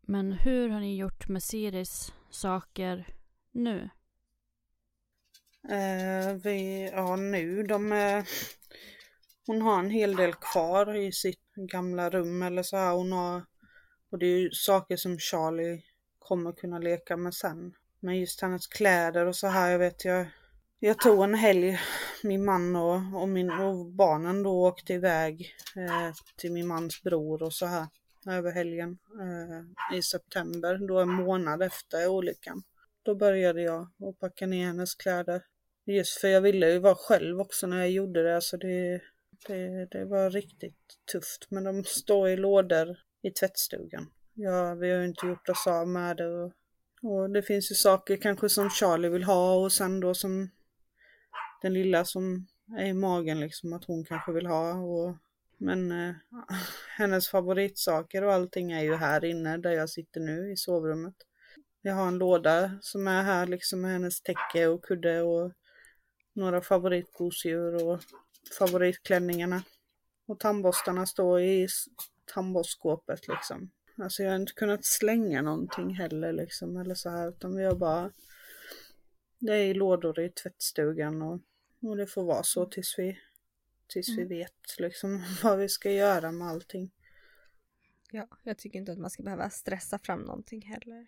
Men 0.01 0.31
hur 0.31 0.69
har 0.69 0.79
ni 0.79 0.97
gjort 0.97 1.27
med 1.27 1.43
Siris 1.43 2.13
saker 2.29 3.07
nu? 3.51 3.89
Eh, 5.69 6.33
vi, 6.43 6.89
ja 6.93 7.15
nu, 7.15 7.63
de 7.63 7.91
är, 7.91 8.27
hon 9.47 9.61
har 9.61 9.79
en 9.79 9.89
hel 9.89 10.15
del 10.15 10.33
kvar 10.33 10.95
i 10.95 11.11
sitt 11.11 11.53
gamla 11.55 12.09
rum 12.09 12.41
eller 12.41 12.63
så 12.63 12.77
här. 12.77 12.93
Hon 12.93 13.11
har, 13.11 13.45
och 14.11 14.19
det 14.19 14.25
är 14.25 14.39
ju 14.39 14.51
saker 14.51 14.97
som 14.97 15.19
Charlie 15.19 15.83
kommer 16.19 16.51
kunna 16.51 16.79
leka 16.79 17.17
med 17.17 17.33
sen. 17.33 17.73
Men 17.99 18.19
just 18.19 18.41
hennes 18.41 18.67
kläder 18.67 19.25
och 19.25 19.35
så 19.35 19.47
här, 19.47 19.71
jag 19.71 19.79
vet 19.79 20.05
jag, 20.05 20.25
jag 20.85 20.99
tog 20.99 21.23
en 21.23 21.33
helg, 21.33 21.79
min 22.23 22.45
man 22.45 22.75
och, 22.75 23.21
och, 23.21 23.29
min, 23.29 23.51
och 23.51 23.85
barnen 23.85 24.43
då 24.43 24.67
åkte 24.67 24.93
iväg 24.93 25.55
eh, 25.75 26.15
till 26.37 26.51
min 26.51 26.67
mans 26.67 27.03
bror 27.03 27.43
och 27.43 27.53
så 27.53 27.65
här 27.65 27.87
över 28.27 28.51
helgen 28.51 28.97
eh, 29.19 29.97
i 29.97 30.01
september, 30.01 30.87
då 30.87 30.99
en 30.99 31.09
månad 31.09 31.61
efter 31.61 32.07
olyckan. 32.07 32.63
Då 33.03 33.15
började 33.15 33.61
jag 33.61 33.81
att 33.81 34.19
packa 34.19 34.47
ner 34.47 34.65
hennes 34.65 34.95
kläder. 34.95 35.41
Just 35.85 36.21
för 36.21 36.27
jag 36.27 36.41
ville 36.41 36.71
ju 36.71 36.79
vara 36.79 36.95
själv 36.95 37.39
också 37.39 37.67
när 37.67 37.77
jag 37.77 37.91
gjorde 37.91 38.23
det. 38.23 38.35
Alltså 38.35 38.57
det, 38.57 39.01
det, 39.47 39.87
det 39.91 40.05
var 40.05 40.29
riktigt 40.29 40.97
tufft. 41.11 41.47
Men 41.49 41.63
de 41.63 41.83
står 41.83 42.29
i 42.29 42.37
lådor 42.37 42.97
i 43.21 43.31
tvättstugan. 43.31 44.11
Ja, 44.33 44.75
vi 44.75 44.91
har 44.91 44.99
ju 44.99 45.05
inte 45.05 45.27
gjort 45.27 45.49
oss 45.49 45.67
av 45.67 45.87
med 45.87 46.17
det. 46.17 46.27
Och, 46.27 46.51
och 47.01 47.29
det 47.29 47.41
finns 47.41 47.71
ju 47.71 47.75
saker 47.75 48.15
kanske 48.15 48.49
som 48.49 48.69
Charlie 48.69 49.09
vill 49.09 49.23
ha 49.23 49.55
och 49.55 49.71
sen 49.71 49.99
då 49.99 50.13
som 50.13 50.49
den 51.63 51.73
lilla 51.73 52.05
som 52.05 52.47
är 52.77 52.85
i 52.85 52.93
magen 52.93 53.39
liksom 53.39 53.73
att 53.73 53.85
hon 53.85 54.05
kanske 54.05 54.31
vill 54.31 54.45
ha. 54.45 54.73
Och, 54.73 55.15
men 55.57 55.91
eh, 55.91 56.15
hennes 56.97 57.27
favoritsaker 57.29 58.23
och 58.23 58.33
allting 58.33 58.71
är 58.71 58.83
ju 58.83 58.95
här 58.95 59.25
inne 59.25 59.57
där 59.57 59.71
jag 59.71 59.89
sitter 59.89 60.19
nu 60.19 60.51
i 60.51 60.57
sovrummet. 60.57 61.15
Jag 61.81 61.93
har 61.93 62.07
en 62.07 62.17
låda 62.17 62.71
som 62.81 63.07
är 63.07 63.23
här 63.23 63.47
liksom 63.47 63.81
med 63.81 63.91
hennes 63.91 64.21
täcke 64.21 64.67
och 64.67 64.83
kudde 64.83 65.21
och 65.21 65.51
några 66.33 66.61
favoritgosedjur 66.61 67.87
och 67.87 67.99
favoritklänningarna. 68.59 69.63
Och 70.25 70.39
tandborstarna 70.39 71.05
står 71.05 71.41
i 71.41 71.67
tandborstskåpet 72.33 73.27
liksom. 73.27 73.71
Alltså 73.97 74.23
jag 74.23 74.29
har 74.29 74.35
inte 74.35 74.53
kunnat 74.53 74.85
slänga 74.85 75.41
någonting 75.41 75.95
heller 75.95 76.33
liksom 76.33 76.77
eller 76.77 76.95
så 76.95 77.09
här 77.09 77.29
utan 77.29 77.55
vi 77.55 77.63
har 77.63 77.75
bara 77.75 78.11
Det 79.39 79.53
är 79.53 79.65
i 79.65 79.73
lådor 79.73 80.19
i 80.19 80.29
tvättstugan 80.29 81.21
och, 81.21 81.39
och 81.83 81.97
det 81.97 82.07
får 82.07 82.23
vara 82.23 82.43
så 82.43 82.65
tills 82.65 82.95
vi 82.97 83.19
tills 83.87 84.09
mm. 84.09 84.27
vi 84.27 84.37
vet 84.37 84.79
liksom 84.79 85.23
vad 85.43 85.57
vi 85.57 85.69
ska 85.69 85.91
göra 85.91 86.31
med 86.31 86.47
allting. 86.47 86.91
Ja, 88.11 88.27
jag 88.43 88.57
tycker 88.57 88.79
inte 88.79 88.91
att 88.91 88.99
man 88.99 89.09
ska 89.09 89.23
behöva 89.23 89.49
stressa 89.49 89.99
fram 89.99 90.21
någonting 90.21 90.61
heller. 90.61 91.07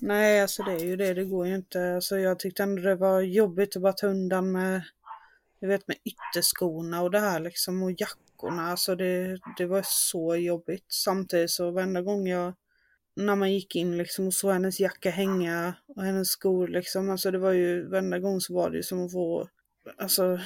Nej, 0.00 0.40
alltså 0.40 0.62
det 0.62 0.72
är 0.72 0.84
ju 0.84 0.96
det. 0.96 1.14
Det 1.14 1.24
går 1.24 1.46
ju 1.46 1.54
inte. 1.54 1.94
Alltså 1.94 2.18
jag 2.18 2.38
tyckte 2.38 2.62
ändå 2.62 2.82
det 2.82 2.96
var 2.96 3.20
jobbigt 3.20 3.76
att 3.76 3.82
bara 3.82 3.92
ta 3.92 4.06
undan 4.06 4.52
med, 4.52 4.82
jag 5.58 5.68
vet 5.68 5.88
med 5.88 5.96
ytterskorna 6.04 7.02
och 7.02 7.10
det 7.10 7.20
här 7.20 7.40
liksom 7.40 7.82
och 7.82 7.92
jackorna. 8.00 8.62
Alltså 8.62 8.94
det, 8.94 9.38
det 9.58 9.66
var 9.66 9.82
så 9.84 10.36
jobbigt. 10.36 10.84
Samtidigt 10.88 11.50
så 11.50 11.70
varenda 11.70 12.02
gång 12.02 12.28
jag, 12.28 12.54
när 13.16 13.36
man 13.36 13.52
gick 13.52 13.76
in 13.76 13.98
liksom 13.98 14.26
och 14.26 14.34
såg 14.34 14.52
hennes 14.52 14.80
jacka 14.80 15.10
hänga 15.10 15.74
och 15.86 16.02
hennes 16.02 16.28
skor 16.28 16.68
liksom, 16.68 17.10
alltså 17.10 17.30
det 17.30 17.38
var 17.38 17.52
ju 17.52 17.88
varenda 17.88 18.18
gång 18.18 18.40
så 18.40 18.54
var 18.54 18.70
det 18.70 18.76
ju 18.76 18.82
som 18.82 19.06
att 19.06 19.12
få, 19.12 19.48
alltså 19.96 20.40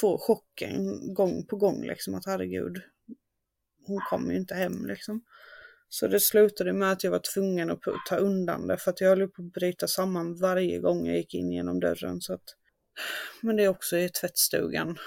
få 0.00 0.18
chocken 0.18 1.14
gång 1.14 1.46
på 1.46 1.56
gång 1.56 1.86
liksom 1.86 2.14
att 2.14 2.26
herregud, 2.26 2.82
hon 3.86 4.00
kommer 4.10 4.32
ju 4.32 4.38
inte 4.38 4.54
hem 4.54 4.86
liksom. 4.86 5.24
Så 5.88 6.06
det 6.06 6.20
slutade 6.20 6.72
med 6.72 6.92
att 6.92 7.04
jag 7.04 7.10
var 7.10 7.22
tvungen 7.34 7.70
att 7.70 7.80
ta 8.08 8.16
undan 8.16 8.66
det 8.66 8.76
för 8.76 8.90
att 8.90 9.00
jag 9.00 9.08
höll 9.08 9.28
på 9.28 9.42
att 9.42 9.52
bryta 9.52 9.88
samman 9.88 10.36
varje 10.36 10.78
gång 10.78 11.06
jag 11.06 11.16
gick 11.16 11.34
in 11.34 11.52
genom 11.52 11.80
dörren. 11.80 12.20
Så 12.20 12.34
att... 12.34 12.56
Men 13.42 13.56
det 13.56 13.64
är 13.64 13.68
också 13.68 13.96
i 13.96 14.08
tvättstugan. 14.08 14.98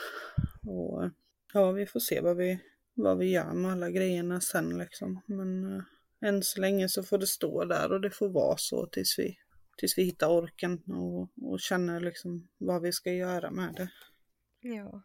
Och 0.66 1.10
ja, 1.54 1.72
vi 1.72 1.86
får 1.86 2.00
se 2.00 2.22
vad 2.22 2.38
vi, 2.38 2.60
vad 2.94 3.18
vi 3.18 3.32
gör 3.32 3.54
med 3.54 3.72
alla 3.72 3.90
grejerna 3.90 4.42
sen 4.42 4.78
liksom. 4.78 5.22
Men 5.26 5.76
äh, 5.76 5.84
än 6.22 6.44
så 6.44 6.62
länge 6.62 6.90
så 6.90 7.04
får 7.04 7.18
det 7.18 7.28
stå 7.28 7.66
där 7.66 7.92
och 7.92 8.02
det 8.02 8.10
får 8.10 8.30
vara 8.30 8.58
så 8.58 8.86
tills 8.86 9.20
vi, 9.20 9.38
tills 9.78 9.98
vi 9.98 10.04
hittar 10.04 10.30
orken 10.30 10.84
och, 10.84 11.52
och 11.52 11.60
känner 11.60 12.00
liksom 12.00 12.48
vad 12.58 12.82
vi 12.82 12.92
ska 12.92 13.14
göra 13.14 13.52
med 13.52 13.74
det. 13.76 13.90
Ja, 14.62 15.02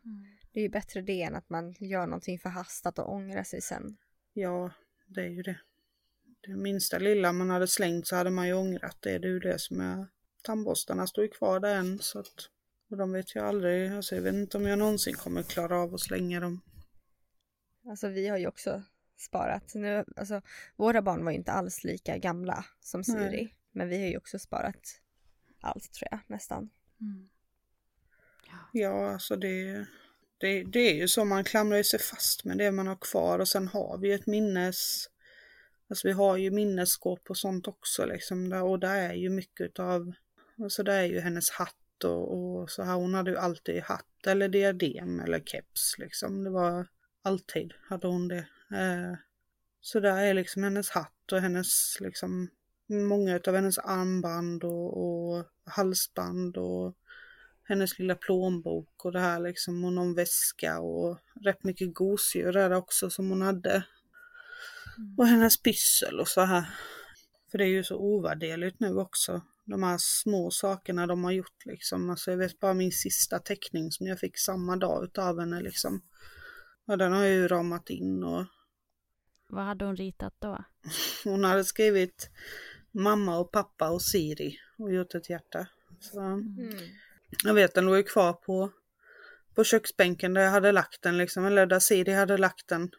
det 0.53 0.61
är 0.61 0.63
ju 0.63 0.69
bättre 0.69 1.01
det 1.03 1.23
än 1.23 1.35
att 1.35 1.51
man 1.51 1.75
gör 1.81 2.07
någonting 2.07 2.39
förhastat 2.39 2.99
och 2.99 3.13
ångrar 3.13 3.43
sig 3.43 3.61
sen. 3.61 3.97
Ja, 4.33 4.71
det 5.07 5.21
är 5.21 5.29
ju 5.29 5.43
det. 5.43 5.59
Det 6.41 6.57
minsta 6.57 6.99
lilla 6.99 7.33
man 7.33 7.51
hade 7.51 7.69
slängt 7.69 8.07
så 8.07 8.17
hade 8.17 8.31
man 8.31 8.47
ju 8.47 8.55
ångrat 8.55 8.97
det. 9.01 9.19
Det 9.19 9.29
är 9.29 9.33
ju 9.33 9.39
det 9.39 9.59
som 9.59 9.81
är... 9.81 10.07
Tandborstarna 10.43 11.07
står 11.07 11.25
ju 11.25 11.31
kvar 11.31 11.61
där 11.61 11.75
än 11.75 11.99
så 11.99 12.19
att... 12.19 12.51
Och 12.91 12.97
de 12.97 13.13
vet 13.13 13.35
jag 13.35 13.45
aldrig, 13.45 13.93
alltså 13.93 14.15
jag 14.15 14.23
vet 14.23 14.35
inte 14.35 14.57
om 14.57 14.67
jag 14.67 14.79
någonsin 14.79 15.15
kommer 15.15 15.43
klara 15.43 15.79
av 15.79 15.95
att 15.95 16.01
slänga 16.01 16.41
dem. 16.41 16.61
Alltså 17.89 18.09
vi 18.09 18.29
har 18.29 18.39
ju 18.39 18.47
också 18.47 18.83
sparat. 19.17 19.75
Nu, 19.75 20.05
alltså, 20.17 20.43
våra 20.77 21.03
barn 21.03 21.25
var 21.25 21.31
ju 21.31 21.37
inte 21.37 21.53
alls 21.53 21.85
lika 21.85 22.19
gamla 22.19 22.65
som 22.81 23.05
Siri. 23.05 23.17
Nej. 23.19 23.55
Men 23.77 23.89
vi 23.89 23.97
har 23.97 24.09
ju 24.09 24.17
också 24.17 24.39
sparat 24.39 25.01
allt 25.61 25.93
tror 25.93 26.09
jag, 26.11 26.21
nästan. 26.27 26.71
Mm. 27.01 27.29
Ja, 28.73 29.13
alltså 29.13 29.37
det, 29.37 29.87
det, 30.39 30.65
det 30.65 30.81
är 30.81 30.95
ju 30.95 31.09
så 31.09 31.25
man 31.25 31.45
klamrar 31.45 31.83
sig 31.83 32.01
fast 32.01 32.45
med 32.45 32.59
det 32.59 32.71
man 32.71 32.87
har 32.87 32.97
kvar 32.97 33.39
och 33.39 33.49
sen 33.49 33.69
har 33.69 33.99
vi 33.99 34.13
ett 34.13 34.27
minnes... 34.27 35.11
Alltså 35.89 36.09
vi 36.09 36.13
har 36.13 36.37
ju 36.37 36.51
minnesskåp 36.51 37.31
och 37.31 37.37
sånt 37.37 37.69
också 37.69 38.07
liksom 38.07 38.53
och 38.53 38.79
där 38.79 38.97
är 38.97 39.15
ju 39.15 39.31
mycket 39.31 39.79
av... 39.79 40.13
Alltså 40.63 40.83
det 40.83 40.93
är 40.93 41.05
ju 41.05 41.21
hennes 41.21 41.51
hatt 41.51 42.05
och, 42.05 42.35
och 42.35 42.71
så 42.71 42.83
här. 42.83 42.95
Hon 42.95 43.15
hade 43.15 43.31
ju 43.31 43.37
alltid 43.37 43.83
hatt 43.83 44.27
eller 44.27 44.49
diadem 44.49 45.21
eller 45.21 45.41
keps 45.41 45.99
liksom. 45.99 46.45
Det 46.45 46.51
var 46.51 46.87
alltid 47.23 47.75
hade 47.89 48.07
hon 48.07 48.29
det. 48.29 48.47
Eh, 48.71 49.15
så 49.81 50.01
där 50.01 50.17
är 50.17 50.35
liksom 50.35 50.63
hennes 50.63 50.91
hatt 50.91 51.33
och 51.33 51.41
hennes 51.41 51.97
liksom 52.01 52.51
många 52.89 53.41
av 53.47 53.55
hennes 53.55 53.79
armband 53.79 54.65
och, 54.65 55.07
och 55.07 55.45
halsband 55.65 56.57
och 56.57 56.97
hennes 57.69 57.99
lilla 57.99 58.15
plånbok 58.15 59.05
och 59.05 59.13
det 59.13 59.21
här 59.21 59.41
liksom 59.41 59.85
och 59.85 59.93
någon 59.93 60.15
väska 60.15 60.81
och 60.81 61.19
rätt 61.45 61.65
mycket 61.65 61.95
gosedjur 61.95 62.53
där 62.53 62.73
också 62.73 63.11
som 63.11 63.31
hon 63.31 63.43
hade. 63.43 63.85
Mm. 64.99 65.15
Och 65.19 65.27
hennes 65.27 65.63
pyssel 65.63 66.21
och 66.21 66.29
så 66.29 66.41
här. 66.41 66.65
För 67.51 67.59
det 67.59 67.65
är 67.65 67.69
ju 67.69 67.85
så 67.85 67.97
ovärderligt 67.97 68.81
nu 68.81 68.97
också. 68.97 69.43
De 69.65 69.83
här 69.83 69.97
små 70.01 70.51
sakerna 70.51 71.07
de 71.07 71.25
har 71.25 71.33
gjort 71.33 71.67
liksom. 71.67 72.11
Alltså 72.11 72.31
jag 72.31 72.39
vet 72.39 72.61
bara 72.61 72.75
min 72.75 72.93
sista 72.93 73.39
teckning 73.39 73.93
som 73.93 74.07
jag 74.07 74.19
fick 74.19 74.39
samma 74.39 74.77
dag 74.77 75.05
utav 75.05 75.41
henne 75.41 75.61
liksom. 75.61 76.03
Och 76.87 76.99
den 76.99 77.13
har 77.13 77.23
jag 77.23 77.33
ju 77.33 77.49
ramat 77.49 77.91
in 77.91 78.25
och 78.25 78.45
Vad 79.49 79.65
hade 79.65 79.85
hon 79.85 79.97
ritat 79.97 80.35
då? 80.39 80.65
hon 81.25 81.45
hade 81.45 81.65
skrivit 81.65 82.31
mamma 82.97 83.39
och 83.39 83.53
pappa 83.53 83.91
och 83.91 84.03
Siri 84.03 84.59
och 84.79 84.93
gjort 84.93 85.15
ett 85.15 85.31
hjärta. 85.31 85.67
Så, 86.01 86.21
Mm. 86.21 86.79
Jag 87.45 87.55
vet 87.55 87.75
den 87.75 87.87
låg 87.87 87.97
ju 87.97 88.03
kvar 88.03 88.33
på, 88.33 88.73
på 89.55 89.65
köksbänken 89.65 90.35
där 90.35 90.43
jag 90.43 90.51
hade 90.51 90.73
lagt 90.73 91.03
den 91.03 91.19
liksom, 91.19 91.45
eller 91.45 91.67
där 91.67 91.79
Siri 91.79 92.13
hade 92.13 92.39
lagt 92.39 92.69
den. 92.69 92.91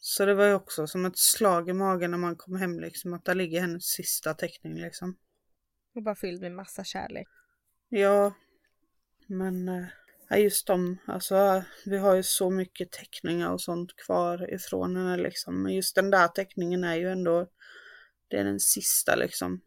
Så 0.00 0.26
det 0.26 0.34
var 0.34 0.44
ju 0.44 0.54
också 0.54 0.86
som 0.86 1.04
ett 1.04 1.18
slag 1.18 1.68
i 1.68 1.72
magen 1.72 2.10
när 2.10 2.18
man 2.18 2.36
kom 2.36 2.56
hem 2.56 2.80
liksom, 2.80 3.12
att 3.14 3.24
där 3.24 3.34
ligger 3.34 3.60
hennes 3.60 3.84
sista 3.84 4.34
teckning 4.34 4.74
liksom. 4.80 5.16
Och 5.94 6.02
bara 6.02 6.14
fylld 6.14 6.40
med 6.40 6.52
massa 6.52 6.84
kärlek. 6.84 7.28
Ja, 7.88 8.34
men 9.26 9.68
eh, 9.68 9.86
ja, 10.28 10.36
just 10.36 10.66
de, 10.66 10.98
alltså 11.06 11.64
vi 11.84 11.98
har 11.98 12.14
ju 12.14 12.22
så 12.22 12.50
mycket 12.50 12.90
teckningar 12.90 13.52
och 13.52 13.60
sånt 13.60 13.96
kvar 13.96 14.54
ifrån 14.54 14.96
henne 14.96 15.16
liksom. 15.16 15.62
Men 15.62 15.74
just 15.74 15.94
den 15.94 16.10
där 16.10 16.28
teckningen 16.28 16.84
är 16.84 16.94
ju 16.94 17.10
ändå, 17.10 17.46
det 18.30 18.36
är 18.36 18.44
den 18.44 18.60
sista 18.60 19.14
liksom. 19.16 19.60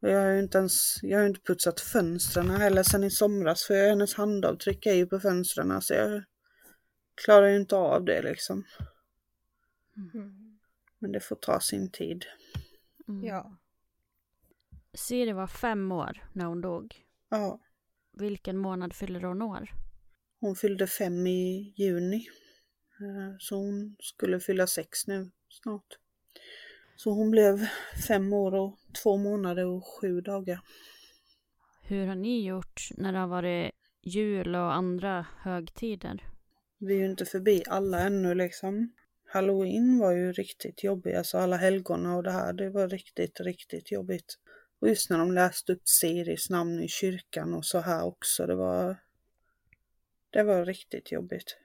Och 0.00 0.10
jag 0.10 0.20
har 0.22 0.30
ju 0.30 0.38
inte 0.38 0.58
ens, 0.58 0.98
jag 1.02 1.18
har 1.18 1.22
ju 1.22 1.28
inte 1.28 1.40
putsat 1.40 1.80
fönstren 1.80 2.50
heller 2.50 2.82
sedan 2.82 3.04
i 3.04 3.10
somras 3.10 3.64
för 3.64 3.88
hennes 3.88 4.14
handavtryck 4.14 4.86
är 4.86 4.94
ju 4.94 5.06
på 5.06 5.20
fönstren 5.20 5.82
så 5.82 5.94
jag 5.94 6.24
klarar 7.24 7.46
ju 7.48 7.56
inte 7.56 7.76
av 7.76 8.04
det 8.04 8.22
liksom. 8.22 8.64
Mm. 9.96 10.58
Men 10.98 11.12
det 11.12 11.20
får 11.20 11.36
ta 11.36 11.60
sin 11.60 11.90
tid. 11.90 12.24
Mm. 13.08 13.24
Ja. 13.24 13.56
Siri 14.94 15.32
var 15.32 15.46
fem 15.46 15.92
år 15.92 16.28
när 16.32 16.44
hon 16.44 16.60
dog. 16.60 17.04
Ja, 17.28 17.60
Vilken 18.12 18.58
månad 18.58 18.94
fyller 18.94 19.20
hon 19.20 19.42
år? 19.42 19.70
hon 20.40 20.56
fyllde 20.56 20.86
fem 20.86 21.26
i 21.26 21.74
juni. 21.76 22.26
Eh, 23.00 23.36
Så 23.38 23.56
hon 23.56 23.96
skulle 24.00 24.40
fylla 24.40 24.66
sex 24.66 25.06
nu 25.06 25.30
snart. 25.48 25.98
Så 26.96 27.10
hon 27.10 27.30
blev 27.30 27.66
fem 28.08 28.32
år 28.32 28.54
och 28.54 28.78
två 29.02 29.16
månader 29.16 29.66
och 29.66 29.86
sju 29.86 30.20
dagar. 30.20 30.60
Hur 31.82 32.06
har 32.06 32.14
ni 32.14 32.46
gjort 32.46 32.88
när 32.96 33.12
det 33.12 33.18
har 33.18 33.26
varit 33.26 33.72
jul 34.02 34.54
och 34.54 34.74
andra 34.74 35.26
högtider? 35.38 36.24
Vi 36.78 36.94
är 36.94 36.98
ju 36.98 37.06
inte 37.06 37.24
förbi 37.24 37.62
alla 37.66 38.00
ännu 38.00 38.34
liksom. 38.34 38.92
Halloween 39.28 39.98
var 39.98 40.12
ju 40.12 40.32
riktigt 40.32 40.84
jobbig, 40.84 41.14
alltså 41.14 41.38
alla 41.38 41.56
helgona 41.56 42.16
och 42.16 42.22
det 42.22 42.30
här, 42.30 42.52
det 42.52 42.70
var 42.70 42.88
riktigt, 42.88 43.40
riktigt 43.40 43.92
jobbigt. 43.92 44.38
Och 44.80 44.88
just 44.88 45.10
när 45.10 45.18
de 45.18 45.32
läste 45.32 45.72
upp 45.72 45.88
Siris 45.88 46.50
namn 46.50 46.82
i 46.82 46.88
kyrkan 46.88 47.54
och 47.54 47.64
så 47.64 47.78
här 47.78 48.04
också, 48.04 48.46
det 48.46 48.54
var... 48.54 48.96
Det 50.30 50.42
var 50.42 50.64
riktigt 50.64 51.12
jobbigt. 51.12 51.56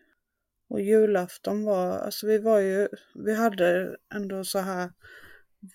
Och 0.72 0.82
julafton 0.82 1.64
var, 1.64 1.98
alltså 1.98 2.28
vi 2.28 2.38
var 2.38 2.60
ju, 2.60 2.88
vi 3.16 3.36
hade 3.36 3.96
ändå 4.14 4.44
så 4.44 4.60
här, 4.60 4.92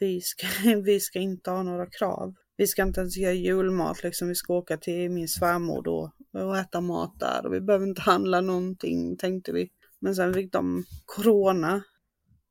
vi 0.00 0.20
ska, 0.20 0.46
vi 0.84 1.00
ska 1.00 1.18
inte 1.18 1.50
ha 1.50 1.62
några 1.62 1.86
krav. 1.86 2.34
Vi 2.56 2.66
ska 2.66 2.82
inte 2.82 3.00
ens 3.00 3.16
göra 3.16 3.32
julmat 3.32 4.02
liksom, 4.02 4.28
vi 4.28 4.34
ska 4.34 4.54
åka 4.54 4.76
till 4.76 5.10
min 5.10 5.28
svärmor 5.28 5.82
då 5.82 6.12
och 6.32 6.56
äta 6.56 6.80
mat 6.80 7.20
där 7.20 7.46
och 7.46 7.54
vi 7.54 7.60
behöver 7.60 7.86
inte 7.86 8.00
handla 8.00 8.40
någonting 8.40 9.16
tänkte 9.16 9.52
vi. 9.52 9.70
Men 9.98 10.14
sen 10.14 10.34
fick 10.34 10.52
de 10.52 10.84
corona. 11.04 11.82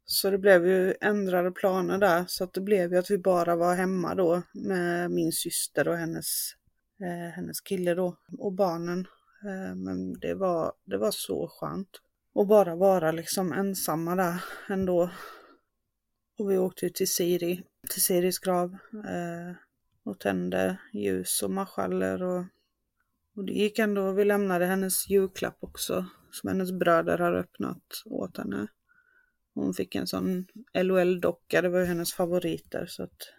Så 0.05 0.29
det 0.29 0.37
blev 0.37 0.67
ju 0.67 0.93
ändrade 1.01 1.51
planer 1.51 1.97
där 1.97 2.25
så 2.27 2.43
att 2.43 2.53
det 2.53 2.61
blev 2.61 2.91
ju 2.91 2.97
att 2.97 3.11
vi 3.11 3.17
bara 3.17 3.55
var 3.55 3.75
hemma 3.75 4.15
då 4.15 4.41
med 4.53 5.11
min 5.11 5.31
syster 5.31 5.87
och 5.87 5.97
hennes, 5.97 6.51
eh, 7.01 7.31
hennes 7.35 7.61
kille 7.61 7.93
då 7.93 8.17
och 8.37 8.53
barnen. 8.53 9.07
Eh, 9.45 9.75
men 9.75 10.19
det 10.19 10.33
var, 10.33 10.73
det 10.85 10.97
var 10.97 11.11
så 11.11 11.47
skönt. 11.47 12.01
Och 12.35 12.47
bara 12.47 12.75
vara 12.75 13.11
liksom 13.11 13.53
ensamma 13.53 14.15
där 14.15 14.43
ändå. 14.69 15.09
Och 16.37 16.51
vi 16.51 16.57
åkte 16.57 16.85
ju 16.85 16.89
till 16.89 17.11
Siri, 17.11 17.63
till 17.89 18.01
Siris 18.01 18.39
grav. 18.39 18.77
Eh, 18.93 19.55
och 20.03 20.19
tände 20.19 20.77
ljus 20.93 21.43
och 21.43 21.51
marschaller 21.51 22.23
och, 22.23 22.43
och 23.35 23.45
det 23.45 23.53
gick 23.53 23.79
ändå. 23.79 24.11
Vi 24.11 24.25
lämnade 24.25 24.65
hennes 24.65 25.09
julklapp 25.09 25.57
också 25.59 26.05
som 26.31 26.49
hennes 26.49 26.71
bröder 26.71 27.17
har 27.17 27.33
öppnat 27.33 28.03
åt 28.05 28.37
henne. 28.37 28.67
Hon 29.53 29.73
fick 29.73 29.95
en 29.95 30.07
sån 30.07 30.45
LOL-docka, 30.73 31.61
det 31.61 31.69
var 31.69 31.79
ju 31.79 31.85
hennes 31.85 32.13
favoriter. 32.13 32.85
Så 32.85 33.03
att, 33.03 33.33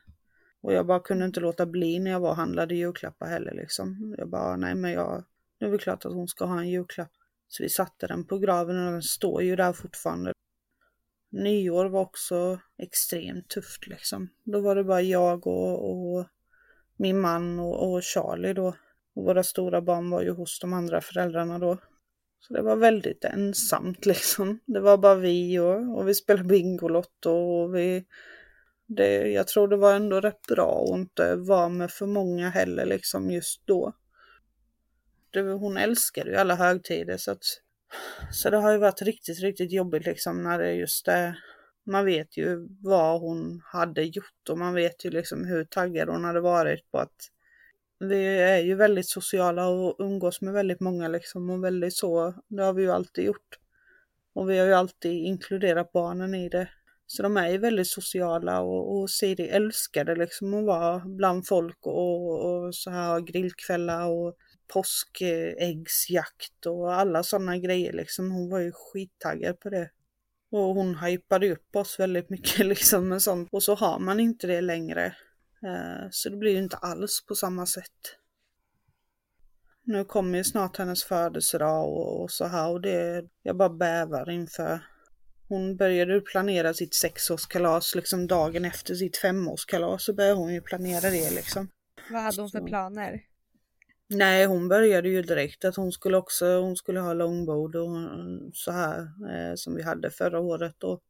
och 0.60 0.72
jag 0.72 0.86
bara 0.86 1.00
kunde 1.00 1.24
inte 1.24 1.40
låta 1.40 1.66
bli 1.66 1.98
när 1.98 2.10
jag 2.10 2.20
var 2.20 2.30
och 2.30 2.36
handlade 2.36 2.74
julklappar 2.74 3.26
heller 3.26 3.54
liksom. 3.54 4.14
Jag 4.18 4.28
bara, 4.28 4.42
ah, 4.42 4.56
nej 4.56 4.74
men 4.74 4.92
jag, 4.92 5.24
nu 5.60 5.66
är 5.66 5.72
det 5.72 5.78
klart 5.78 6.04
att 6.04 6.12
hon 6.12 6.28
ska 6.28 6.44
ha 6.44 6.60
en 6.60 6.70
julklapp. 6.70 7.12
Så 7.48 7.62
vi 7.62 7.68
satte 7.68 8.06
den 8.06 8.26
på 8.26 8.38
graven 8.38 8.86
och 8.86 8.92
den 8.92 9.02
står 9.02 9.42
ju 9.42 9.56
där 9.56 9.72
fortfarande. 9.72 10.32
Nyår 11.30 11.86
var 11.86 12.00
också 12.00 12.60
extremt 12.78 13.48
tufft 13.48 13.86
liksom. 13.86 14.28
Då 14.44 14.60
var 14.60 14.76
det 14.76 14.84
bara 14.84 15.02
jag 15.02 15.46
och, 15.46 15.90
och 15.90 16.26
min 16.96 17.20
man 17.20 17.60
och, 17.60 17.92
och 17.92 18.02
Charlie 18.04 18.52
då. 18.52 18.76
Och 19.14 19.24
våra 19.24 19.42
stora 19.42 19.82
barn 19.82 20.10
var 20.10 20.22
ju 20.22 20.30
hos 20.30 20.60
de 20.60 20.72
andra 20.72 21.00
föräldrarna 21.00 21.58
då. 21.58 21.78
Så 22.38 22.54
det 22.54 22.62
var 22.62 22.76
väldigt 22.76 23.24
ensamt 23.24 24.06
liksom. 24.06 24.60
Det 24.66 24.80
var 24.80 24.98
bara 24.98 25.14
vi 25.14 25.58
och, 25.58 25.98
och 25.98 26.08
vi 26.08 26.14
spelade 26.14 26.48
Bingolotto 26.48 27.30
och 27.30 27.76
vi... 27.76 28.04
Det, 28.88 29.28
jag 29.28 29.48
tror 29.48 29.68
det 29.68 29.76
var 29.76 29.94
ändå 29.94 30.20
rätt 30.20 30.46
bra 30.48 30.84
att 30.84 30.98
inte 30.98 31.36
vara 31.36 31.68
med 31.68 31.90
för 31.90 32.06
många 32.06 32.50
heller 32.50 32.86
liksom 32.86 33.30
just 33.30 33.66
då. 33.66 33.92
Hon 35.34 35.76
älskade 35.76 36.30
ju 36.30 36.36
alla 36.36 36.54
högtider 36.54 37.16
så 37.16 37.30
att... 37.30 37.44
Så 38.32 38.50
det 38.50 38.56
har 38.56 38.72
ju 38.72 38.78
varit 38.78 39.02
riktigt, 39.02 39.40
riktigt 39.40 39.72
jobbigt 39.72 40.06
liksom 40.06 40.42
när 40.42 40.58
det 40.58 40.72
just 40.72 41.08
är... 41.08 41.38
Man 41.86 42.04
vet 42.04 42.36
ju 42.36 42.68
vad 42.82 43.20
hon 43.20 43.60
hade 43.64 44.02
gjort 44.02 44.48
och 44.50 44.58
man 44.58 44.74
vet 44.74 45.04
ju 45.04 45.10
liksom 45.10 45.44
hur 45.44 45.64
taggad 45.64 46.08
hon 46.08 46.24
hade 46.24 46.40
varit 46.40 46.90
på 46.90 46.98
att 46.98 47.30
vi 47.98 48.26
är 48.26 48.58
ju 48.58 48.74
väldigt 48.74 49.08
sociala 49.08 49.68
och 49.68 49.96
umgås 49.98 50.40
med 50.40 50.54
väldigt 50.54 50.80
många 50.80 51.08
liksom 51.08 51.50
och 51.50 51.64
väldigt 51.64 51.96
så, 51.96 52.34
det 52.48 52.62
har 52.62 52.72
vi 52.72 52.82
ju 52.82 52.90
alltid 52.90 53.24
gjort. 53.24 53.58
Och 54.32 54.50
vi 54.50 54.58
har 54.58 54.66
ju 54.66 54.72
alltid 54.72 55.12
inkluderat 55.12 55.92
barnen 55.92 56.34
i 56.34 56.48
det. 56.48 56.68
Så 57.06 57.22
de 57.22 57.36
är 57.36 57.48
ju 57.48 57.58
väldigt 57.58 57.88
sociala 57.88 58.60
och, 58.60 58.96
och 58.96 59.10
Siri 59.10 59.48
älskade 59.48 60.16
liksom 60.16 60.54
att 60.54 60.64
vara 60.64 60.98
bland 60.98 61.46
folk 61.46 61.86
och, 61.86 62.44
och 62.44 62.74
så 62.74 62.90
här 62.90 63.20
grillkvällar 63.20 64.08
och 64.08 64.36
påskäggsjakt 64.68 66.66
och 66.66 66.94
alla 66.94 67.22
sådana 67.22 67.58
grejer 67.58 67.92
liksom. 67.92 68.30
Hon 68.30 68.50
var 68.50 68.58
ju 68.58 68.72
skittaggad 68.72 69.60
på 69.60 69.70
det. 69.70 69.90
Och 70.50 70.74
hon 70.74 70.96
hypade 70.96 71.52
upp 71.52 71.76
oss 71.76 72.00
väldigt 72.00 72.30
mycket 72.30 72.66
liksom 72.66 73.08
med 73.08 73.22
sånt. 73.22 73.48
Och 73.52 73.62
så 73.62 73.74
har 73.74 73.98
man 73.98 74.20
inte 74.20 74.46
det 74.46 74.60
längre. 74.60 75.06
Eh, 75.62 76.08
Så 76.10 76.28
det 76.28 76.36
blir 76.36 76.52
ju 76.52 76.58
inte 76.58 76.76
alls 76.76 77.24
på 77.28 77.34
samma 77.34 77.66
sätt. 77.66 78.16
Nu 79.84 80.04
kommer 80.04 80.38
ju 80.38 80.44
snart 80.44 80.76
hennes 80.76 81.04
födelsedag 81.04 81.88
och, 81.88 82.22
och 82.22 82.30
så 82.30 82.44
här 82.44 82.68
och 82.70 82.80
det, 82.80 83.24
jag 83.42 83.56
bara 83.56 83.68
bävar 83.68 84.30
inför. 84.30 84.80
Hon 85.48 85.76
började 85.76 86.20
planera 86.20 86.74
sitt 86.74 86.94
sexårskalas 86.94 87.94
liksom 87.94 88.26
dagen 88.26 88.64
efter 88.64 88.94
sitt 88.94 89.16
femårskalas 89.16 90.04
så 90.04 90.14
började 90.14 90.36
hon 90.36 90.54
ju 90.54 90.60
planera 90.60 91.10
det 91.10 91.30
liksom. 91.30 91.68
Vad 92.10 92.22
hade 92.22 92.40
hon 92.40 92.50
för 92.50 92.60
planer? 92.60 93.20
Nej, 94.08 94.46
hon 94.46 94.68
började 94.68 95.08
ju 95.08 95.22
direkt 95.22 95.64
att 95.64 95.76
hon 95.76 95.92
skulle 95.92 96.16
också, 96.16 96.60
hon 96.60 96.76
skulle 96.76 97.00
ha 97.00 97.12
långbord 97.12 97.76
och 97.76 97.96
så 98.54 98.72
här 98.72 99.00
eh, 99.00 99.54
som 99.54 99.74
vi 99.74 99.82
hade 99.82 100.10
förra 100.10 100.40
året 100.40 100.84
och 100.84 101.02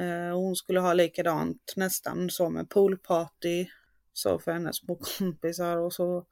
eh, 0.00 0.30
och 0.30 0.40
hon 0.40 0.56
skulle 0.56 0.80
ha 0.80 0.92
likadant 0.92 1.72
nästan 1.76 2.30
så 2.30 2.50
med 2.50 2.68
poolparty 2.70 3.66
så 4.12 4.38
för 4.38 4.52
hennes 4.52 4.76
små 4.76 4.96
kompisar 5.18 5.76
och 5.76 5.92
så 5.92 6.26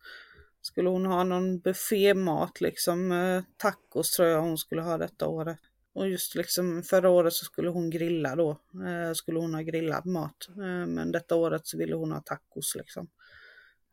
skulle 0.60 0.88
hon 0.88 1.06
ha 1.06 1.24
någon 1.24 1.58
buffémat 1.58 2.60
liksom, 2.60 3.12
eh, 3.12 3.42
tacos 3.56 4.10
tror 4.10 4.28
jag 4.28 4.42
hon 4.42 4.58
skulle 4.58 4.82
ha 4.82 4.98
detta 4.98 5.28
året. 5.28 5.58
Och 5.92 6.08
just 6.08 6.34
liksom 6.34 6.82
förra 6.82 7.10
året 7.10 7.32
så 7.32 7.44
skulle 7.44 7.68
hon 7.68 7.90
grilla 7.90 8.36
då, 8.36 8.50
eh, 8.86 9.12
skulle 9.14 9.38
hon 9.38 9.54
ha 9.54 9.60
grillad 9.60 10.06
mat. 10.06 10.48
Eh, 10.48 10.86
men 10.86 11.12
detta 11.12 11.34
året 11.34 11.66
så 11.66 11.78
ville 11.78 11.96
hon 11.96 12.12
ha 12.12 12.20
tacos 12.20 12.74
liksom. 12.76 13.08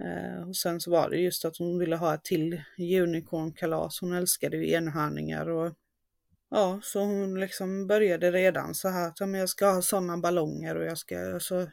Eh, 0.04 0.48
och 0.48 0.56
sen 0.56 0.80
så 0.80 0.92
var 0.92 1.10
det 1.10 1.18
just 1.18 1.46
att 1.46 1.58
hon 1.58 1.80
ville 1.80 1.96
ha 1.96 2.14
ett 2.14 2.24
till 2.24 2.62
unicornkalas. 2.80 4.02
Hon 4.02 4.14
älskade 4.14 4.58
ju 4.58 4.72
enhörningar 4.72 5.50
och 5.50 5.74
ja, 6.50 6.80
så 6.84 7.00
hon 7.00 7.40
liksom 7.40 7.88
började 7.88 8.32
redan 8.32 8.76
så 8.76 8.90
här 8.90 9.08
att 9.08 9.20
ja, 9.20 9.26
men 9.26 9.40
jag 9.40 9.50
ska 9.50 9.72
ha 9.72 9.82
sådana 9.82 10.18
ballonger 10.18 10.76
och 10.76 10.86
jag 10.86 10.98
ska, 10.98 11.34
alltså, 11.34 11.70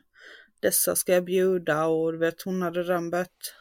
dessa 0.60 0.96
ska 0.96 1.12
jag 1.12 1.24
bjuda 1.24 1.86
och 1.86 2.12
du 2.12 2.18
vet 2.18 2.42
hon 2.42 2.62
hade 2.62 2.82
redan 2.82 3.10
börjat 3.10 3.54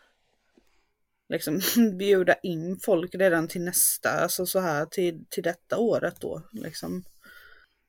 liksom 1.30 1.62
bjuda 1.98 2.36
in 2.44 2.80
folk 2.80 3.16
redan 3.16 3.48
till 3.48 3.62
nästa, 3.62 4.10
alltså 4.10 4.46
så 4.46 4.60
här 4.60 4.86
till, 4.86 5.26
till 5.30 5.44
detta 5.44 5.78
året 5.78 6.16
då 6.22 6.42
liksom. 6.52 7.04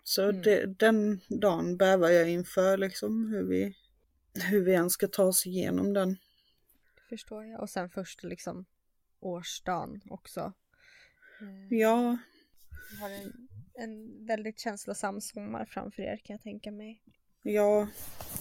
Så 0.05 0.33
det, 0.33 0.78
den 0.78 1.20
dagen 1.28 1.76
bävar 1.76 2.09
jag 2.09 2.31
inför 2.31 2.76
liksom 2.76 3.26
hur 3.33 3.49
vi, 3.49 3.74
hur 4.35 4.64
vi 4.64 4.72
ens 4.72 4.93
ska 4.93 5.09
ta 5.09 5.24
oss 5.24 5.47
igenom 5.47 5.93
den. 5.93 6.16
Förstår 7.11 7.45
jag. 7.45 7.61
Och 7.61 7.71
sen 7.71 7.91
först 7.91 8.23
liksom 8.23 8.67
årsdagen 9.21 10.01
också. 10.11 10.53
Ja. 11.71 12.19
Ni 12.91 12.99
har 13.01 13.11
en, 13.11 13.49
en 13.75 14.27
väldigt 14.27 14.61
känslosam 14.61 15.21
sommar 15.21 15.65
framför 15.65 16.03
er 16.03 16.17
kan 16.17 16.35
jag 16.35 16.43
tänka 16.43 16.73
mig. 16.73 17.03
Ja, 17.43 17.89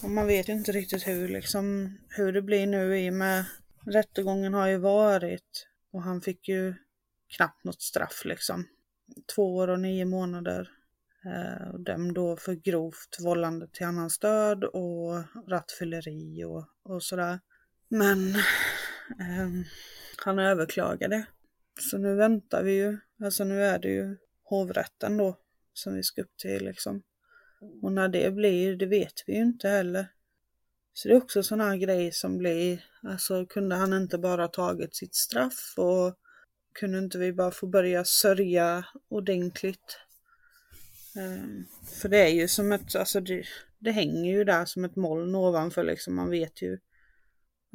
och 0.04 0.10
man 0.10 0.28
vet 0.28 0.50
ju 0.50 0.54
inte 0.54 0.72
riktigt 0.72 1.08
hur, 1.08 1.28
liksom, 1.28 1.98
hur 2.10 2.34
det 2.34 2.42
blir 2.42 2.68
nu 2.68 3.00
i 3.00 3.10
och 3.10 3.14
med 3.14 3.46
rättegången 3.86 4.54
har 4.54 4.68
ju 4.68 4.78
varit 4.78 5.68
och 5.92 6.04
han 6.04 6.22
fick 6.22 6.48
ju 6.48 6.74
knappt 7.38 7.64
något 7.64 7.82
straff 7.82 8.22
liksom. 8.26 8.66
Två 9.36 9.56
år 9.56 9.68
och 9.68 9.80
nio 9.80 10.06
månader. 10.06 10.70
Eh, 11.26 11.74
dömd 11.80 12.14
då 12.14 12.38
för 12.38 12.54
grovt 12.54 13.18
vållande 13.20 13.68
till 13.68 13.86
annans 13.86 14.20
död 14.20 14.64
och 14.64 15.24
rattfylleri 15.48 16.44
och, 16.44 16.66
och 16.84 17.04
sådär. 17.04 17.40
Men 17.90 18.36
eh, 19.20 19.50
han 20.18 20.40
överklagade. 20.40 21.26
Så 21.80 21.98
nu 21.98 22.16
väntar 22.16 22.64
vi 22.64 22.72
ju. 22.72 22.98
Alltså 23.24 23.44
nu 23.44 23.64
är 23.64 23.80
det 23.80 23.90
ju 23.90 24.18
hovrätten 24.44 25.18
då 25.18 25.38
som 25.74 25.96
vi 25.96 26.04
ska 26.04 26.22
upp 26.22 26.38
till 26.38 26.66
liksom. 26.66 27.04
Och 27.82 27.92
när 27.92 28.08
det 28.08 28.32
blir, 28.32 28.76
det 28.76 28.86
vet 28.86 29.24
vi 29.28 29.34
ju 29.34 29.42
inte 29.42 29.70
heller. 29.70 30.08
Så 30.94 31.08
det 31.08 31.14
är 31.14 31.18
också 31.18 31.44
sådana 31.44 31.70
här 31.70 31.78
grejer 31.78 32.12
som 32.12 32.38
blir, 32.38 32.86
alltså 33.04 33.46
kunde 33.46 33.76
han 33.76 33.94
inte 33.94 34.18
bara 34.18 34.48
tagit 34.48 34.96
sitt 34.96 35.16
straff 35.16 35.74
och 35.78 36.16
kunde 36.74 36.98
inte 36.98 37.18
vi 37.18 37.34
bara 37.34 37.52
få 37.52 37.68
börja 37.68 38.04
sörja 38.06 38.86
ordentligt? 39.10 39.98
Um, 41.16 41.68
för 42.02 42.10
det 42.10 42.18
är 42.18 42.34
ju 42.34 42.48
som 42.48 42.72
ett, 42.72 42.96
alltså 42.96 43.22
det, 43.22 43.44
det 43.80 43.92
hänger 43.92 44.32
ju 44.32 44.44
där 44.44 44.66
som 44.66 44.86
ett 44.86 44.96
moln 44.96 45.36
ovanför 45.36 45.84
liksom, 45.84 46.16
man 46.16 46.30
vet 46.30 46.62
ju. 46.62 46.80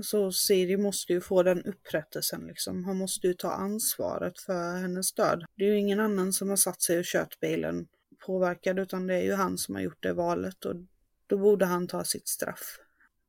Så 0.02 0.32
Siri 0.32 0.76
måste 0.76 1.12
ju 1.12 1.20
få 1.20 1.42
den 1.42 1.62
upprättelsen 1.62 2.46
liksom. 2.46 2.84
Han 2.84 2.96
måste 2.96 3.26
ju 3.26 3.34
ta 3.34 3.50
ansvaret 3.50 4.40
för 4.40 4.76
hennes 4.76 5.12
död. 5.12 5.44
Det 5.56 5.64
är 5.64 5.68
ju 5.68 5.78
ingen 5.78 6.00
annan 6.00 6.32
som 6.32 6.48
har 6.48 6.56
satt 6.56 6.82
sig 6.82 6.98
och 6.98 7.04
kört 7.04 7.40
bilen 7.40 7.86
påverkad 8.26 8.78
utan 8.78 9.06
det 9.06 9.14
är 9.14 9.22
ju 9.22 9.32
han 9.32 9.58
som 9.58 9.74
har 9.74 9.82
gjort 9.82 10.02
det 10.02 10.12
valet 10.12 10.64
och 10.64 10.74
då 11.26 11.38
borde 11.38 11.64
han 11.64 11.86
ta 11.86 12.04
sitt 12.04 12.28
straff. 12.28 12.78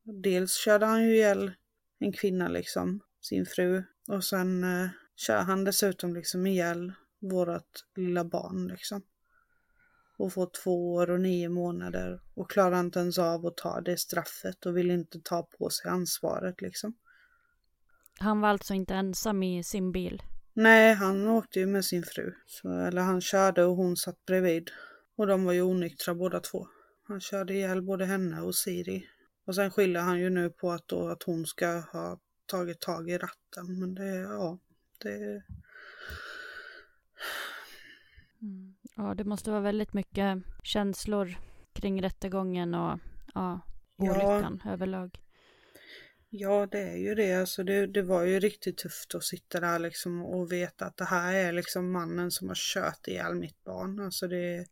Dels 0.03 0.53
körde 0.53 0.85
han 0.85 1.03
ju 1.03 1.15
ihjäl 1.15 1.51
en 1.99 2.13
kvinna 2.13 2.47
liksom, 2.47 2.99
sin 3.21 3.45
fru 3.45 3.83
och 4.07 4.23
sen 4.23 4.63
eh, 4.63 4.89
kör 5.15 5.41
han 5.41 5.63
dessutom 5.63 6.13
liksom 6.13 6.47
ihjäl 6.47 6.93
vårat 7.19 7.85
lilla 7.95 8.23
barn 8.23 8.67
liksom. 8.67 9.01
Och 10.17 10.33
får 10.33 10.49
två 10.63 10.93
år 10.93 11.09
och 11.09 11.21
nio 11.21 11.49
månader 11.49 12.21
och 12.33 12.51
klarar 12.51 12.79
inte 12.79 12.99
ens 12.99 13.17
av 13.17 13.45
att 13.45 13.57
ta 13.57 13.81
det 13.81 13.97
straffet 13.99 14.65
och 14.65 14.77
vill 14.77 14.91
inte 14.91 15.19
ta 15.19 15.43
på 15.43 15.69
sig 15.69 15.91
ansvaret 15.91 16.61
liksom. 16.61 16.93
Han 18.19 18.41
var 18.41 18.49
alltså 18.49 18.73
inte 18.73 18.93
ensam 18.93 19.43
i 19.43 19.63
sin 19.63 19.91
bil? 19.91 20.23
Nej, 20.53 20.93
han 20.93 21.27
åkte 21.27 21.59
ju 21.59 21.65
med 21.65 21.85
sin 21.85 22.03
fru. 22.03 22.33
Så, 22.45 22.79
eller 22.79 23.01
han 23.01 23.21
körde 23.21 23.63
och 23.63 23.75
hon 23.75 23.97
satt 23.97 24.25
bredvid. 24.25 24.71
Och 25.15 25.27
de 25.27 25.43
var 25.43 25.53
ju 25.53 25.61
onyktra 25.61 26.15
båda 26.15 26.39
två. 26.39 26.67
Han 27.07 27.21
körde 27.21 27.53
ihjäl 27.53 27.81
både 27.81 28.05
henne 28.05 28.41
och 28.41 28.55
Siri. 28.55 29.07
Och 29.45 29.55
sen 29.55 29.71
skyller 29.71 29.99
han 29.99 30.19
ju 30.19 30.29
nu 30.29 30.49
på 30.49 30.71
att, 30.71 30.87
då, 30.87 31.07
att 31.07 31.23
hon 31.23 31.45
ska 31.45 31.67
ha 31.67 32.19
tagit 32.45 32.81
tag 32.81 33.09
i 33.09 33.17
ratten. 33.17 33.79
Men 33.79 33.95
det, 33.95 34.15
ja, 34.15 34.59
det... 34.99 35.43
Mm. 38.41 38.75
Ja, 38.95 39.13
det 39.15 39.23
måste 39.23 39.51
vara 39.51 39.61
väldigt 39.61 39.93
mycket 39.93 40.37
känslor 40.63 41.37
kring 41.73 42.01
rättegången 42.01 42.73
och 42.73 42.99
ja, 43.33 43.59
olyckan 43.97 44.61
ja. 44.65 44.71
överlag. 44.71 45.19
Ja, 46.29 46.67
det 46.71 46.81
är 46.81 46.97
ju 46.97 47.15
det. 47.15 47.33
Alltså 47.33 47.63
det. 47.63 47.87
Det 47.87 48.01
var 48.01 48.23
ju 48.23 48.39
riktigt 48.39 48.77
tufft 48.77 49.15
att 49.15 49.23
sitta 49.23 49.59
där 49.59 49.79
liksom 49.79 50.25
och 50.25 50.51
veta 50.51 50.85
att 50.85 50.97
det 50.97 51.05
här 51.05 51.33
är 51.33 51.51
liksom 51.51 51.91
mannen 51.91 52.31
som 52.31 52.47
har 52.47 52.55
kört 52.55 53.07
ihjäl 53.07 53.35
mitt 53.35 53.63
barn. 53.63 53.99
Alltså 53.99 54.27
det, 54.27 54.65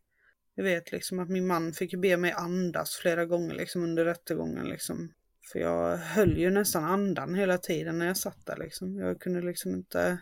jag 0.54 0.64
vet 0.64 0.92
liksom 0.92 1.18
att 1.18 1.28
min 1.28 1.46
man 1.46 1.72
fick 1.72 1.94
be 1.94 2.16
mig 2.16 2.32
andas 2.32 2.96
flera 2.96 3.26
gånger 3.26 3.54
liksom 3.54 3.82
under 3.82 4.04
rättegången 4.04 4.68
liksom. 4.68 5.12
För 5.52 5.58
jag 5.58 5.96
höll 5.96 6.38
ju 6.38 6.50
nästan 6.50 6.84
andan 6.84 7.34
hela 7.34 7.58
tiden 7.58 7.98
när 7.98 8.06
jag 8.06 8.16
satt 8.16 8.46
där 8.46 8.56
liksom. 8.56 8.96
Jag 8.96 9.20
kunde 9.20 9.42
liksom 9.42 9.74
inte... 9.74 10.18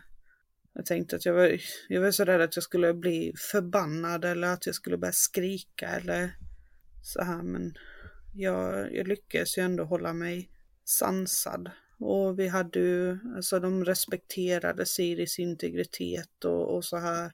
Jag 0.73 0.85
tänkte 0.85 1.15
att 1.15 1.25
jag 1.25 1.33
var, 1.33 1.59
jag 1.89 2.01
var 2.01 2.11
så 2.11 2.23
rädd 2.23 2.41
att 2.41 2.55
jag 2.55 2.63
skulle 2.63 2.93
bli 2.93 3.33
förbannad 3.51 4.25
eller 4.25 4.47
att 4.47 4.65
jag 4.65 4.75
skulle 4.75 4.97
börja 4.97 5.13
skrika 5.13 5.87
eller 5.87 6.35
så 7.03 7.23
här 7.23 7.43
men 7.43 7.73
jag, 8.35 8.95
jag 8.95 9.07
lyckades 9.07 9.57
ju 9.57 9.61
ändå 9.61 9.83
hålla 9.83 10.13
mig 10.13 10.49
sansad. 10.85 11.71
Och 11.99 12.39
vi 12.39 12.47
hade 12.47 12.79
ju, 12.79 13.17
alltså 13.35 13.59
de 13.59 13.85
respekterade 13.85 14.85
Siris 14.85 15.39
integritet 15.39 16.45
och, 16.45 16.75
och 16.75 16.85
så 16.85 16.97
här. 16.97 17.31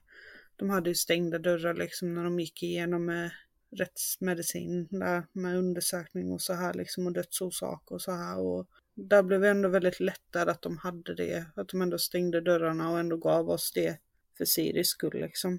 De 0.56 0.70
hade 0.70 0.90
ju 0.90 0.94
stängda 0.94 1.38
dörrar 1.38 1.74
liksom 1.74 2.14
när 2.14 2.24
de 2.24 2.40
gick 2.40 2.62
igenom 2.62 3.04
med 3.04 3.30
rättsmedicin 3.76 4.88
där 4.90 5.26
med 5.32 5.56
undersökning 5.56 6.32
och 6.32 6.42
så 6.42 6.52
här 6.52 6.74
liksom 6.74 7.06
och 7.06 7.12
dödsorsak 7.12 7.90
och 7.90 8.02
så 8.02 8.12
här 8.12 8.38
och 8.38 8.68
där 8.94 9.22
blev 9.22 9.40
vi 9.40 9.48
ändå 9.48 9.68
väldigt 9.68 10.00
lättade 10.00 10.50
att 10.50 10.62
de 10.62 10.76
hade 10.76 11.14
det, 11.14 11.44
att 11.54 11.68
de 11.68 11.82
ändå 11.82 11.98
stängde 11.98 12.40
dörrarna 12.40 12.90
och 12.90 12.98
ändå 13.00 13.16
gav 13.16 13.50
oss 13.50 13.72
det 13.72 13.98
för 14.38 14.44
Siris 14.44 14.88
skull 14.88 15.20
liksom. 15.20 15.58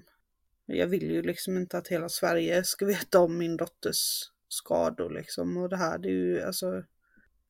Jag 0.66 0.86
vill 0.86 1.10
ju 1.10 1.22
liksom 1.22 1.56
inte 1.56 1.78
att 1.78 1.88
hela 1.88 2.08
Sverige 2.08 2.64
ska 2.64 2.86
veta 2.86 3.20
om 3.20 3.38
min 3.38 3.56
dotters 3.56 4.30
skador 4.48 5.10
liksom 5.10 5.56
och 5.56 5.68
det 5.68 5.76
här 5.76 5.98
det 5.98 6.08
är 6.08 6.12
ju 6.12 6.42
alltså 6.42 6.84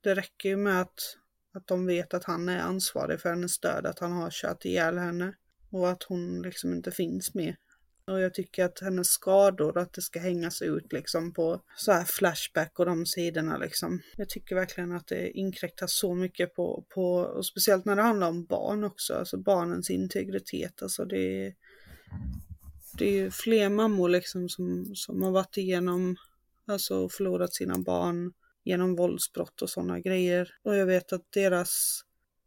det 0.01 0.15
räcker 0.15 0.49
ju 0.49 0.57
med 0.57 0.81
att, 0.81 1.17
att 1.53 1.67
de 1.67 1.87
vet 1.87 2.15
att 2.15 2.25
han 2.25 2.49
är 2.49 2.61
ansvarig 2.61 3.21
för 3.21 3.29
hennes 3.29 3.59
död, 3.59 3.87
att 3.87 3.99
han 3.99 4.13
har 4.13 4.31
kört 4.31 4.65
ihjäl 4.65 4.99
henne 4.99 5.35
och 5.71 5.91
att 5.91 6.03
hon 6.03 6.43
liksom 6.43 6.73
inte 6.73 6.91
finns 6.91 7.35
mer. 7.35 7.57
Och 8.13 8.21
jag 8.21 8.35
tycker 8.35 8.65
att 8.65 8.81
hennes 8.81 9.09
skador, 9.09 9.79
att 9.79 9.93
det 9.93 10.03
ska 10.03 10.21
hängas 10.21 10.63
ut 10.63 10.93
liksom 10.93 11.33
på 11.33 11.63
så 11.77 11.93
här 11.93 12.05
Flashback 12.05 12.79
och 12.79 12.87
de 12.87 13.07
sidorna 13.07 13.59
liksom. 13.59 14.01
Jag 14.17 14.29
tycker 14.29 14.55
verkligen 14.55 14.93
att 14.93 15.07
det 15.07 15.31
inkräktar 15.31 15.87
så 15.87 16.15
mycket 16.15 16.55
på, 16.55 16.85
på 16.95 17.15
och 17.15 17.47
speciellt 17.47 17.85
när 17.85 17.97
det 17.97 18.03
handlar 18.03 18.29
om 18.29 18.45
barn 18.45 18.85
också, 18.85 19.15
alltså 19.15 19.37
barnens 19.37 19.91
integritet. 19.91 20.83
Alltså 20.83 21.05
det 21.05 21.47
är, 21.47 21.55
det 22.99 23.21
är 23.21 23.31
fler 23.31 23.69
mammor 23.69 24.09
liksom 24.09 24.49
som, 24.49 24.93
som 24.95 25.23
har 25.23 25.31
varit 25.31 25.57
igenom, 25.57 26.17
alltså 26.67 27.09
förlorat 27.09 27.55
sina 27.55 27.79
barn 27.79 28.33
genom 28.65 28.97
våldsbrott 28.97 29.63
och 29.63 29.71
sådana 29.71 30.01
grejer. 30.01 30.55
Och 30.63 30.77
jag 30.77 30.87
vet 30.87 31.13
att 31.13 31.33
deras 31.33 32.03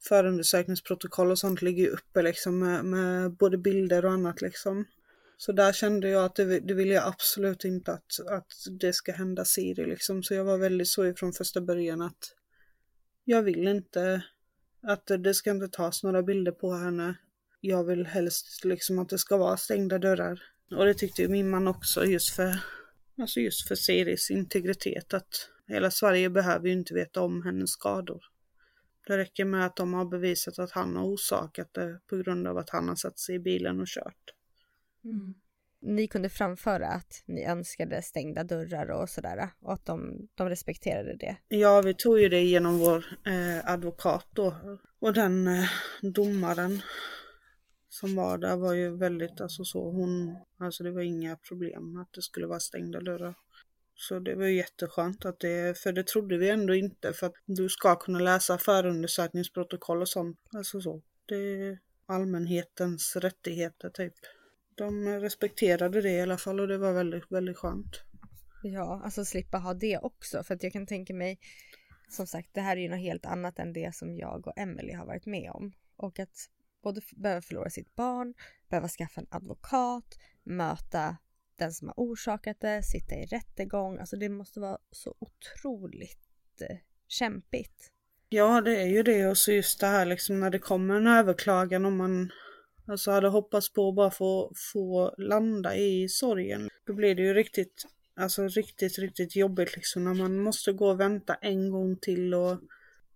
förundersökningsprotokoll 0.07 1.31
och 1.31 1.39
sånt 1.39 1.61
ligger 1.61 1.89
uppe 1.89 2.21
liksom 2.21 2.59
med, 2.59 2.85
med, 2.85 3.31
både 3.31 3.57
bilder 3.57 4.05
och 4.05 4.11
annat 4.11 4.41
liksom. 4.41 4.85
Så 5.37 5.51
där 5.51 5.73
kände 5.73 6.09
jag 6.09 6.25
att 6.25 6.35
det, 6.35 6.59
det 6.59 6.73
vill 6.73 6.89
jag 6.89 7.07
absolut 7.07 7.65
inte 7.65 7.91
att, 7.91 8.19
att 8.29 8.53
det 8.79 8.93
ska 8.93 9.11
hända 9.11 9.45
Siri 9.45 9.85
liksom. 9.85 10.23
Så 10.23 10.33
jag 10.33 10.43
var 10.43 10.57
väldigt 10.57 10.87
så 10.87 11.05
ifrån 11.05 11.33
första 11.33 11.61
början 11.61 12.01
att 12.01 12.35
jag 13.25 13.43
vill 13.43 13.67
inte 13.67 14.23
att 14.83 15.11
det 15.19 15.33
ska 15.33 15.51
inte 15.51 15.67
tas 15.67 16.03
några 16.03 16.23
bilder 16.23 16.51
på 16.51 16.73
henne. 16.73 17.15
Jag 17.61 17.83
vill 17.83 18.05
helst 18.05 18.65
liksom 18.65 18.99
att 18.99 19.09
det 19.09 19.17
ska 19.17 19.37
vara 19.37 19.57
stängda 19.57 19.99
dörrar. 19.99 20.43
Och 20.71 20.85
det 20.85 20.93
tyckte 20.93 21.21
ju 21.21 21.27
min 21.27 21.49
man 21.49 21.67
också 21.67 22.05
just 22.05 22.29
för, 22.29 22.59
alltså 23.17 23.39
just 23.39 23.67
för 23.67 23.75
Siris 23.75 24.31
integritet 24.31 25.13
att 25.13 25.49
Hela 25.67 25.91
Sverige 25.91 26.29
behöver 26.29 26.67
ju 26.67 26.73
inte 26.73 26.93
veta 26.93 27.21
om 27.21 27.43
hennes 27.43 27.69
skador. 27.69 28.23
Det 29.07 29.17
räcker 29.17 29.45
med 29.45 29.65
att 29.65 29.75
de 29.75 29.93
har 29.93 30.05
bevisat 30.05 30.59
att 30.59 30.71
han 30.71 30.95
har 30.95 31.05
orsakat 31.05 31.73
det 31.73 31.99
på 32.07 32.17
grund 32.17 32.47
av 32.47 32.57
att 32.57 32.69
han 32.69 32.87
har 32.87 32.95
satt 32.95 33.19
sig 33.19 33.35
i 33.35 33.39
bilen 33.39 33.79
och 33.79 33.87
kört. 33.87 34.33
Mm. 35.05 35.33
Ni 35.81 36.07
kunde 36.07 36.29
framföra 36.29 36.87
att 36.87 37.23
ni 37.25 37.45
önskade 37.45 38.01
stängda 38.01 38.43
dörrar 38.43 38.89
och 38.89 39.09
sådär 39.09 39.49
och 39.59 39.73
att 39.73 39.85
de, 39.85 40.27
de 40.35 40.49
respekterade 40.49 41.15
det? 41.15 41.37
Ja, 41.47 41.81
vi 41.81 41.93
tog 41.93 42.19
ju 42.19 42.29
det 42.29 42.41
genom 42.41 42.79
vår 42.79 43.05
eh, 43.25 43.71
advokat 43.71 44.27
då. 44.33 44.55
Och 44.99 45.13
den 45.13 45.47
eh, 45.47 45.69
domaren 46.01 46.81
som 47.89 48.15
var 48.15 48.37
där 48.37 48.57
var 48.57 48.73
ju 48.73 48.97
väldigt, 48.97 49.41
alltså 49.41 49.63
så 49.63 49.91
hon, 49.91 50.37
alltså 50.57 50.83
det 50.83 50.91
var 50.91 51.01
inga 51.01 51.35
problem 51.35 51.97
att 51.97 52.13
det 52.13 52.21
skulle 52.21 52.47
vara 52.47 52.59
stängda 52.59 53.01
dörrar. 53.01 53.35
Så 53.95 54.19
det 54.19 54.35
var 54.35 54.45
jätteskönt 54.45 55.25
att 55.25 55.39
det, 55.39 55.77
för 55.77 55.91
det 55.91 56.07
trodde 56.07 56.37
vi 56.37 56.49
ändå 56.49 56.75
inte 56.75 57.13
för 57.13 57.27
att 57.27 57.35
du 57.45 57.69
ska 57.69 57.95
kunna 57.95 58.19
läsa 58.19 58.57
förundersökningsprotokoll 58.57 60.01
och 60.01 60.09
sånt. 60.09 60.39
Alltså 60.55 60.81
så. 60.81 61.01
Det 61.25 61.35
är 61.35 61.79
allmänhetens 62.05 63.15
rättigheter 63.15 63.89
typ. 63.89 64.13
De 64.75 65.07
respekterade 65.19 66.01
det 66.01 66.11
i 66.11 66.21
alla 66.21 66.37
fall 66.37 66.59
och 66.59 66.67
det 66.67 66.77
var 66.77 66.93
väldigt, 66.93 67.31
väldigt 67.31 67.57
skönt. 67.57 68.01
Ja, 68.63 69.01
alltså 69.03 69.25
slippa 69.25 69.57
ha 69.57 69.73
det 69.73 69.97
också 69.97 70.43
för 70.43 70.55
att 70.55 70.63
jag 70.63 70.73
kan 70.73 70.87
tänka 70.87 71.13
mig 71.13 71.39
som 72.09 72.27
sagt, 72.27 72.49
det 72.53 72.61
här 72.61 72.77
är 72.77 72.81
ju 72.81 72.89
något 72.89 72.99
helt 72.99 73.25
annat 73.25 73.59
än 73.59 73.73
det 73.73 73.95
som 73.95 74.15
jag 74.15 74.47
och 74.47 74.53
Emily 74.57 74.93
har 74.93 75.05
varit 75.05 75.25
med 75.25 75.51
om. 75.51 75.71
Och 75.97 76.19
att 76.19 76.49
både 76.83 77.01
behöva 77.15 77.41
förlora 77.41 77.69
sitt 77.69 77.95
barn, 77.95 78.33
behöva 78.69 78.87
skaffa 78.87 79.21
en 79.21 79.27
advokat, 79.29 80.17
möta 80.43 81.17
den 81.57 81.73
som 81.73 81.87
har 81.87 81.95
orsakat 81.97 82.59
det, 82.59 82.83
sitta 82.83 83.15
i 83.15 83.25
rättegång. 83.25 83.99
Alltså 83.99 84.15
det 84.15 84.29
måste 84.29 84.59
vara 84.59 84.77
så 84.91 85.15
otroligt 85.19 86.27
eh, 86.61 86.77
kämpigt. 87.07 87.91
Ja, 88.29 88.61
det 88.61 88.81
är 88.81 88.87
ju 88.87 89.03
det 89.03 89.27
och 89.27 89.37
så 89.37 89.51
just 89.51 89.79
det 89.79 89.87
här 89.87 90.05
liksom 90.05 90.39
när 90.39 90.49
det 90.49 90.59
kommer 90.59 90.95
en 90.95 91.07
överklagan 91.07 91.85
om 91.85 91.97
man 91.97 92.31
alltså 92.87 93.11
hade 93.11 93.27
hoppats 93.27 93.73
på 93.73 93.89
att 93.89 93.95
bara 93.95 94.11
få, 94.11 94.53
få 94.73 95.15
landa 95.17 95.75
i 95.75 96.09
sorgen. 96.09 96.69
Då 96.85 96.93
blir 96.93 97.15
det 97.15 97.21
ju 97.21 97.33
riktigt, 97.33 97.85
alltså 98.15 98.47
riktigt, 98.47 98.99
riktigt 98.99 99.35
jobbigt 99.35 99.75
liksom 99.75 100.03
när 100.03 100.13
man 100.13 100.39
måste 100.39 100.73
gå 100.73 100.89
och 100.89 100.99
vänta 100.99 101.35
en 101.35 101.71
gång 101.71 101.97
till 101.97 102.33
och, 102.33 102.59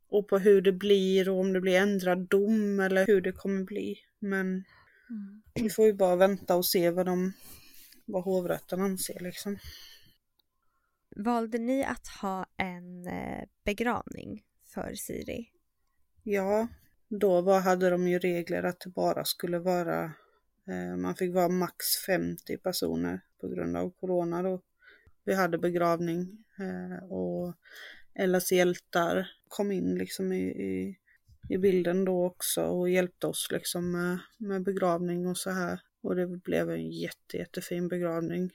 och 0.10 0.28
på 0.28 0.38
hur 0.38 0.62
det 0.62 0.72
blir 0.72 1.30
och 1.30 1.40
om 1.40 1.54
det 1.54 1.62
blir 1.62 1.76
ändrad 1.76 2.28
dom 2.28 2.80
eller 2.80 3.08
hur 3.08 3.22
det 3.22 3.32
kommer 3.32 3.64
bli. 3.64 4.00
Men 4.20 4.46
mm. 4.48 5.42
vi 5.54 5.70
får 5.70 5.86
ju 5.86 5.94
bara 5.94 6.16
vänta 6.16 6.56
och 6.56 6.66
se 6.66 6.90
vad 6.90 7.06
de, 7.06 7.34
vad 8.06 8.24
hovrätten 8.24 8.82
anser 8.82 9.20
liksom. 9.20 9.58
Valde 11.16 11.58
ni 11.58 11.84
att 11.84 12.08
ha 12.22 12.46
en 12.58 13.08
eh, 13.08 13.44
begravning 13.64 14.44
för 14.74 14.96
Siri? 14.96 15.50
Ja, 16.24 16.68
då 17.10 17.42
var, 17.42 17.60
hade 17.60 17.90
de 17.90 18.08
ju 18.08 18.20
regler 18.20 18.64
att 18.64 18.80
det 18.80 18.90
bara 18.90 19.26
skulle 19.26 19.60
vara, 19.60 20.04
eh, 20.68 20.98
man 20.98 21.16
fick 21.16 21.34
vara 21.34 21.50
max 21.50 21.86
50 22.06 22.58
personer 22.58 23.22
på 23.42 23.48
grund 23.48 23.78
av 23.78 23.90
corona 23.90 24.44
då. 24.44 24.62
Vi 25.24 25.34
hade 25.34 25.58
begravning 25.58 26.46
eh, 26.60 27.04
och 27.12 27.56
Ellas 28.14 28.52
hjältar 28.52 29.32
kom 29.48 29.72
in 29.72 29.96
liksom 29.96 30.34
i, 30.34 30.42
i, 30.42 30.98
i, 31.50 31.58
bilden 31.58 32.06
då 32.06 32.26
också 32.26 32.64
och 32.64 32.90
hjälpte 32.90 33.28
oss 33.28 33.48
liksom 33.52 33.92
med, 33.92 34.20
med 34.38 34.64
begravning 34.64 35.28
och 35.28 35.38
så 35.38 35.50
här. 35.50 35.82
Och 36.02 36.16
det 36.16 36.28
blev 36.28 36.70
en 36.70 36.92
jätte, 36.92 37.38
jättefin 37.38 37.88
begravning 37.88 38.52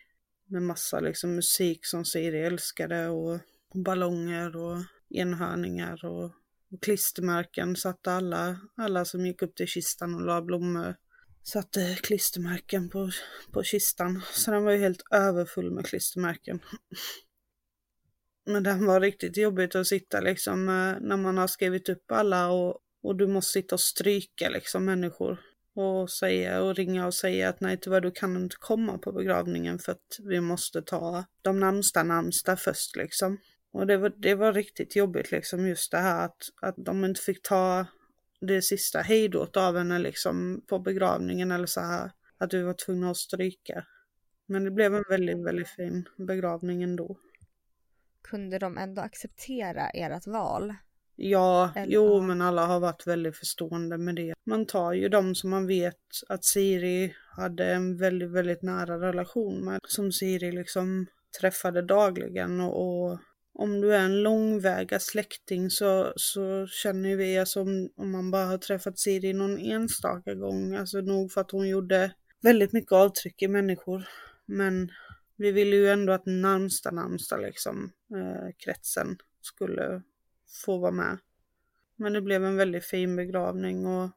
med 0.46 0.62
massa 0.62 1.00
liksom 1.00 1.34
musik 1.34 1.86
som 1.86 2.05
Siri 2.05 2.44
älskade 2.44 3.09
och 3.09 3.38
ballonger 3.74 4.57
och 4.57 4.78
enhörningar 5.11 6.05
och, 6.05 6.30
och 6.75 6.83
klistermärken 6.83 7.77
satte 7.77 8.12
alla, 8.12 8.61
alla 8.77 9.05
som 9.05 9.27
gick 9.27 9.43
upp 9.43 9.55
till 9.55 9.66
kistan 9.66 10.14
och 10.14 10.20
la 10.20 10.43
blommor 10.43 10.97
satte 11.43 11.99
klistermärken 12.03 12.91
på, 12.91 13.11
på 13.53 13.62
kistan. 13.62 14.22
Så 14.33 14.51
den 14.51 14.64
var 14.64 14.72
ju 14.72 14.79
helt 14.79 15.03
överfull 15.11 15.70
med 15.70 15.87
klistermärken. 15.87 16.61
Men 18.47 18.62
den 18.62 18.87
var 18.87 19.01
riktigt 19.01 19.37
jobbigt 19.37 19.75
att 19.75 19.87
sitta 19.87 20.20
liksom 20.20 20.68
eh, 20.68 20.97
när 21.01 21.16
man 21.16 21.39
har 21.39 21.47
skrivit 21.47 21.89
upp 21.89 22.12
alla 22.12 22.51
och, 22.51 22.79
och 23.03 23.16
du 23.16 23.27
måste 23.27 23.53
sitta 23.53 23.75
och 23.75 23.81
stryka 23.81 24.49
liksom 24.49 24.85
människor 24.85 25.41
och 25.75 26.11
säga 26.11 26.62
och 26.62 26.75
ringa 26.75 27.07
och 27.07 27.14
säga 27.14 27.49
att 27.49 27.61
nej 27.61 27.79
tyvärr 27.81 28.01
du 28.01 28.11
kan 28.11 28.37
inte 28.37 28.57
komma 28.59 28.99
på 28.99 29.12
begravningen 29.12 29.79
för 29.79 29.93
att 29.93 30.18
vi 30.18 30.41
måste 30.41 30.83
ta 30.83 31.25
de 31.43 31.61
närmsta 31.61 32.03
närmsta 32.03 32.57
först 32.57 32.97
liksom. 32.97 33.39
Och 33.75 33.87
det 33.87 33.97
var, 33.97 34.12
det 34.16 34.35
var 34.35 34.53
riktigt 34.53 34.97
jobbigt 34.97 35.31
liksom 35.31 35.68
just 35.68 35.91
det 35.91 35.99
här 35.99 36.25
att, 36.25 36.43
att 36.62 36.75
de 36.77 37.05
inte 37.05 37.20
fick 37.20 37.43
ta 37.43 37.87
det 38.41 38.62
sista 38.62 39.01
hejdåt 39.01 39.57
av 39.57 39.77
henne 39.77 39.99
liksom 39.99 40.64
på 40.66 40.79
begravningen 40.79 41.51
eller 41.51 41.66
så 41.66 41.81
här. 41.81 42.11
Att 42.39 42.55
vi 42.55 42.62
var 42.62 42.75
tvungna 42.75 43.11
att 43.11 43.16
stryka. 43.16 43.87
Men 44.47 44.64
det 44.64 44.70
blev 44.70 44.95
en 44.95 45.05
väldigt, 45.09 45.47
väldigt 45.47 45.68
fin 45.68 46.09
begravning 46.16 46.83
ändå. 46.83 47.16
Kunde 48.22 48.59
de 48.59 48.79
ändå 48.79 49.03
acceptera 49.03 49.89
ert 49.89 50.27
val? 50.27 50.75
Ja, 51.16 51.72
Eller, 51.77 51.95
jo 51.95 52.20
men 52.20 52.43
alla 52.43 52.66
har 52.66 52.81
varit 52.81 53.07
väldigt 53.07 53.37
förstående 53.37 53.99
med 53.99 54.14
det. 54.16 54.35
Man 54.45 54.66
tar 54.66 54.93
ju 54.93 55.09
de 55.09 55.35
som 55.35 55.51
man 55.51 55.66
vet 55.66 56.01
att 56.29 56.45
Siri 56.45 57.14
hade 57.37 57.75
en 57.75 57.97
väldigt, 57.97 58.31
väldigt 58.31 58.62
nära 58.62 59.01
relation 59.01 59.64
med. 59.64 59.81
Som 59.89 60.12
Siri 60.12 60.53
liksom 60.53 61.07
träffade 61.41 61.83
dagligen 61.83 62.61
och, 62.61 63.07
och 63.11 63.18
om 63.55 63.80
du 63.80 63.94
är 63.94 64.00
en 64.00 64.22
långväga 64.22 65.00
släkting 65.00 65.70
så, 65.70 66.12
så 66.16 66.66
känner 66.66 67.16
vi, 67.16 67.38
alltså 67.38 67.61
om, 67.61 67.90
om 67.96 68.11
man 68.11 68.30
bara 68.30 68.44
har 68.44 68.59
träffat 68.59 68.98
Siri 68.98 69.32
någon 69.32 69.59
enstaka 69.59 70.34
gång, 70.34 70.74
alltså 70.74 71.00
nog 71.00 71.32
för 71.32 71.40
att 71.40 71.50
hon 71.50 71.68
gjorde 71.68 72.14
väldigt 72.40 72.72
mycket 72.72 72.92
avtryck 72.92 73.42
i 73.42 73.48
människor. 73.48 74.09
Men 74.46 74.90
vi 75.36 75.52
ville 75.52 75.76
ju 75.76 75.88
ändå 75.88 76.12
att 76.12 76.26
närmsta 76.26 76.90
närmsta 76.90 77.36
liksom 77.36 77.92
eh, 78.14 78.55
kretsen 78.59 79.18
skulle 79.40 80.02
få 80.64 80.78
vara 80.78 80.92
med. 80.92 81.18
Men 81.96 82.12
det 82.12 82.20
blev 82.20 82.44
en 82.44 82.57
väldigt 82.57 82.84
fin 82.84 83.16
begravning 83.16 83.86
och 83.86 84.11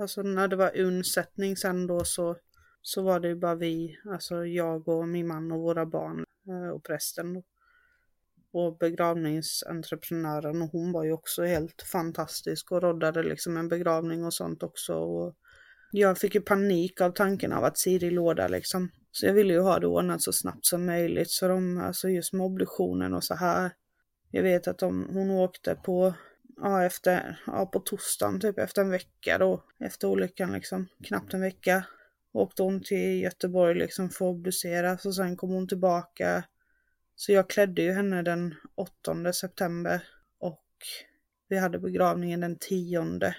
alltså 0.00 0.22
när 0.22 0.48
det 0.48 0.56
var 0.56 0.78
undsättning 0.78 1.56
sen 1.56 1.86
då 1.86 2.04
så, 2.04 2.36
så 2.82 3.02
var 3.02 3.20
det 3.20 3.28
ju 3.28 3.36
bara 3.36 3.54
vi, 3.54 3.98
alltså 4.04 4.46
jag 4.46 4.88
och 4.88 5.08
min 5.08 5.26
man 5.26 5.52
och 5.52 5.60
våra 5.60 5.86
barn 5.86 6.24
eh, 6.48 6.68
och 6.68 6.84
prästen. 6.84 7.42
Och 8.52 8.78
begravningsentreprenören 8.78 10.62
och 10.62 10.68
hon 10.68 10.92
var 10.92 11.04
ju 11.04 11.12
också 11.12 11.42
helt 11.42 11.82
fantastisk 11.82 12.72
och 12.72 12.82
roddade 12.82 13.22
liksom 13.22 13.56
en 13.56 13.68
begravning 13.68 14.24
och 14.24 14.34
sånt 14.34 14.62
också. 14.62 14.94
Och 14.94 15.36
jag 15.92 16.18
fick 16.18 16.34
ju 16.34 16.40
panik 16.40 17.00
av 17.00 17.10
tanken 17.10 17.52
av 17.52 17.64
att 17.64 17.78
Siri 17.78 18.10
låg 18.10 18.36
där 18.36 18.48
liksom. 18.48 18.90
Så 19.12 19.26
jag 19.26 19.34
ville 19.34 19.52
ju 19.52 19.60
ha 19.60 19.78
det 19.78 19.86
ordnat 19.86 20.22
så 20.22 20.32
snabbt 20.32 20.66
som 20.66 20.86
möjligt. 20.86 21.30
Så 21.30 21.48
de, 21.48 21.78
alltså 21.78 22.08
just 22.08 22.32
med 22.32 22.46
obduktionen 22.46 23.14
och 23.14 23.24
så 23.24 23.34
här. 23.34 23.70
Jag 24.30 24.42
vet 24.42 24.68
att 24.68 24.78
de, 24.78 25.08
hon 25.12 25.30
åkte 25.30 25.74
på, 25.74 26.14
ja 26.56 26.84
efter, 26.84 27.40
ja 27.46 27.66
på 27.66 27.78
torsdagen 27.80 28.40
typ 28.40 28.58
efter 28.58 28.82
en 28.82 28.90
vecka 28.90 29.38
då. 29.38 29.64
Efter 29.84 30.08
olyckan 30.08 30.52
liksom, 30.52 30.86
knappt 31.04 31.34
en 31.34 31.40
vecka. 31.40 31.84
Åkte 32.32 32.62
hon 32.62 32.82
till 32.82 33.22
Göteborg 33.22 33.74
liksom 33.74 34.10
för 34.10 34.24
att 34.24 34.30
obduceras 34.30 35.06
och 35.06 35.14
sen 35.14 35.36
kom 35.36 35.50
hon 35.50 35.68
tillbaka. 35.68 36.44
Så 37.20 37.32
jag 37.32 37.50
klädde 37.50 37.82
ju 37.82 37.92
henne 37.92 38.22
den 38.22 38.54
8 38.74 39.32
september 39.32 40.02
och 40.38 40.66
vi 41.48 41.58
hade 41.58 41.78
begravningen 41.78 42.40
den 42.40 42.58
10 42.58 43.34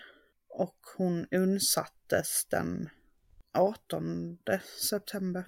och 0.50 0.78
hon 0.98 1.28
undsattes 1.32 2.46
den 2.50 2.90
18 3.54 4.38
september. 4.90 5.46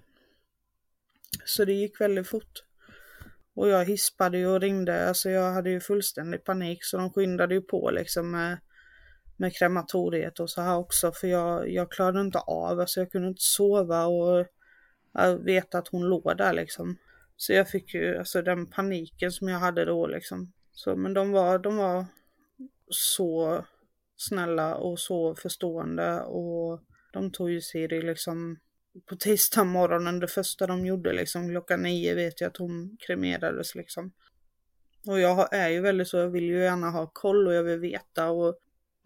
Så 1.46 1.66
det 1.66 1.74
gick 1.74 2.02
väldigt 2.02 2.28
fort. 2.28 2.64
Och 3.54 3.70
jag 3.70 3.86
hispade 3.86 4.38
ju 4.38 4.48
och 4.48 4.62
ringde, 4.62 5.08
alltså 5.08 5.30
jag 5.30 5.52
hade 5.52 5.70
ju 5.70 5.80
fullständig 5.80 6.44
panik 6.44 6.84
så 6.84 6.98
de 6.98 7.14
skyndade 7.14 7.56
ju 7.56 7.62
på 7.62 7.92
liksom 7.92 8.32
med, 8.32 8.58
med 9.38 9.56
krematoriet 9.56 10.40
och 10.40 10.50
så 10.50 10.62
här 10.62 10.78
också 10.78 11.12
för 11.12 11.28
jag, 11.28 11.70
jag 11.70 11.92
klarade 11.92 12.22
inte 12.22 12.40
av, 12.40 12.80
alltså 12.80 13.00
jag 13.00 13.12
kunde 13.12 13.28
inte 13.28 13.44
sova 13.44 14.06
och 14.06 14.40
äh, 14.40 14.46
jag 15.14 15.46
vet 15.46 15.76
att 15.76 15.88
hon 15.88 16.02
låg 16.02 16.38
där 16.38 16.54
liksom. 16.54 16.98
Så 17.38 17.54
jag 17.54 17.70
fick 17.70 17.94
ju 17.94 18.18
alltså 18.18 18.42
den 18.42 18.70
paniken 18.70 19.32
som 19.32 19.48
jag 19.48 19.60
hade 19.60 19.86
då 19.86 20.08
liksom. 20.08 20.54
Så 20.72 20.96
men 20.96 21.14
de 21.14 21.32
var, 21.32 21.60
de 21.60 21.78
var 21.78 22.06
så 22.90 23.66
snälla 24.16 24.76
och 24.76 25.00
så 25.00 25.36
förstående 25.36 26.22
och 26.22 26.82
de 27.14 27.32
tog 27.32 27.50
ju 27.50 27.62
Siri 27.62 28.02
liksom 28.02 28.58
på 29.06 29.16
tisdag 29.16 29.64
morgonen, 29.64 30.20
det 30.20 30.28
första 30.28 30.68
de 30.68 30.86
gjorde 30.86 31.14
liksom 31.14 31.50
klockan 31.50 31.82
nio 31.82 32.16
vet 32.16 32.42
jag 32.42 32.48
att 32.48 32.58
hon 32.58 32.98
kremerades 33.00 33.76
liksom. 33.76 34.12
Och 35.08 35.20
jag 35.20 35.54
är 35.54 35.70
ju 35.70 35.82
väldigt 35.82 36.08
så, 36.08 36.18
jag 36.18 36.30
vill 36.30 36.44
ju 36.44 36.60
gärna 36.60 36.90
ha 36.90 37.12
koll 37.14 37.48
och 37.48 37.54
jag 37.54 37.64
vill 37.64 37.80
veta 37.80 38.30
och 38.30 38.58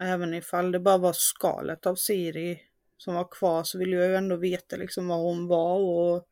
även 0.02 0.34
ifall 0.34 0.72
det 0.72 0.80
bara 0.80 0.98
var 0.98 1.12
skalet 1.12 1.86
av 1.86 1.94
Siri 1.94 2.60
som 2.96 3.14
var 3.14 3.28
kvar 3.30 3.62
så 3.62 3.78
vill 3.78 3.92
jag 3.92 4.08
ju 4.08 4.16
ändå 4.16 4.36
veta 4.36 4.76
liksom 4.76 5.08
vad 5.08 5.18
hon 5.18 5.46
var 5.46 5.78
och 5.78 6.28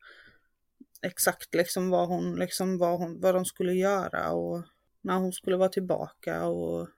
exakt 1.01 1.55
liksom 1.55 1.89
vad 1.89 2.07
hon, 2.07 2.35
liksom 2.35 2.77
vad 2.77 2.99
hon, 2.99 3.19
vad 3.21 3.35
de 3.35 3.45
skulle 3.45 3.73
göra 3.73 4.31
och 4.31 4.63
när 5.01 5.17
hon 5.17 5.33
skulle 5.33 5.57
vara 5.57 5.69
tillbaka 5.69 6.45
och 6.45 6.89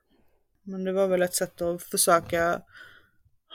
men 0.64 0.84
det 0.84 0.92
var 0.92 1.08
väl 1.08 1.22
ett 1.22 1.34
sätt 1.34 1.62
att 1.62 1.84
försöka 1.84 2.62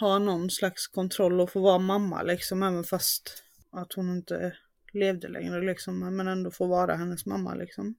ha 0.00 0.18
någon 0.18 0.50
slags 0.50 0.86
kontroll 0.86 1.40
och 1.40 1.50
få 1.50 1.60
vara 1.60 1.78
mamma 1.78 2.22
liksom, 2.22 2.62
även 2.62 2.84
fast 2.84 3.42
att 3.70 3.92
hon 3.92 4.10
inte 4.10 4.56
levde 4.92 5.28
längre 5.28 5.60
liksom, 5.60 6.16
men 6.16 6.28
ändå 6.28 6.50
få 6.50 6.66
vara 6.66 6.94
hennes 6.94 7.26
mamma 7.26 7.54
liksom. 7.54 7.94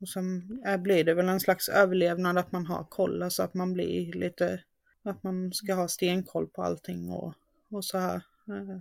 Och 0.00 0.08
sen 0.08 0.60
eh, 0.66 0.76
blir 0.76 1.04
det 1.04 1.14
väl 1.14 1.28
en 1.28 1.40
slags 1.40 1.68
överlevnad 1.68 2.38
att 2.38 2.52
man 2.52 2.66
har 2.66 2.84
koll, 2.84 3.22
alltså 3.22 3.42
att 3.42 3.54
man 3.54 3.72
blir 3.72 4.12
lite, 4.12 4.62
att 5.02 5.22
man 5.22 5.52
ska 5.52 5.74
ha 5.74 5.88
stenkoll 5.88 6.46
på 6.46 6.62
allting 6.62 7.10
och, 7.10 7.34
och 7.70 7.84
så 7.84 7.98
här. 7.98 8.22
Eh. 8.48 8.78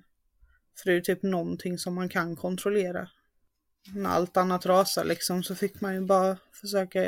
För 0.83 0.89
det 0.89 0.97
är 0.97 1.01
typ 1.01 1.23
någonting 1.23 1.77
som 1.77 1.95
man 1.95 2.09
kan 2.09 2.35
kontrollera. 2.35 3.09
När 3.95 4.09
allt 4.09 4.37
annat 4.37 4.65
rasar 4.65 5.05
liksom 5.05 5.43
så 5.43 5.55
fick 5.55 5.81
man 5.81 5.93
ju 5.93 6.01
bara 6.01 6.37
försöka 6.61 6.99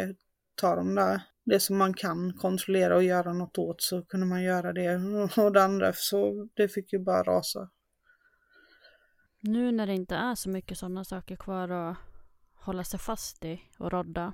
ta 0.55 0.75
de 0.75 0.95
där 0.95 1.21
det 1.43 1.59
som 1.59 1.77
man 1.77 1.93
kan 1.93 2.33
kontrollera 2.33 2.95
och 2.95 3.03
göra 3.03 3.33
något 3.33 3.57
åt 3.57 3.81
så 3.81 4.05
kunde 4.05 4.25
man 4.25 4.43
göra 4.43 4.73
det. 4.73 4.95
Och 5.37 5.51
det 5.51 5.63
andra 5.63 5.93
så 5.93 6.47
det 6.53 6.67
fick 6.67 6.93
ju 6.93 6.99
bara 6.99 7.23
rasa. 7.23 7.69
Nu 9.39 9.71
när 9.71 9.87
det 9.87 9.93
inte 9.93 10.15
är 10.15 10.35
så 10.35 10.49
mycket 10.49 10.77
sådana 10.77 11.03
saker 11.03 11.35
kvar 11.35 11.69
att 11.69 11.97
hålla 12.53 12.83
sig 12.83 12.99
fast 12.99 13.45
i 13.45 13.61
och 13.77 13.91
rodda. 13.91 14.33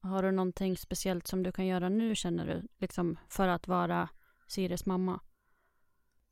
Har 0.00 0.22
du 0.22 0.30
någonting 0.30 0.76
speciellt 0.76 1.26
som 1.26 1.42
du 1.42 1.52
kan 1.52 1.66
göra 1.66 1.88
nu 1.88 2.14
känner 2.14 2.46
du? 2.46 2.68
Liksom 2.78 3.18
för 3.28 3.48
att 3.48 3.68
vara 3.68 4.08
Siris 4.46 4.86
mamma? 4.86 5.20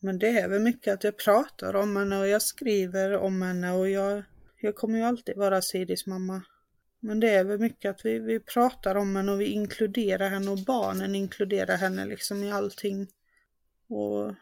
Men 0.05 0.19
det 0.19 0.39
är 0.39 0.49
väl 0.49 0.61
mycket 0.61 0.95
att 0.95 1.05
jag 1.05 1.17
pratar 1.17 1.77
om 1.77 1.97
henne 1.97 2.19
och 2.19 2.29
jag 2.29 2.43
skriver 2.43 3.17
om 3.17 3.43
henne 3.43 3.73
och 3.73 3.91
jag, 3.91 4.23
jag 4.61 4.77
kommer 4.77 4.99
ju 4.99 5.05
alltid 5.05 5.37
vara 5.37 5.63
Siris 5.63 6.07
mamma. 6.07 6.43
Men 7.01 7.21
det 7.21 7.31
är 7.31 7.45
väl 7.45 7.59
mycket 7.59 7.91
att 7.91 8.05
vi, 8.05 8.19
vi 8.19 8.41
pratar 8.41 8.95
om 8.95 9.17
henne 9.17 9.33
och 9.33 9.41
vi 9.41 9.45
inkluderar 9.45 10.29
henne 10.29 10.51
och 10.51 10.59
barnen 10.59 11.15
inkluderar 11.15 11.77
henne 11.77 12.07
liksom 12.07 12.43
i 12.43 12.53
allting. 12.53 13.09
Och 13.89 14.35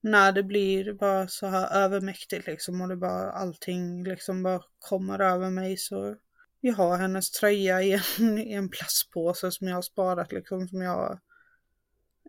när 0.00 0.32
det 0.32 0.42
blir 0.42 0.92
bara 0.92 1.28
så 1.28 1.46
här 1.46 1.84
övermäktigt 1.84 2.46
liksom 2.46 2.80
och 2.80 2.88
det 2.88 2.96
bara 2.96 3.30
allting 3.32 4.04
liksom 4.04 4.42
bara 4.42 4.62
kommer 4.78 5.18
över 5.18 5.50
mig 5.50 5.76
så 5.76 6.16
jag 6.60 6.74
har 6.74 6.98
hennes 6.98 7.30
tröja 7.30 7.82
i 7.82 7.92
en, 8.18 8.38
i 8.38 8.52
en 8.52 8.68
plastpåse 8.68 9.50
som 9.50 9.68
jag 9.68 9.74
har 9.74 9.82
sparat 9.82 10.32
liksom 10.32 10.68
som 10.68 10.82
jag 10.82 11.20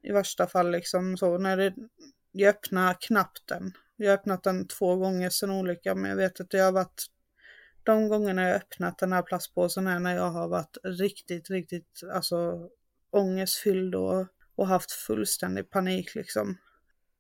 i 0.04 0.12
värsta 0.12 0.48
fall 0.48 0.72
liksom 0.72 1.18
så 1.18 1.38
när 1.38 1.58
det, 1.58 1.74
jag 2.32 2.50
öppnar 2.50 2.98
knappt 3.02 3.48
den. 3.48 3.72
Jag 3.96 4.10
har 4.10 4.18
öppnat 4.18 4.44
den 4.44 4.68
två 4.68 4.96
gånger 4.96 5.30
sedan 5.30 5.52
olyckan 5.52 6.02
men 6.02 6.10
jag 6.10 6.18
vet 6.18 6.40
att 6.40 6.50
det 6.50 6.60
har 6.60 6.72
varit 6.72 7.06
de 7.84 8.08
gångerna 8.10 8.48
jag 8.48 8.56
öppnat 8.56 8.98
den 8.98 9.14
här 9.14 9.22
plastpåsen 9.22 9.88
är 9.88 10.00
när 10.00 10.16
jag 10.16 10.30
har 10.30 10.48
varit 10.48 10.78
riktigt, 10.84 11.50
riktigt 11.50 12.02
alltså 12.14 12.70
ångestfylld 13.12 13.96
och, 13.96 14.28
och 14.56 14.68
haft 14.68 14.92
fullständig 14.92 15.70
panik 15.70 16.16
liksom. 16.16 16.58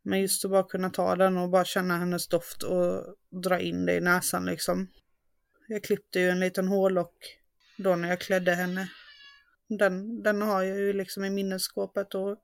Men 0.01 0.21
just 0.21 0.45
att 0.45 0.51
bara 0.51 0.63
kunna 0.63 0.89
ta 0.89 1.15
den 1.15 1.37
och 1.37 1.49
bara 1.49 1.65
känna 1.65 1.97
hennes 1.97 2.27
doft 2.27 2.63
och 2.63 3.15
dra 3.43 3.59
in 3.59 3.85
det 3.85 3.95
i 3.95 4.01
näsan 4.01 4.45
liksom. 4.45 4.87
Jag 5.67 5.83
klippte 5.83 6.19
ju 6.19 6.29
en 6.29 6.39
liten 6.39 6.67
hårlock 6.67 7.37
då 7.77 7.95
när 7.95 8.09
jag 8.09 8.21
klädde 8.21 8.53
henne. 8.53 8.89
Den, 9.67 10.23
den 10.23 10.41
har 10.41 10.63
jag 10.63 10.77
ju 10.77 10.93
liksom 10.93 11.23
i 11.23 11.29
minnesskåpet 11.29 12.15
och 12.15 12.37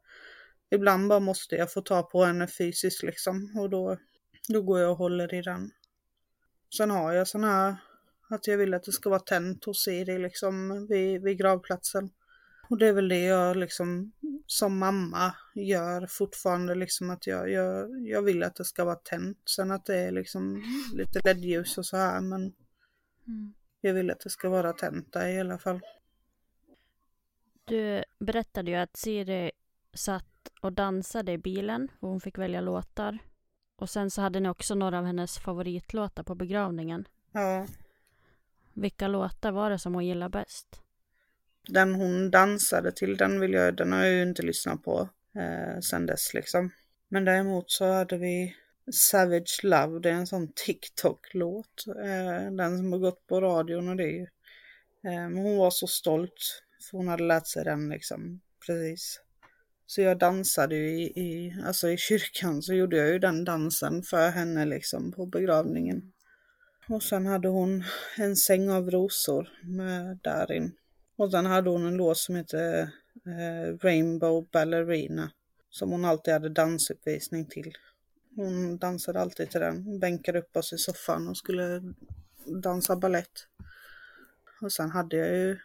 ibland 0.76 1.10
bara 1.10 1.20
måste 1.20 1.56
jag 1.56 1.74
få 1.74 1.82
ta 1.82 2.04
på 2.04 2.26
henne 2.26 2.48
fysiskt 2.48 3.04
liksom 3.04 3.60
och 3.60 3.70
då, 3.70 3.98
då 4.48 4.62
går 4.62 4.80
jag 4.80 4.92
och 4.92 4.98
håller 4.98 5.34
i 5.34 5.42
den. 5.42 5.72
Sen 6.78 6.92
har 6.92 7.14
jag 7.14 7.28
sån 7.28 7.44
här 7.44 7.76
att 8.30 8.48
jag 8.48 8.58
vill 8.58 8.74
att 8.74 8.84
det 8.84 8.92
ska 8.92 9.10
vara 9.10 9.20
tänt 9.20 9.66
hos 9.66 9.84
Siri 9.84 10.18
liksom 10.18 10.88
vid, 10.88 11.22
vid 11.22 11.38
gravplatsen. 11.38 12.10
Och 12.70 12.78
det 12.78 12.88
är 12.88 12.94
väl 12.94 13.08
det 13.08 13.24
jag 13.24 13.58
liksom 13.58 14.12
som 14.46 14.78
mamma 14.78 15.36
gör 15.56 16.08
fortfarande 16.08 16.76
liksom 16.76 17.10
att 17.10 17.28
jag, 17.28 17.52
jag, 17.52 18.08
jag 18.08 18.22
vill 18.22 18.44
att 18.44 18.56
det 18.56 18.66
ska 18.66 18.86
vara 18.86 18.96
tänt. 18.96 19.38
Sen 19.46 19.72
att 19.72 19.86
det 19.86 19.96
är 19.96 20.12
liksom 20.12 20.64
lite 20.94 21.20
ledljus 21.24 21.78
och 21.78 21.86
så 21.86 21.98
här 21.98 22.22
men 22.22 22.42
mm. 23.28 23.54
jag 23.82 23.94
vill 23.94 24.12
att 24.12 24.20
det 24.20 24.30
ska 24.30 24.50
vara 24.50 24.74
tänt 24.74 25.14
där 25.14 25.28
i 25.28 25.40
alla 25.40 25.58
fall. 25.58 25.82
Du 27.66 28.04
berättade 28.20 28.72
ju 28.72 28.78
att 28.78 28.98
Siri 28.98 29.52
satt 29.96 30.26
och 30.62 30.74
dansade 30.74 31.32
i 31.32 31.38
bilen 31.38 31.92
och 32.00 32.10
hon 32.10 32.22
fick 32.22 32.38
välja 32.38 32.62
låtar. 32.62 33.20
Och 33.76 33.90
sen 33.90 34.12
så 34.12 34.22
hade 34.22 34.40
ni 34.40 34.50
också 34.50 34.76
några 34.76 35.00
av 35.00 35.06
hennes 35.06 35.38
favoritlåtar 35.38 36.24
på 36.24 36.36
begravningen. 36.36 37.08
Ja. 37.32 37.68
Vilka 38.74 39.08
låtar 39.08 39.52
var 39.52 39.70
det 39.70 39.80
som 39.80 39.94
hon 39.94 40.06
gillade 40.06 40.30
bäst? 40.30 40.82
Den 41.68 41.96
hon 41.96 42.32
dansade 42.32 42.92
till, 42.92 43.18
den, 43.18 43.40
vill 43.40 43.54
jag, 43.54 43.76
den 43.76 43.92
har 43.92 44.04
jag 44.04 44.14
ju 44.14 44.22
inte 44.22 44.42
lyssnat 44.42 44.84
på 44.84 45.10
eh, 45.36 45.80
sen 45.80 46.06
dess 46.06 46.34
liksom. 46.34 46.72
Men 47.08 47.26
däremot 47.26 47.72
så 47.72 47.86
hade 47.86 48.18
vi 48.18 48.56
Savage 48.92 49.60
Love, 49.64 50.00
det 50.00 50.10
är 50.10 50.14
en 50.14 50.28
sån 50.28 50.52
TikTok-låt. 50.66 51.86
Eh, 51.88 52.52
den 52.52 52.78
som 52.78 52.92
har 52.92 53.00
gått 53.00 53.28
på 53.28 53.42
radion 53.42 53.90
och 53.90 53.96
det 53.96 54.04
är 54.04 54.12
ju. 54.12 54.28
Eh, 55.04 55.30
men 55.30 55.38
hon 55.38 55.58
var 55.58 55.72
så 55.72 55.88
stolt, 55.88 56.64
för 56.90 56.98
hon 56.98 57.08
hade 57.08 57.24
lärt 57.24 57.48
sig 57.48 57.64
den 57.64 57.90
liksom, 57.90 58.42
precis. 58.66 59.22
Så 59.88 60.02
jag 60.02 60.18
dansade 60.18 60.76
ju 60.76 61.02
i, 61.02 61.04
i, 61.04 61.56
alltså 61.66 61.90
i 61.90 61.98
kyrkan 61.98 62.62
så 62.62 62.74
gjorde 62.74 62.98
jag 62.98 63.10
ju 63.10 63.20
den 63.20 63.44
dansen 63.44 64.04
för 64.04 64.30
henne 64.30 64.66
liksom 64.66 65.12
på 65.12 65.26
begravningen. 65.26 66.12
Och 66.90 67.04
sen 67.04 67.26
hade 67.26 67.48
hon 67.48 67.84
en 68.18 68.36
säng 68.36 68.70
av 68.70 68.92
rosor 68.92 69.50
med 69.64 70.20
därin. 70.24 70.72
Och 71.18 71.32
sen 71.32 71.46
hade 71.46 71.70
hon 71.70 71.86
en 71.86 71.98
låt 71.98 72.18
som 72.18 72.36
hette 72.36 72.92
eh, 73.26 73.78
Rainbow 73.82 74.48
Ballerina. 74.52 75.32
Som 75.70 75.92
hon 75.92 76.06
alltid 76.06 76.34
hade 76.34 76.50
dansuppvisning 76.50 77.46
till. 77.46 77.74
Hon 78.36 78.78
dansade 78.78 79.20
alltid 79.22 79.50
till 79.50 79.60
den. 79.60 80.00
Bänkade 80.00 80.40
upp 80.40 80.58
oss 80.58 80.74
i 80.74 80.78
soffan 80.78 81.28
och 81.28 81.38
skulle 81.38 81.82
dansa 82.46 82.96
ballett. 82.96 83.48
Och 84.62 84.72
sen 84.72 84.90
hade 84.90 85.18
jag 85.18 85.28
ju, 85.28 85.58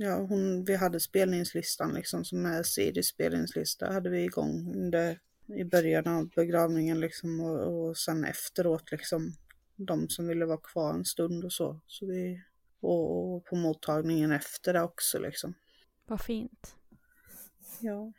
ja 0.00 0.16
hon, 0.16 0.64
vi 0.64 0.76
hade 0.76 1.00
spelningslistan 1.00 1.94
liksom 1.94 2.24
som 2.24 2.46
är 2.46 2.62
Sidis 2.62 3.06
spelningslista 3.06 3.92
hade 3.92 4.10
vi 4.10 4.24
igång 4.24 4.74
under, 4.74 5.20
i 5.46 5.64
början 5.64 6.06
av 6.06 6.28
begravningen 6.28 7.00
liksom 7.00 7.40
och, 7.40 7.88
och 7.88 7.96
sen 7.96 8.24
efteråt 8.24 8.90
liksom 8.90 9.32
de 9.76 10.08
som 10.08 10.28
ville 10.28 10.46
vara 10.46 10.60
kvar 10.60 10.94
en 10.94 11.04
stund 11.04 11.44
och 11.44 11.52
så. 11.52 11.80
så 11.86 12.06
vi, 12.06 12.42
och 12.80 13.44
på 13.44 13.56
mottagningen 13.56 14.32
efter 14.32 14.72
det 14.72 14.82
också 14.82 15.18
liksom. 15.18 15.54
Vad 16.06 16.20
fint. 16.20 16.76
Ja. 17.80 18.12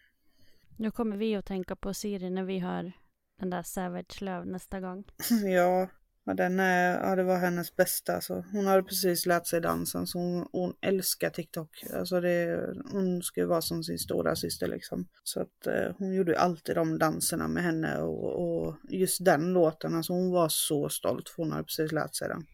Nu 0.77 0.91
kommer 0.91 1.17
vi 1.17 1.35
att 1.35 1.45
tänka 1.45 1.75
på 1.75 1.93
Siri 1.93 2.29
när 2.29 2.43
vi 2.43 2.59
hör 2.59 2.91
den 3.39 3.49
där 3.49 3.63
Savage 3.63 4.21
Love 4.21 4.45
nästa 4.45 4.79
gång. 4.79 5.03
ja, 5.45 5.87
Ja, 6.25 6.33
den 6.33 6.59
är, 6.59 6.99
ja, 6.99 7.15
det 7.15 7.23
var 7.23 7.37
hennes 7.37 7.75
bästa. 7.75 8.15
Alltså. 8.15 8.45
Hon 8.51 8.65
hade 8.65 8.83
precis 8.83 9.25
lärt 9.25 9.47
sig 9.47 9.61
dansen 9.61 10.07
så 10.07 10.19
hon, 10.19 10.47
hon 10.51 10.73
älskar 10.81 11.29
TikTok. 11.29 11.83
Alltså 11.93 12.21
det, 12.21 12.67
hon 12.91 13.21
ju 13.35 13.45
vara 13.45 13.61
som 13.61 13.83
sin 13.83 13.99
stora 13.99 14.35
syster 14.35 14.67
liksom. 14.67 15.07
Så 15.23 15.41
att 15.41 15.67
eh, 15.67 15.95
hon 15.97 16.13
gjorde 16.13 16.39
alltid 16.39 16.75
de 16.75 16.99
danserna 16.99 17.47
med 17.47 17.63
henne 17.63 17.97
och, 17.97 18.65
och, 18.65 18.75
just 18.89 19.25
den 19.25 19.53
låten, 19.53 19.95
alltså 19.95 20.13
hon 20.13 20.31
var 20.31 20.49
så 20.49 20.89
stolt 20.89 21.29
för 21.29 21.43
hon 21.43 21.51
hade 21.51 21.63
precis 21.63 21.91
lärt 21.91 22.15
sig 22.15 22.27
den. 22.27 22.45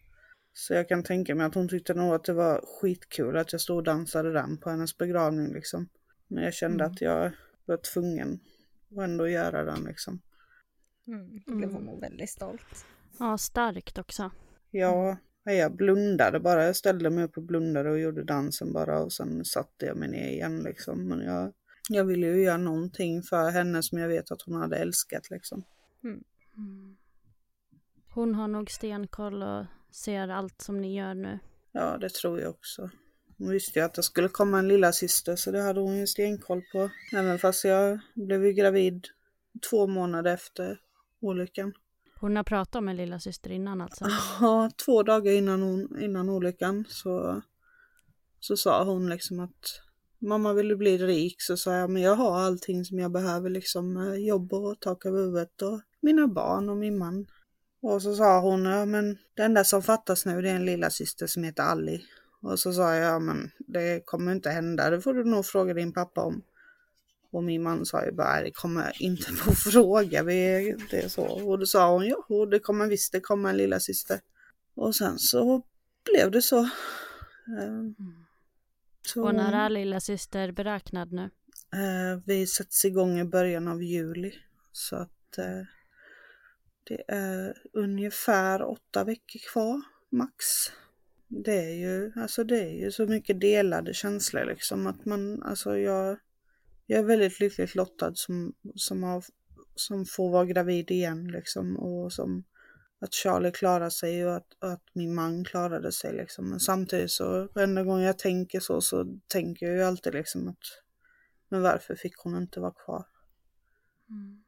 Så 0.52 0.74
jag 0.74 0.88
kan 0.88 1.02
tänka 1.02 1.34
mig 1.34 1.46
att 1.46 1.54
hon 1.54 1.68
tyckte 1.68 1.94
nog 1.94 2.14
att 2.14 2.24
det 2.24 2.32
var 2.32 2.64
skitkul 2.66 3.36
att 3.36 3.52
jag 3.52 3.60
stod 3.60 3.76
och 3.76 3.84
dansade 3.84 4.32
den 4.32 4.58
på 4.58 4.70
hennes 4.70 4.98
begravning 4.98 5.52
liksom. 5.52 5.88
Men 6.28 6.44
jag 6.44 6.54
kände 6.54 6.84
mm. 6.84 6.92
att 6.92 7.00
jag 7.00 7.32
var 7.64 7.76
tvungen 7.76 8.40
att 8.96 9.04
ändå 9.04 9.28
göra 9.28 9.64
den 9.64 9.84
liksom. 9.84 10.20
Mm, 11.06 11.42
då 11.46 11.54
blev 11.54 11.72
hon 11.72 11.84
nog 11.84 12.00
väldigt 12.00 12.30
stolt. 12.30 12.86
Ja, 13.18 13.38
starkt 13.38 13.98
också. 13.98 14.30
Ja, 14.70 15.16
jag 15.44 15.76
blundade 15.76 16.40
bara. 16.40 16.64
Jag 16.64 16.76
ställde 16.76 17.10
mig 17.10 17.24
upp 17.24 17.36
och 17.36 17.42
blundade 17.42 17.90
och 17.90 17.98
gjorde 17.98 18.24
dansen 18.24 18.72
bara 18.72 19.00
och 19.00 19.12
sen 19.12 19.44
satte 19.44 19.86
jag 19.86 19.96
mig 19.96 20.08
ner 20.08 20.28
igen 20.28 20.62
liksom. 20.62 21.08
Men 21.08 21.20
jag, 21.20 21.52
jag 21.88 22.04
ville 22.04 22.26
ju 22.26 22.42
göra 22.42 22.56
någonting 22.56 23.22
för 23.22 23.50
henne 23.50 23.82
som 23.82 23.98
jag 23.98 24.08
vet 24.08 24.30
att 24.30 24.42
hon 24.42 24.54
hade 24.54 24.76
älskat 24.76 25.30
liksom. 25.30 25.64
Mm. 26.04 26.24
Mm. 26.56 26.96
Hon 28.08 28.34
har 28.34 28.48
nog 28.48 28.70
stenkoll 28.70 29.42
och 29.42 29.64
ser 29.90 30.28
allt 30.28 30.62
som 30.62 30.80
ni 30.80 30.96
gör 30.96 31.14
nu. 31.14 31.38
Ja, 31.72 31.98
det 31.98 32.08
tror 32.08 32.40
jag 32.40 32.50
också. 32.50 32.90
Hon 33.38 33.50
visste 33.50 33.78
ju 33.78 33.84
att 33.84 33.94
det 33.94 34.02
skulle 34.02 34.28
komma 34.28 34.58
en 34.58 34.68
lilla 34.68 34.92
syster 34.92 35.36
så 35.36 35.50
det 35.50 35.62
hade 35.62 35.80
hon 35.80 35.96
ju 35.96 36.06
stenkoll 36.06 36.62
på. 36.72 36.90
Även 37.12 37.38
fast 37.38 37.64
jag 37.64 37.98
blev 38.14 38.44
ju 38.46 38.52
gravid 38.52 39.06
två 39.70 39.86
månader 39.86 40.34
efter 40.34 40.80
olyckan. 41.20 41.72
Hon 42.20 42.36
har 42.36 42.44
pratat 42.44 42.74
om 42.74 42.88
en 42.88 42.96
lilla 42.96 43.20
syster 43.20 43.50
innan 43.50 43.80
alltså? 43.80 44.06
Ja, 44.40 44.70
två 44.84 45.02
dagar 45.02 45.32
innan, 45.32 45.62
hon, 45.62 46.00
innan 46.00 46.28
olyckan 46.30 46.84
så, 46.88 47.42
så 48.40 48.56
sa 48.56 48.84
hon 48.84 49.08
liksom 49.08 49.40
att 49.40 49.82
mamma 50.18 50.52
vill 50.52 50.68
du 50.68 50.76
bli 50.76 50.98
rik? 50.98 51.42
Så 51.42 51.56
sa 51.56 51.74
jag, 51.74 51.90
men 51.90 52.02
jag 52.02 52.14
har 52.14 52.38
allting 52.38 52.84
som 52.84 52.98
jag 52.98 53.12
behöver 53.12 53.50
liksom, 53.50 53.96
eh, 53.96 54.14
jobb 54.14 54.52
och 54.52 54.80
tak 54.80 55.06
över 55.06 55.18
huvudet 55.18 55.62
och 55.62 55.80
mina 56.00 56.28
barn 56.28 56.68
och 56.68 56.76
min 56.76 56.98
man. 56.98 57.26
Och 57.82 58.02
så 58.02 58.14
sa 58.14 58.40
hon, 58.40 58.64
ja 58.64 58.84
men 58.84 59.18
det 59.34 59.42
enda 59.42 59.64
som 59.64 59.82
fattas 59.82 60.26
nu 60.26 60.42
det 60.42 60.50
är 60.50 60.54
en 60.54 60.64
lilla 60.64 60.90
syster 60.90 61.26
som 61.26 61.44
heter 61.44 61.62
Alli. 61.62 62.04
Och 62.42 62.58
så 62.58 62.72
sa 62.72 62.94
jag, 62.94 63.14
ja 63.14 63.18
men 63.18 63.50
det 63.58 64.02
kommer 64.04 64.32
inte 64.32 64.50
hända, 64.50 64.90
det 64.90 65.00
får 65.00 65.14
du 65.14 65.24
nog 65.24 65.46
fråga 65.46 65.74
din 65.74 65.92
pappa 65.92 66.20
om. 66.20 66.42
Och 67.36 67.44
min 67.44 67.62
man 67.62 67.86
sa 67.86 68.04
ju 68.04 68.12
bara, 68.12 68.42
det 68.42 68.50
kommer 68.50 69.02
inte 69.02 69.32
på 69.44 69.54
fråga, 69.70 70.22
vi, 70.22 70.76
det 70.90 71.02
är 71.02 71.08
så. 71.08 71.22
Och 71.22 71.58
då 71.58 71.66
sa 71.66 71.92
hon, 71.92 72.06
ja 72.06 72.46
det 72.50 72.58
kommer 72.58 72.86
visst, 72.86 73.12
det 73.12 73.20
kommer 73.20 73.48
en 73.50 73.56
lilla 73.56 73.80
syster. 73.80 74.20
Och 74.74 74.94
sen 74.96 75.18
så 75.18 75.62
blev 76.04 76.30
det 76.30 76.42
så. 76.42 76.68
Mm. 77.46 77.94
så 79.06 79.24
och 79.24 79.34
när 79.34 79.52
är 79.52 79.70
lilla 79.70 80.00
syster 80.00 80.52
beräknad 80.52 81.12
nu? 81.12 81.22
Eh, 81.72 82.20
vi 82.26 82.46
sätts 82.46 82.84
igång 82.84 83.20
i 83.20 83.24
början 83.24 83.68
av 83.68 83.82
juli. 83.82 84.32
Så 84.72 84.96
att 84.96 85.38
eh, 85.38 85.62
det 86.84 87.02
är 87.08 87.54
ungefär 87.72 88.62
åtta 88.62 89.04
veckor 89.04 89.52
kvar, 89.52 89.82
max. 90.10 90.44
Det 91.28 91.58
är 91.58 91.74
ju, 91.74 92.12
alltså 92.16 92.44
det 92.44 92.60
är 92.60 92.84
ju 92.84 92.90
så 92.90 93.06
mycket 93.06 93.40
delade 93.40 93.94
känslor 93.94 94.44
liksom 94.44 94.86
att 94.86 95.04
man, 95.04 95.42
alltså 95.42 95.78
jag 95.78 96.18
jag 96.86 96.98
är 96.98 97.04
väldigt 97.04 97.40
lyckligt 97.40 97.74
lottad 97.74 98.12
som, 98.14 98.54
som, 98.74 99.02
har, 99.02 99.24
som 99.74 100.04
får 100.06 100.30
vara 100.30 100.44
gravid 100.44 100.90
igen 100.90 101.28
liksom 101.28 101.76
och 101.76 102.12
som 102.12 102.44
att 102.98 103.14
Charlie 103.14 103.50
klarade 103.50 103.90
sig 103.90 104.26
och 104.26 104.36
att, 104.36 104.56
att 104.58 104.82
min 104.92 105.14
man 105.14 105.44
klarade 105.44 105.92
sig 105.92 106.12
liksom. 106.12 106.50
Men 106.50 106.60
samtidigt 106.60 107.10
så 107.10 107.48
varenda 107.54 107.84
gång 107.84 108.00
jag 108.00 108.18
tänker 108.18 108.60
så 108.60 108.80
så 108.80 109.18
tänker 109.28 109.66
jag 109.66 109.74
ju 109.76 109.82
alltid 109.82 110.14
liksom 110.14 110.48
att 110.48 110.82
men 111.48 111.62
varför 111.62 111.94
fick 111.94 112.16
hon 112.16 112.36
inte 112.36 112.60
vara 112.60 112.74
kvar? 112.84 113.04
Mm. 114.10 114.42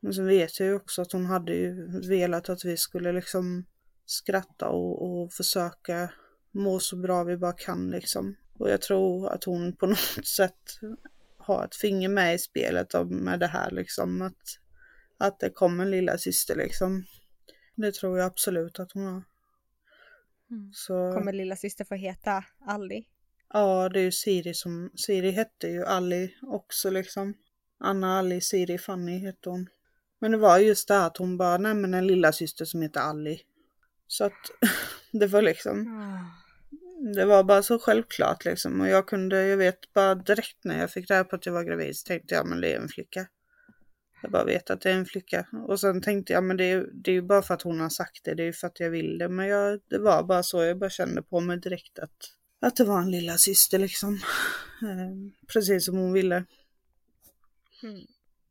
Men 0.00 0.12
så 0.12 0.22
vet 0.22 0.60
jag 0.60 0.68
ju 0.68 0.74
också 0.74 1.02
att 1.02 1.12
hon 1.12 1.26
hade 1.26 1.54
ju 1.54 2.00
velat 2.08 2.48
att 2.48 2.64
vi 2.64 2.76
skulle 2.76 3.12
liksom 3.12 3.66
skratta 4.06 4.68
och, 4.68 5.22
och 5.22 5.32
försöka 5.32 6.12
må 6.50 6.78
så 6.78 6.96
bra 6.96 7.24
vi 7.24 7.36
bara 7.36 7.52
kan 7.52 7.90
liksom. 7.90 8.36
Och 8.58 8.70
jag 8.70 8.82
tror 8.82 9.28
att 9.28 9.44
hon 9.44 9.76
på 9.76 9.86
något 9.86 10.26
sätt 10.26 10.80
har 11.48 11.64
ett 11.64 11.74
finger 11.74 12.08
med 12.08 12.34
i 12.34 12.38
spelet 12.38 12.94
med 13.10 13.40
det 13.40 13.46
här 13.46 13.70
liksom. 13.70 14.22
Att, 14.22 14.42
att 15.18 15.40
det 15.40 15.50
kommer 15.50 15.84
en 15.84 15.90
lilla 15.90 16.18
syster 16.18 16.56
liksom. 16.56 17.04
Det 17.76 17.94
tror 17.94 18.18
jag 18.18 18.26
absolut 18.26 18.80
att 18.80 18.92
hon 18.92 19.04
har. 19.04 19.22
Mm. 20.50 20.72
Så... 20.72 21.12
Kommer 21.12 21.32
lilla 21.32 21.56
syster 21.56 21.84
få 21.84 21.94
heta 21.94 22.44
Alli? 22.66 23.06
Ja, 23.52 23.88
det 23.88 24.00
är 24.00 24.04
ju 24.04 24.12
Siri 24.12 24.54
som, 24.54 24.90
Siri 24.94 25.30
hette 25.30 25.68
ju 25.68 25.84
Alli 25.84 26.34
också 26.42 26.90
liksom. 26.90 27.34
Anna, 27.80 28.18
Alli, 28.18 28.40
Siri, 28.40 28.78
Fanny 28.78 29.18
hette 29.18 29.50
hon. 29.50 29.68
Men 30.20 30.30
det 30.30 30.38
var 30.38 30.58
just 30.58 30.88
det 30.88 30.94
här 30.94 31.06
att 31.06 31.16
hon 31.16 31.36
bara, 31.36 31.58
nej 31.58 31.74
men 31.74 31.94
en 31.94 32.06
lilla 32.06 32.32
syster 32.32 32.64
som 32.64 32.82
heter 32.82 33.00
Alli. 33.00 33.40
Så 34.06 34.24
att 34.24 34.50
det 35.12 35.26
var 35.26 35.42
liksom, 35.42 35.86
det 37.14 37.24
var 37.24 37.44
bara 37.44 37.62
så 37.62 37.78
självklart 37.78 38.44
liksom. 38.44 38.80
Och 38.80 38.88
jag 38.88 39.06
kunde, 39.06 39.46
jag 39.46 39.56
vet 39.56 39.92
bara 39.92 40.14
direkt 40.14 40.64
när 40.64 40.80
jag 40.80 40.90
fick 40.90 41.10
reda 41.10 41.24
på 41.24 41.36
att 41.36 41.46
jag 41.46 41.52
var 41.52 41.64
gravid 41.64 41.96
så 41.96 42.06
tänkte 42.06 42.34
jag, 42.34 42.46
men 42.46 42.60
det 42.60 42.72
är 42.72 42.80
en 42.80 42.88
flicka. 42.88 43.26
Jag 44.22 44.30
bara 44.30 44.44
vet 44.44 44.70
att 44.70 44.80
det 44.80 44.90
är 44.90 44.94
en 44.94 45.06
flicka. 45.06 45.46
Och 45.68 45.80
sen 45.80 46.02
tänkte 46.02 46.32
jag, 46.32 46.44
men 46.44 46.56
det 46.56 46.64
är, 46.64 46.86
det 46.92 47.10
är 47.10 47.14
ju 47.14 47.22
bara 47.22 47.42
för 47.42 47.54
att 47.54 47.62
hon 47.62 47.80
har 47.80 47.88
sagt 47.88 48.24
det, 48.24 48.34
det 48.34 48.42
är 48.42 48.46
ju 48.46 48.52
för 48.52 48.66
att 48.66 48.80
jag 48.80 48.90
vill 48.90 49.18
det. 49.18 49.28
Men 49.28 49.46
jag, 49.46 49.80
det 49.88 49.98
var 49.98 50.22
bara 50.22 50.42
så, 50.42 50.62
jag 50.62 50.78
bara 50.78 50.90
kände 50.90 51.22
på 51.22 51.40
mig 51.40 51.58
direkt 51.58 51.98
att, 51.98 52.34
att 52.60 52.76
det 52.76 52.84
var 52.84 53.00
en 53.00 53.10
lilla 53.10 53.38
syster 53.38 53.78
liksom. 53.78 54.14
Eh, 54.82 55.32
precis 55.52 55.84
som 55.84 55.96
hon 55.96 56.12
ville. 56.12 56.44
Mm. 57.82 58.00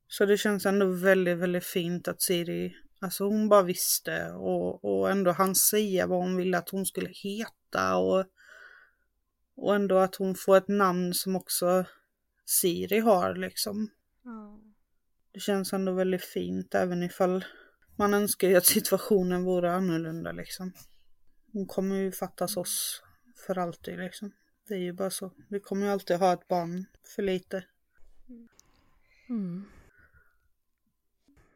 Så 0.07 0.25
det 0.25 0.37
känns 0.37 0.65
ändå 0.65 0.85
väldigt, 0.85 1.37
väldigt 1.37 1.65
fint 1.65 2.07
att 2.07 2.21
Siri, 2.21 2.75
alltså 3.01 3.23
hon 3.23 3.49
bara 3.49 3.63
visste 3.63 4.31
och, 4.31 4.85
och 4.85 5.11
ändå 5.11 5.31
han 5.31 5.55
säga 5.55 6.07
vad 6.07 6.19
hon 6.19 6.37
ville 6.37 6.57
att 6.57 6.69
hon 6.69 6.85
skulle 6.85 7.09
heta 7.09 7.95
och, 7.95 8.25
och 9.57 9.75
ändå 9.75 9.97
att 9.97 10.15
hon 10.15 10.35
får 10.35 10.57
ett 10.57 10.67
namn 10.67 11.13
som 11.13 11.35
också 11.35 11.85
Siri 12.45 12.99
har 12.99 13.35
liksom. 13.35 13.89
Mm. 14.25 14.73
Det 15.31 15.39
känns 15.39 15.73
ändå 15.73 15.91
väldigt 15.91 16.25
fint 16.25 16.75
även 16.75 17.03
ifall 17.03 17.45
man 17.95 18.13
önskar 18.13 18.47
ju 18.47 18.55
att 18.55 18.65
situationen 18.65 19.43
vore 19.43 19.71
annorlunda 19.71 20.31
liksom. 20.31 20.73
Hon 21.51 21.65
kommer 21.65 21.95
ju 21.95 22.11
fattas 22.11 22.57
oss 22.57 23.03
för 23.47 23.57
alltid 23.57 23.99
liksom. 23.99 24.31
Det 24.67 24.73
är 24.73 24.79
ju 24.79 24.93
bara 24.93 25.09
så. 25.09 25.31
Vi 25.49 25.59
kommer 25.59 25.85
ju 25.85 25.91
alltid 25.91 26.17
ha 26.17 26.33
ett 26.33 26.47
barn 26.47 26.85
för 27.15 27.21
lite. 27.21 27.63
Mm. 29.29 29.65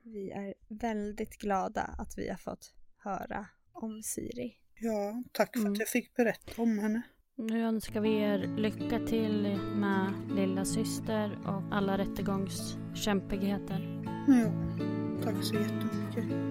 Vi 0.03 0.31
är 0.31 0.53
väldigt 0.67 1.37
glada 1.37 1.81
att 1.81 2.17
vi 2.17 2.29
har 2.29 2.37
fått 2.37 2.73
höra 2.97 3.47
om 3.73 4.03
Siri. 4.03 4.57
Ja, 4.75 5.23
tack 5.31 5.53
för 5.53 5.59
mm. 5.59 5.73
att 5.73 5.79
jag 5.79 5.87
fick 5.87 6.15
berätta 6.15 6.61
om 6.61 6.79
henne. 6.79 7.01
Nu 7.37 7.63
önskar 7.63 8.01
vi 8.01 8.17
er 8.17 8.57
lycka 8.57 8.99
till 8.99 9.59
med 9.75 10.13
lilla 10.35 10.65
syster 10.65 11.39
och 11.45 11.75
alla 11.75 11.97
rättegångskämpigheter. 11.97 14.03
Ja, 14.27 14.51
tack 15.23 15.43
så 15.43 15.55
jättemycket. 15.55 16.50